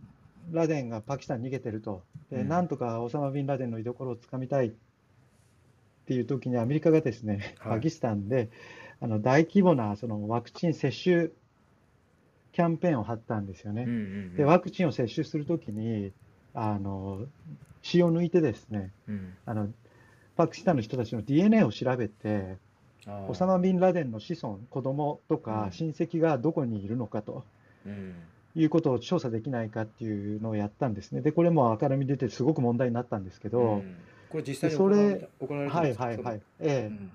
[0.51, 2.47] ラデンがパキスタンに逃げてると、でうん。
[2.47, 4.71] なんとかオサマ・ビンラデンの居所をつかみたいっ
[6.07, 7.73] ていう時に、アメリカがですね、はい。
[7.75, 8.49] パキスタンで
[9.03, 11.29] あの大規模なそのワクチン接種
[12.53, 13.84] キャンペーンを張ったんですよね。
[13.84, 13.93] うんう。
[14.34, 16.11] んで、ワクチンを接種するときに、
[16.53, 17.25] あの
[17.81, 19.34] 血を抜いてですね、うん。
[19.45, 19.67] あの
[20.35, 22.57] パキスタンの人たちの DNA を調べて、
[23.27, 25.41] オサマ・ビンラデンの子孫、子供とうん。
[25.41, 27.43] か親戚がどこにいるのかと。
[27.85, 28.13] うん。
[28.55, 31.21] いうことを調査できないかっていうのをやったんですね。
[31.21, 33.95] で、これも明るみに出て、すごく問題になったんですけど、うん。
[34.30, 36.05] これ実際にそれ行われた行われたんはいですか？
[36.05, 36.88] はいはい、うええ。
[36.88, 37.11] ん。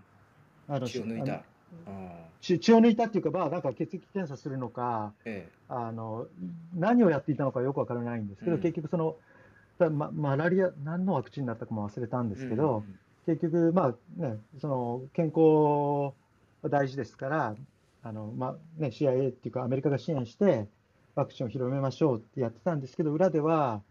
[0.66, 1.44] あの血を抜いた
[2.40, 5.48] 血血を抜いたっていうか、まあ、なんか血液検査するのか、ーえ。
[5.68, 6.26] あの
[6.74, 8.62] 何をやっていたのかよくわからないんですけど、うん。
[8.62, 9.16] 結局その、
[9.78, 16.14] だま、マラリア、何のワクチンだったかも忘れたんえですけど、うん結局、まあね、その健康
[16.62, 17.54] は大事ですから、
[18.02, 20.66] あのまあね、CIA っていうか、アメリカが支援して、
[21.14, 23.82] ワクチンを広めましょうってやってたんですけど、裏では、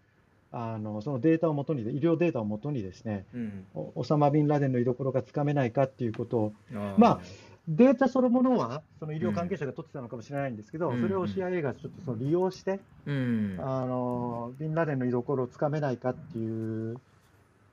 [0.51, 3.65] あのそのデータをもとに、医療データをもとにですね、うん。
[3.75, 6.53] おオサマ・ビンラデンの居所がつかめないかっていうことを、
[6.97, 7.19] まあ
[7.67, 11.01] データそのものは、その医療関係者が取ってたのかもしれないんですけど、うん。
[11.01, 13.57] それを CIA がちょっとその利用して、うん。
[13.59, 16.95] あのビンラデンの居所をつかめないかっていう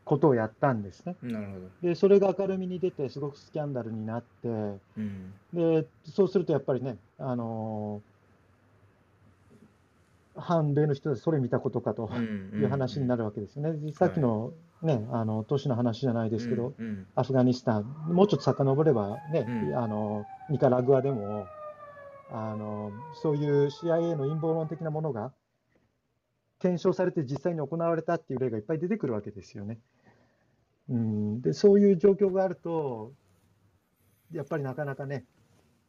[0.04, 1.16] ことをやったんですね。
[1.22, 1.88] なるほど。
[1.88, 4.48] で、それが明るみに出て、すごくスキャンダルになって、
[4.96, 5.32] うん。
[5.52, 8.02] でそうするとやっぱりね、あの
[10.36, 12.60] 反米の人たち、それ見たことかとうん。
[12.60, 13.92] いう話になるわけですよね。
[13.92, 14.52] さっきの
[14.85, 21.47] ね、あの都市の話じゃないですけど、うんうんアフガニスタン、もうちょっと遡ればね、うんあのニカラグアでも
[22.31, 22.93] あの、
[23.23, 25.32] そういう CIA の陰謀論的なものが
[26.59, 29.78] 検証されて実際に行われたっていう例がいっぱい出てくるわけですよね。
[30.89, 33.12] うん、でそういう状況があると、
[34.32, 35.24] やっぱりなかなかね、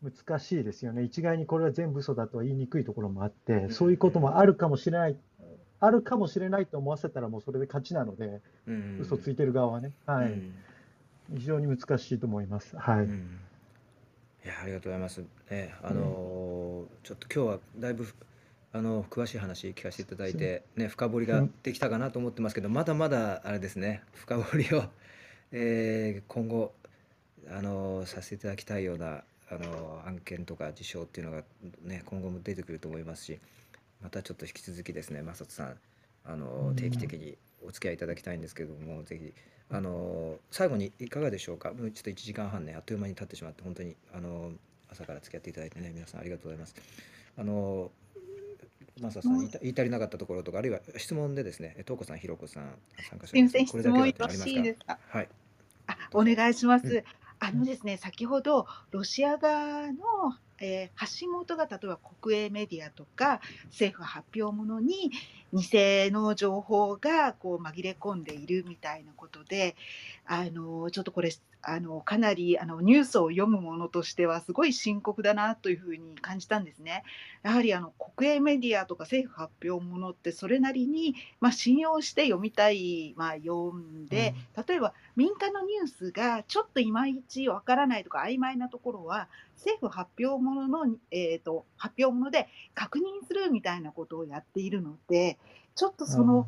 [0.04, 1.04] 難しいですよね。
[1.04, 5.18] 一概にこれは全部嘘だとは言いにくいところもあって、そういうこともあるかもしれない、
[5.80, 9.92] あるかもしれないと思わせたらもうそれで勝ちなので、うん嘘ついてる側はね。
[10.06, 10.54] はいうん
[11.38, 12.78] 非常に難しいと思います。
[12.78, 13.00] はい。
[13.00, 13.40] うん
[14.44, 15.24] いやありがとうございます。
[15.50, 18.06] ね、あのーちょっと今日はだいぶ
[18.74, 24.84] あの詳しい話聞かせていただいてね深掘りができたかなと思ってますけどまだまだあれですね深掘りを、
[25.52, 26.74] えー今後
[27.50, 31.44] あのさせていただきたいようなあの案件とか事象っていうのが
[31.84, 33.40] ね今後も出てくると思いますし
[34.06, 35.78] またちょっと引き続きですね正人さん
[36.26, 39.34] あの定期的にお付き合いいただきたいんですけどもぜひ
[39.72, 41.74] あの最後にいかがでしょうか？
[41.74, 44.52] もうちょっと1時間半ねあっという間に経ってしまって本当にあの
[44.92, 46.76] 朝から付き合っていただいてね皆さんありがとうございます。
[47.36, 47.92] あの
[49.02, 52.76] マサさん言い足りなかったところとかあるいは質問でですね、東子さん、ひろこさん
[53.10, 54.36] 参加してすみません、これだけはありますか？
[54.38, 55.00] ろしいですか？
[55.10, 55.30] はい。
[55.88, 57.04] あ、お願いしまうんす。
[57.40, 59.98] あのですね、先ほどロシア側の、
[60.60, 65.12] えー発信元が例えば国営メディアとか政府発表物に
[65.54, 65.70] 偽
[66.12, 69.76] の情報がこう紛れ込んでいるみたいなことで、
[70.26, 71.32] あのちょっとこれ
[71.68, 77.04] あのかなりあのニュースを読むものとしてはすごい深刻だなというふうに感じたんですね。
[77.42, 84.36] やはりあの国営メディアとか政府発表物ってそれなりに、まあ、信用して読みたい、まあ、読んで、
[84.68, 89.28] 例えば民間のニュースがちょっといまいちわからないとか曖昧なところは
[89.58, 95.38] 政府発表物の、えー、と発表物で確認するみたいなことをやっているので
[95.76, 96.48] ちょっとその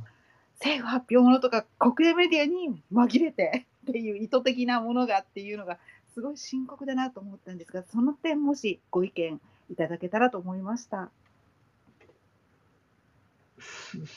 [0.60, 5.78] 政府発表物とか国営メディアに紛れてっていう意図的なものがっていうのが
[6.14, 9.40] すごい深刻だなと思ったんですがその点もしご意見
[9.70, 11.10] いただけたらと思いました。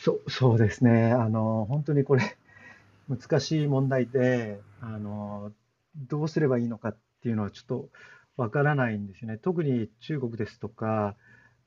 [0.03, 2.37] そそうですね、あの本当にこれ、
[3.09, 5.53] 難しい問題であの、
[5.97, 7.89] どうすればいいのかっていうのはちょっと
[8.41, 9.37] わからないんですよね。
[9.37, 11.15] 特に中国ですとか、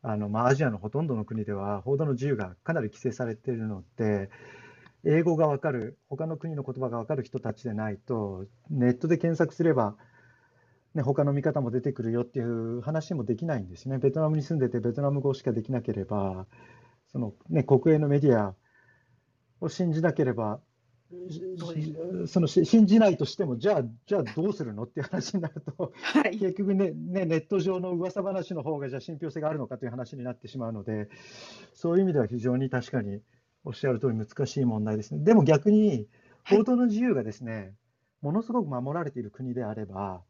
[0.02, 4.32] あのまあ、アジアのほとんどの国では報道の自由がかなり規制されているので、
[5.06, 9.96] 英語がわかる、他の国の言葉がわかる人たちでないと、ネットで検索すれば、
[10.96, 14.00] ね、他の見方も出てくるよっていう話もできないんですね。
[14.00, 16.48] ベトナムに住んでて、ベトナム語しかできなければ、
[17.12, 18.56] そのね、国営のメディア
[19.62, 20.60] を信じなければ、
[22.28, 31.10] そのし信じないとしても、じゃあ、じゃあどうするのっていう話になると、はい、結局ね、ね、ネット上の噂話の方がじゃあ信憑性があるのかという話になってしまうので、
[31.74, 33.22] そういう意味では非常に確かに
[33.64, 35.24] おっしゃる通り難しい問題ですね。
[35.24, 36.08] でも逆に、
[36.46, 37.74] 報道の自由がですね、
[38.22, 40.22] ものすごく守られている国であれば、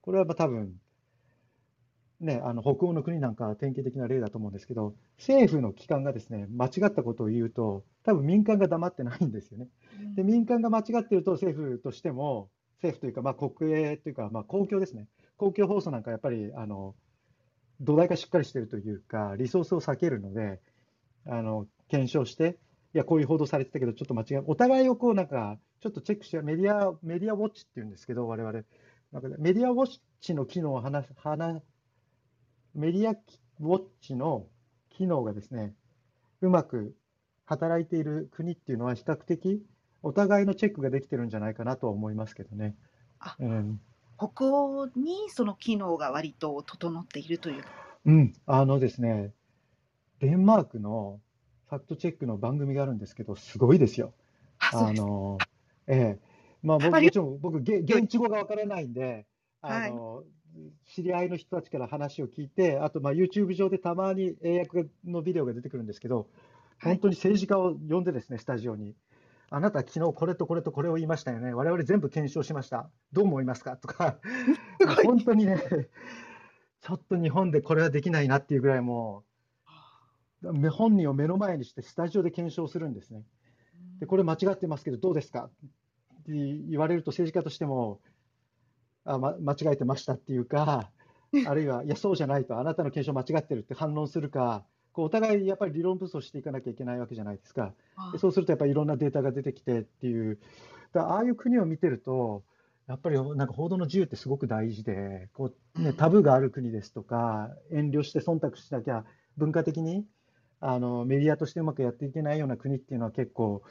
[0.00, 0.80] これは多分、
[2.22, 9.68] ね、あの北欧の国なんかは典型的な例だと思うんですけど、政府の機関がですね、間違ったことを言うと、多分民間が黙ってないんですよね。
[10.14, 15.08] で、民間が間違っていると政府としても、政府というか、まあ、国営というか、まあ、公共ですね。
[15.36, 16.94] 公共放送なんかやっぱり、あの、
[17.80, 20.60] 土台がしっかりしているというか、リソースを避けるので、
[21.26, 22.58] あの、検証して、
[22.94, 28.62] いや、こういう報道されてたけど、ちょっと間違い、お互いをこう、なんか、ちょっとチェックして、メディア、メディアウォッチっていうんですけど、我々。
[29.12, 31.62] なんかメディアウォッチの機能を話す、話、
[32.74, 34.46] メディアウォッチの
[34.90, 35.74] 機能がですね、
[36.40, 36.94] うまく
[37.44, 39.62] 働いている国っていうのは比較的
[40.02, 42.76] お互いのチェックができてるんじゃないかなとは思いますけどね。
[43.20, 43.80] あうん、
[44.18, 47.62] 北欧にその機能が割と整っているという。
[48.04, 49.32] うん、あのですね、
[50.18, 51.20] デンマークの
[51.68, 54.12] ファクトチェックの番組があるんですけど、すごいですよ。
[54.58, 55.38] あ、の、
[55.86, 56.20] ええ、
[56.62, 59.26] まあ僕もちろん僕、げ現地語がわからないんで、
[59.60, 60.24] はいあの、
[60.86, 66.28] 知り合いの人たちから話を聞いて、あとまあ YouTube 上でたまに英訳のビデオが出てくるんですけど、
[66.78, 68.96] はい本当に政治家を呼んでですね、スタジオに。
[69.50, 71.54] あなた、昨日これとこれとこれを言いましたよね。
[71.54, 72.90] 我々全部検証しました。
[73.12, 73.76] どう思いますか？
[73.76, 74.18] とか、
[75.04, 75.58] 本当にね、
[76.80, 79.22] ちょっと日本でこれはできないなっていうぐらいも
[80.42, 83.22] う、め本人を目の前にしてスタジオで検証するんですね。
[84.00, 85.44] で、これ間違ってますけど、どうですか？
[85.44, 88.00] って言われると政治家としても、
[89.04, 90.90] あ、ま、間違えてましたっていうか、
[91.46, 97.72] あるいは、いや、そうじゃないと、あなたの検証間違ってるって反論するか、こうお互いやっぱり理論武装していかなきゃいけないわけじゃないですか。
[98.12, 100.38] でそうするとやっぱりいろんなデータが出てきてっていう、
[100.92, 102.44] だああいう国を見てると、
[102.86, 109.04] やっぱりなんか報道の自由ってすごく大事で、こうね、タブーがある国ですとか、遠慮して忖度しなきゃ、
[109.38, 110.04] 文化的に
[110.60, 113.62] あのメディアとしてうまくやっていけないような国っていうのは結構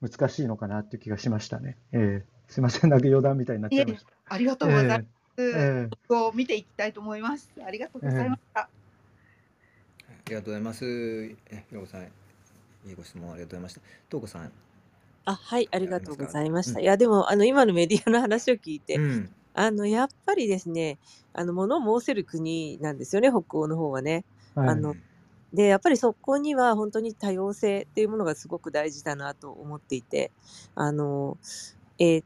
[0.00, 1.76] 難しいのかなっていう気がしましたね。
[1.92, 4.17] えー、すいません、なんか余談みたいになっちゃいました。
[4.28, 5.04] ありがとうございます。
[5.38, 7.50] ええを見ていきたいと思います。
[7.64, 8.60] ありがとうございました。
[8.60, 8.68] あ
[10.26, 10.84] りがとうございます。
[11.50, 12.06] え、ひろこさん、い
[12.92, 13.80] いご質問ありがとうございました。
[14.08, 14.52] とうこさん、
[15.24, 16.78] あ、はい、ありありますかがとうございました。
[16.80, 20.98] うんいや、でも、あの、今のメディアの話を聞いて、うん、あの、やっぱりですね、
[21.32, 24.24] あの、物申せる国なんですよね、北欧の方はね。
[24.54, 24.96] はいあの
[25.52, 30.30] で、やっぱりそこには本当に多様性っていうものがすごく大事だなと思っていて、
[30.74, 31.38] あの、
[31.98, 32.24] えー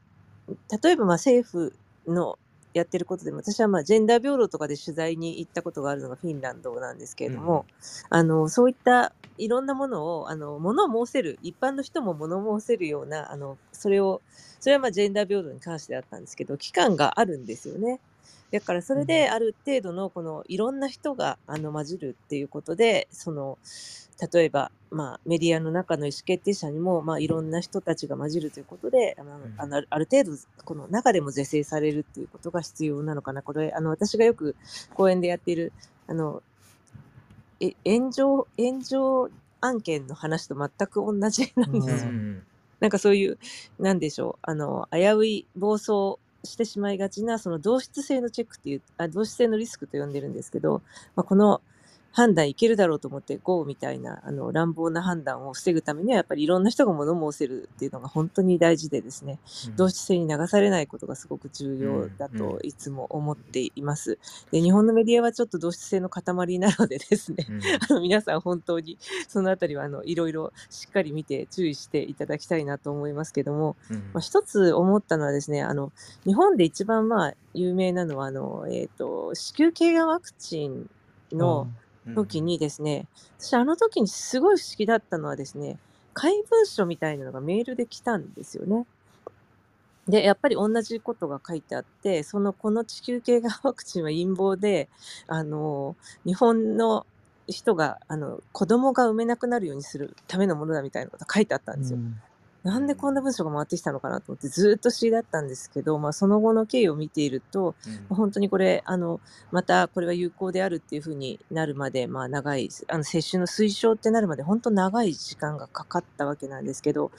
[0.83, 1.73] 例えばまあ政府
[2.07, 2.37] の
[2.73, 7.65] やってることでも私はまあジェンダー平等とかで取材に行ったことがあるのがフィンランドなんですけれども、
[8.09, 14.21] あのそういったいろんなものをあの物を申せる一般の人も物申せるようなあのそれを
[14.59, 17.99] それはまあジェンダー平等に関してだったんですけど期間があるんですよね。
[18.51, 23.57] だからそれである程度のこのいろんな人があの混じるっていうことでその
[24.31, 33.41] 例えば、まあ、メディアの中の意思決定者にも、まあ、いろんな人たちが混じるということであの、あのある程度この中でも是正されるっていうことが必要なのかな。
[33.41, 34.55] これあの私がよく
[34.93, 35.73] 講演でやっている
[36.07, 36.43] あの
[37.59, 39.29] え炎上炎上
[39.61, 42.11] 案件の話と全く同じなんですよ。
[42.79, 43.37] なんかそういう
[43.79, 50.81] なんでしょうあの危うい暴走してしまいがちなその同質性のチェックっていうあ同質性のリスクと呼んでるんですけど、
[51.15, 51.61] まあ、この
[52.13, 64.19] 判断いけるだろうと思って GO みたいなあの乱暴な判断を防ぐためにはやっぱりいろんな人が物申せるっていうのが本当に大事でですね、うん、同質性に流されないことがすごく重要だといつも思っています。
[64.51, 75.91] で日本のメディアはちょっと同質性の塊なのでですね、うん、 あの皆さん本当にそのあたりはあのいろいろしっかり見て注意していただきたいなと思いますけども、うん、まあ、一つ思ったのはですねあの
[76.25, 80.89] 日本で一番まあ有名なのはあの、えーと、子宮頸がんワクチン
[81.31, 81.67] の、
[82.15, 83.07] 時にですね、
[83.39, 85.77] 私あの時にすごい不思議だったのはですね、
[86.13, 88.85] 怪文書みたいなのがメールで来たんですよね。
[90.07, 94.89] で、やっぱり同じことが書いてあって、そのこの子宮頸がんワクチンは陰謀で、
[95.27, 97.05] あの、日本の
[97.47, 101.99] 人が、あの、子供が産めなくなるようにするためのものだみたいなことが書いてあったんですよ。
[101.99, 102.21] うん
[102.63, 107.75] なんでこんな文章が回ってきたのかなと思ってずっと不思議だったんですけど、まあ、その後の経緯を見ていると、
[108.09, 109.19] うん、本当にこれあの
[109.51, 117.11] またこれは有効であるっていうふうになるまで、まあ、長いあの接種の推奨ってなるまで本当長い時間がかかったわけなんですけど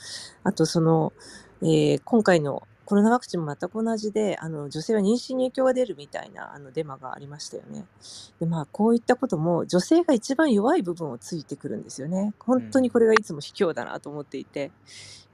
[0.45, 1.12] あとその、
[1.62, 7.87] えー、今回のコロナワクチンも全く同じで、あの女性は妊娠に影響が出るみたいなあのデマがありましたよね。
[8.41, 12.35] で、まあ、こういったことも女性が一番弱い部分をついてくるんですよね。
[12.39, 14.71] 本当にこれがいつも卑怯だなと思っていて、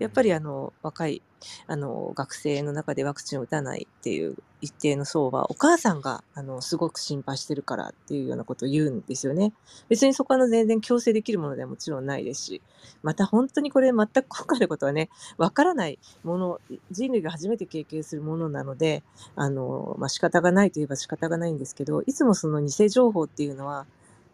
[0.01, 1.23] やっぱりあの若い
[1.67, 9.53] あの学生の中でワクチンを打たないっていう一定の層はお母さんがあのすごく心配してるからっていうようなことを言うんですよね。
[9.89, 12.63] 別にそこは全然強制できるものではもちろんないですし、
[13.03, 15.09] また本当にこれ全く今回のことはね、
[15.39, 16.61] わからないもの、
[16.91, 19.03] 人類が初めて経験するものなので、
[19.37, 23.87] あの、まあ、仕方がないといえば仕方がないんですけど、いつもその偽情報っていうのは、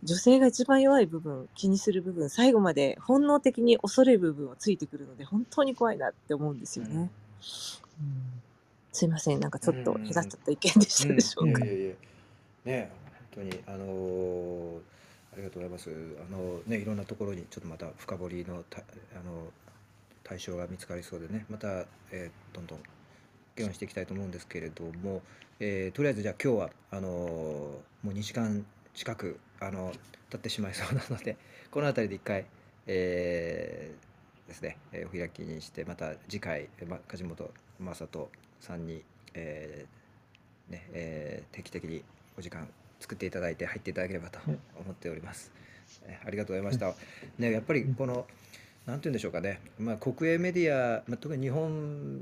[0.03, 6.95] 女性が一番弱い部分、気にする部分、最後まで本能的に恐れる部分をついてくるので、本当に怖いなって思うんですよね。
[6.95, 7.11] うん、
[8.93, 11.65] すいません、なんかちょっと隔っちゃった意見でしたでしょうか。
[11.65, 11.95] いやいや
[12.65, 12.91] ね
[13.35, 14.79] 本当に、あのー、
[15.35, 15.91] ありがとうございます。
[15.91, 16.97] あのね、いろん。
[16.97, 18.83] なところにちょっとまた深掘りのたあ
[19.25, 19.49] の
[20.25, 22.67] 対象が見つかりそうでね、また、えー、どん。
[22.67, 22.79] どん。
[23.57, 24.31] 議論していきたいと思うん。
[24.31, 25.23] ですけれども、
[25.61, 28.65] えー、とりあえずじゃあ今日はあのー、もう2時間
[28.95, 29.93] 近くあの
[30.31, 31.37] 経ってしまいそうなので
[31.71, 32.47] この辺りで一回、
[32.87, 38.31] えー、ですね、えー、お開きにしてまた次回、ま、梶本正人
[38.61, 39.03] さんに、
[39.35, 42.03] えーねえー、定期的に
[42.39, 42.69] お時間
[43.01, 44.57] 作っていただいて入っていただければと思
[44.93, 45.53] っております。
[46.07, 46.95] えありがとうございました。
[47.39, 48.27] ね、やっぱりこの
[48.87, 52.21] なんて言うんでしょうかね、まあ、国営メディア、まあ、特に日本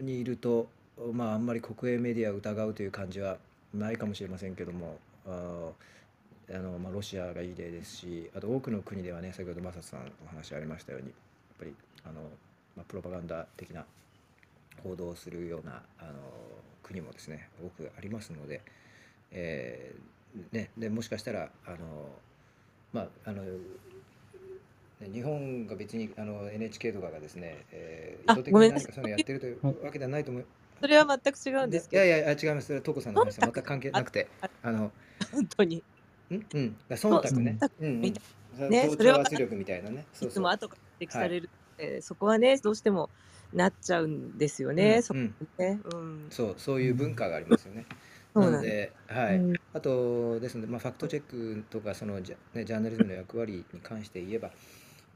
[0.00, 0.68] にいると、
[1.12, 3.38] まあ、あんまり国営メディアを疑うという感じは
[3.72, 5.70] ないかもしれませんけどもあ
[6.52, 11.16] あの、まあ、ロシアがいい例ですしあと多くの国ではね先ほど正人さんお話ありましたようにやっ
[11.58, 11.74] ぱり
[12.04, 12.20] あの、
[12.76, 13.84] まあ、プロパガンダ的な
[14.82, 16.12] 報道をするようなあの
[16.82, 18.60] 国もですね多くありますので、
[19.32, 21.76] えーね、でもしかしたらあの
[22.92, 23.42] まああの
[25.12, 30.44] 日本が別にあの NHK とかがですね、えー、意図的に何かそういうのやってるというわけではないと思い
[30.80, 32.04] それは全く違うんですけど。
[32.04, 32.66] いやいや、違います。
[32.66, 34.28] それはトコさんの話は全く関係なくて、
[34.62, 34.92] あの、
[35.32, 35.82] 本当に。
[36.30, 36.46] うん？
[36.54, 37.58] うん、忖度ね。
[37.80, 40.04] うん、ね、それは圧力みたいなね。
[40.20, 43.10] いつも後から指摘される、えそこはね、どうしても
[43.52, 45.02] なっちゃうんですよね。
[45.02, 47.86] そね、うん、そう、そういう文化がありますよね。
[48.34, 49.40] なので、はい、
[49.72, 54.50] あとですので、まあ、ファクトチェックとかそのジャ,、ね、ジャーナリズムの役割に関して言えば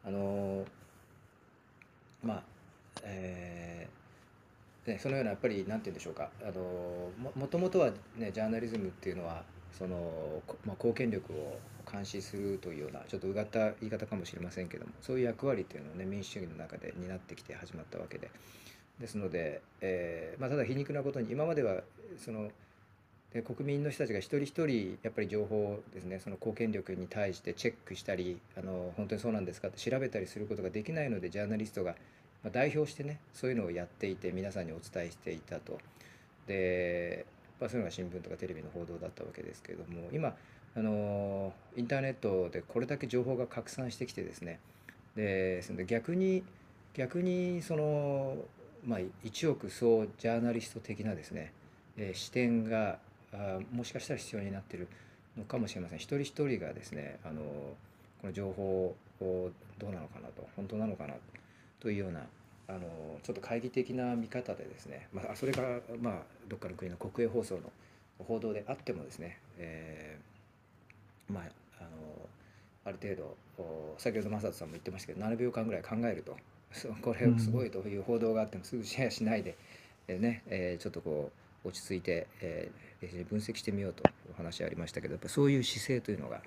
[0.06, 0.64] あの
[2.24, 2.42] まあ
[3.02, 6.30] えーね、そのようなやっぱりなんて言うんでしょうか。
[6.40, 9.44] あのももともとは、ね、ジャーナリズムっていうのは
[9.78, 11.58] その、まあ、貢献力を
[11.90, 18.30] 監視するというようなちょっとうがった言い方かもしれませんけどもそういう役割っていうのをね民主主義の中で担ってきて始まったわけで
[19.00, 21.80] ですので、えーまあ、ただ皮肉なことに今までは
[22.18, 22.50] その
[23.32, 31.94] で国民の人たちが一人一人やっぱり情報ですねその貢献力に対してチェックしたりあの本当にそうなんですかって調べたりすることができないのでジャーナリストが、
[32.52, 35.78] 代表してねそういうのをやっていて皆さんにお伝えしていたと。
[36.46, 37.24] で
[37.60, 40.34] まあ、そういうのが新聞とかテレビの報道だったわけですけれども今
[40.76, 44.60] あのインターネットでこれだけ情報が拡散してきてですね。
[45.16, 46.44] でそれで逆に
[46.94, 48.36] 逆にその、
[48.86, 51.52] まあ、一億総ジャーナリスト的なですね、
[51.96, 52.98] えー視点が
[53.32, 54.88] あもしかしたら必要になってる
[55.36, 55.98] のかもしれません。
[55.98, 57.42] 一人一人がですねあの
[58.20, 61.14] この情報をどうなのかなと本当なのかな
[61.80, 62.20] というような
[62.70, 62.80] あの
[63.24, 66.14] ちょっと懐疑的な見方でですね、まあ、それが、まあ、
[66.48, 67.62] どっかの国の国営放送の
[68.24, 71.44] 報道であってもですね、えーまあ、
[71.80, 71.88] あの
[72.84, 76.36] ある程度お先ほど正人さんも言ってましたけど7秒間ぐらい考えると
[77.02, 79.56] これすごいという報道があってもすぐシェアしないで、
[80.06, 81.32] えーねえーちょっとこ
[81.64, 82.90] う落ち着いて、えー
[83.30, 86.42] 分析してみようというお話ありましたけどやっぱそういう姿勢というのが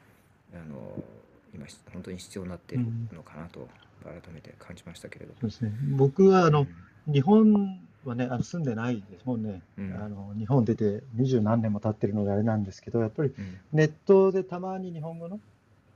[0.54, 1.04] あの
[1.52, 3.68] 今本当に必要になっているのかなと
[4.04, 5.34] 改めて感じましたけれど。
[5.40, 5.72] そうですね。
[5.98, 6.68] 僕はあの
[7.12, 9.62] 日本はね、あの住んでないですもんね。
[9.78, 15.40] うんあの日本出て二十何年も経ってるのであれなんですけど、やっぱりうんネットでたまに日本語の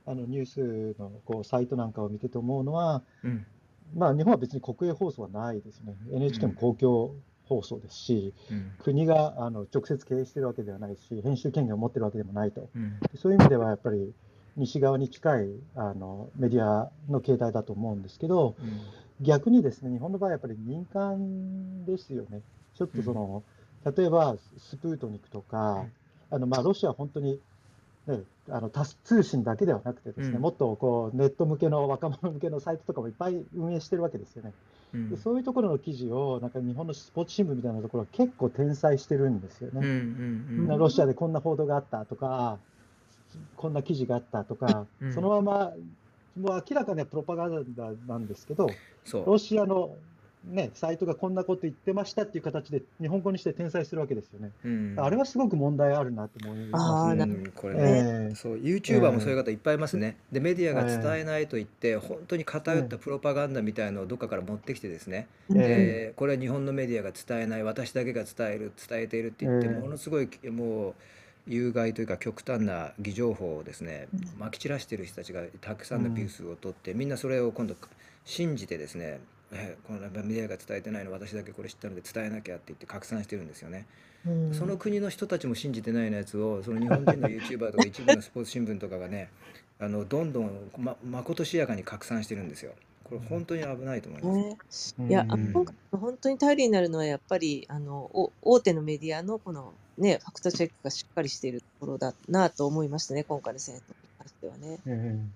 [0.06, 3.44] あのニュースのこうサイトなんかを見てて思うのは、うん
[3.94, 5.94] まあ、日本は別に国営放送はないですね。
[6.12, 7.14] NHK も公共
[7.44, 12.68] 放送ですし、うん国があの直接経営してるわけではないし、編集権限を持ってるわけでもないと。
[12.74, 14.12] うんそういう意味ではやっぱり
[14.58, 18.54] 西側に近いあのメディアの形態だと思うんですけど、
[19.20, 22.40] 逆にですね、日本の場合はやっぱり民間ですよね。
[22.76, 23.42] ちょっとその、
[23.96, 25.84] 例えばスプートニクとか、
[26.30, 27.40] あのまあロシアは本当に、
[28.06, 28.20] ね、
[28.50, 34.52] あのタス通信だけではなくてですね、うんもっとこうネット向けの若者向けのサイトとかもいっぱい運営してるわけですよね。
[34.94, 39.80] うんでそういうところの記事をなんか日本のスポーツ新聞みたいなところは結構転載してるんですよね。
[39.80, 42.58] うんうんうんロシアでこんな報道があったとか、
[43.56, 45.12] こんな記事があったとか、うん。
[45.12, 45.72] そのまま、
[46.38, 48.70] もう明らかなプロパガンダなんですけど、
[49.26, 49.96] ロシアの、
[50.44, 54.52] ね、サイトがこんなこと言ってましたっていう形で日本語にして転載するわけですよね。
[54.64, 54.94] うん。
[54.96, 57.24] あれはすごく問題あるなと思いますね。
[57.24, 58.34] うんこれね、ええ。
[58.36, 60.16] そう YouTuber もそういう方いっぱいいますね。
[60.30, 65.54] でメディアが伝えないと言って、本当に偏ったプロパガンダみたいのをどっかから持ってきてですね、え。
[65.54, 69.72] でこれは日本のメディアが伝えない私だけが伝える伝えているって言って、ええ。
[69.74, 70.94] ものすごいもう
[71.48, 77.74] 有害というか極端な偽情報をですねうんまき散らしている人たちがたくさんのビュースを取って、みんなそれを今度
[78.24, 79.20] 信じてですね
[79.52, 83.86] えこのメディアが伝えてないの私だけこれ知ったので伝えなきゃって言って拡散してるんですよね。
[84.26, 89.30] うんその国の人たちも信じてないようなやつをその日本人の YouTuber とか一部のスポーツ新聞とかがね
[89.78, 92.72] あのどんどんままことしやかに拡散してるんですよ。
[93.08, 94.94] これ本当に危ないと思います。
[94.98, 103.82] ねいや、あうん今回本当に頼りになるのはやっぱりあのお大手のメディアのこのねファクトチェックがしっかりしているところだなと思いましたね今回の戦争に
[104.18, 104.78] 関してはね。
[104.86, 105.32] えうん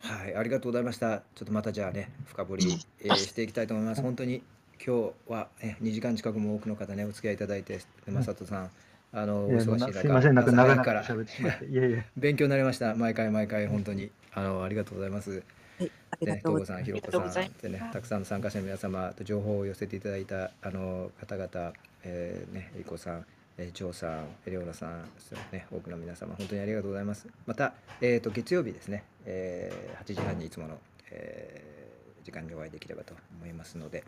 [0.00, 1.18] はい、ありがとうございました。
[1.34, 4.00] ちょっとまたじゃあね、深掘り、 えーしていきたいと思います。
[4.00, 4.42] 本当に
[4.84, 8.70] 今日は、ね、2時間近くも多くの方ね、お付き合いいただいて、で正人さん、
[9.12, 11.54] あの、お忙しい中、すいません、なんか朝長々早くから。
[11.54, 12.06] いえいえ。
[12.16, 12.94] 勉強になりました。
[12.94, 15.42] 毎回毎回、本当に、あの、ありがとうございます。
[15.78, 17.12] はい、ありでね、がとう東郷さん、ひございます。
[17.12, 21.74] ろこさん、でね、たくさんの参加者の皆様と情報を寄せていただいたあの方々、
[22.04, 23.26] えーね、えりこさん、
[23.58, 25.04] えー、ジョーさん、エレオナさん、
[25.52, 27.28] ね、多くの皆様、本当にありがとうございます。
[27.46, 30.78] また、えー、と月曜日ですね、えー8時半にいつもの、
[31.10, 31.78] えー
[32.24, 34.04] 時間にお会いできればと思いますので、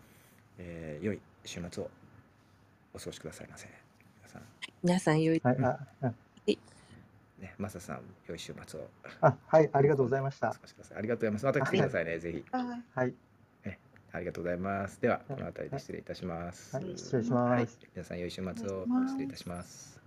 [0.59, 1.89] えー良い週末を
[2.93, 3.67] お過ごしくださいませ。
[3.67, 4.41] 皆さん、
[4.83, 6.13] 皆さん良いはい、ああ
[7.41, 8.87] ね、マサさん、良い週末を
[9.21, 10.49] あはい、ありがとうございました。
[10.49, 11.45] ありがとうございます。
[11.45, 12.45] また来てくださいね、ぜひ。
[12.51, 13.13] はいはい、
[14.13, 15.01] ありがとうございます。
[15.01, 16.75] では、この辺りで失礼いたします。
[16.75, 17.79] はい、失礼します。
[17.95, 20.00] 皆さん、良い週末を失礼いたします。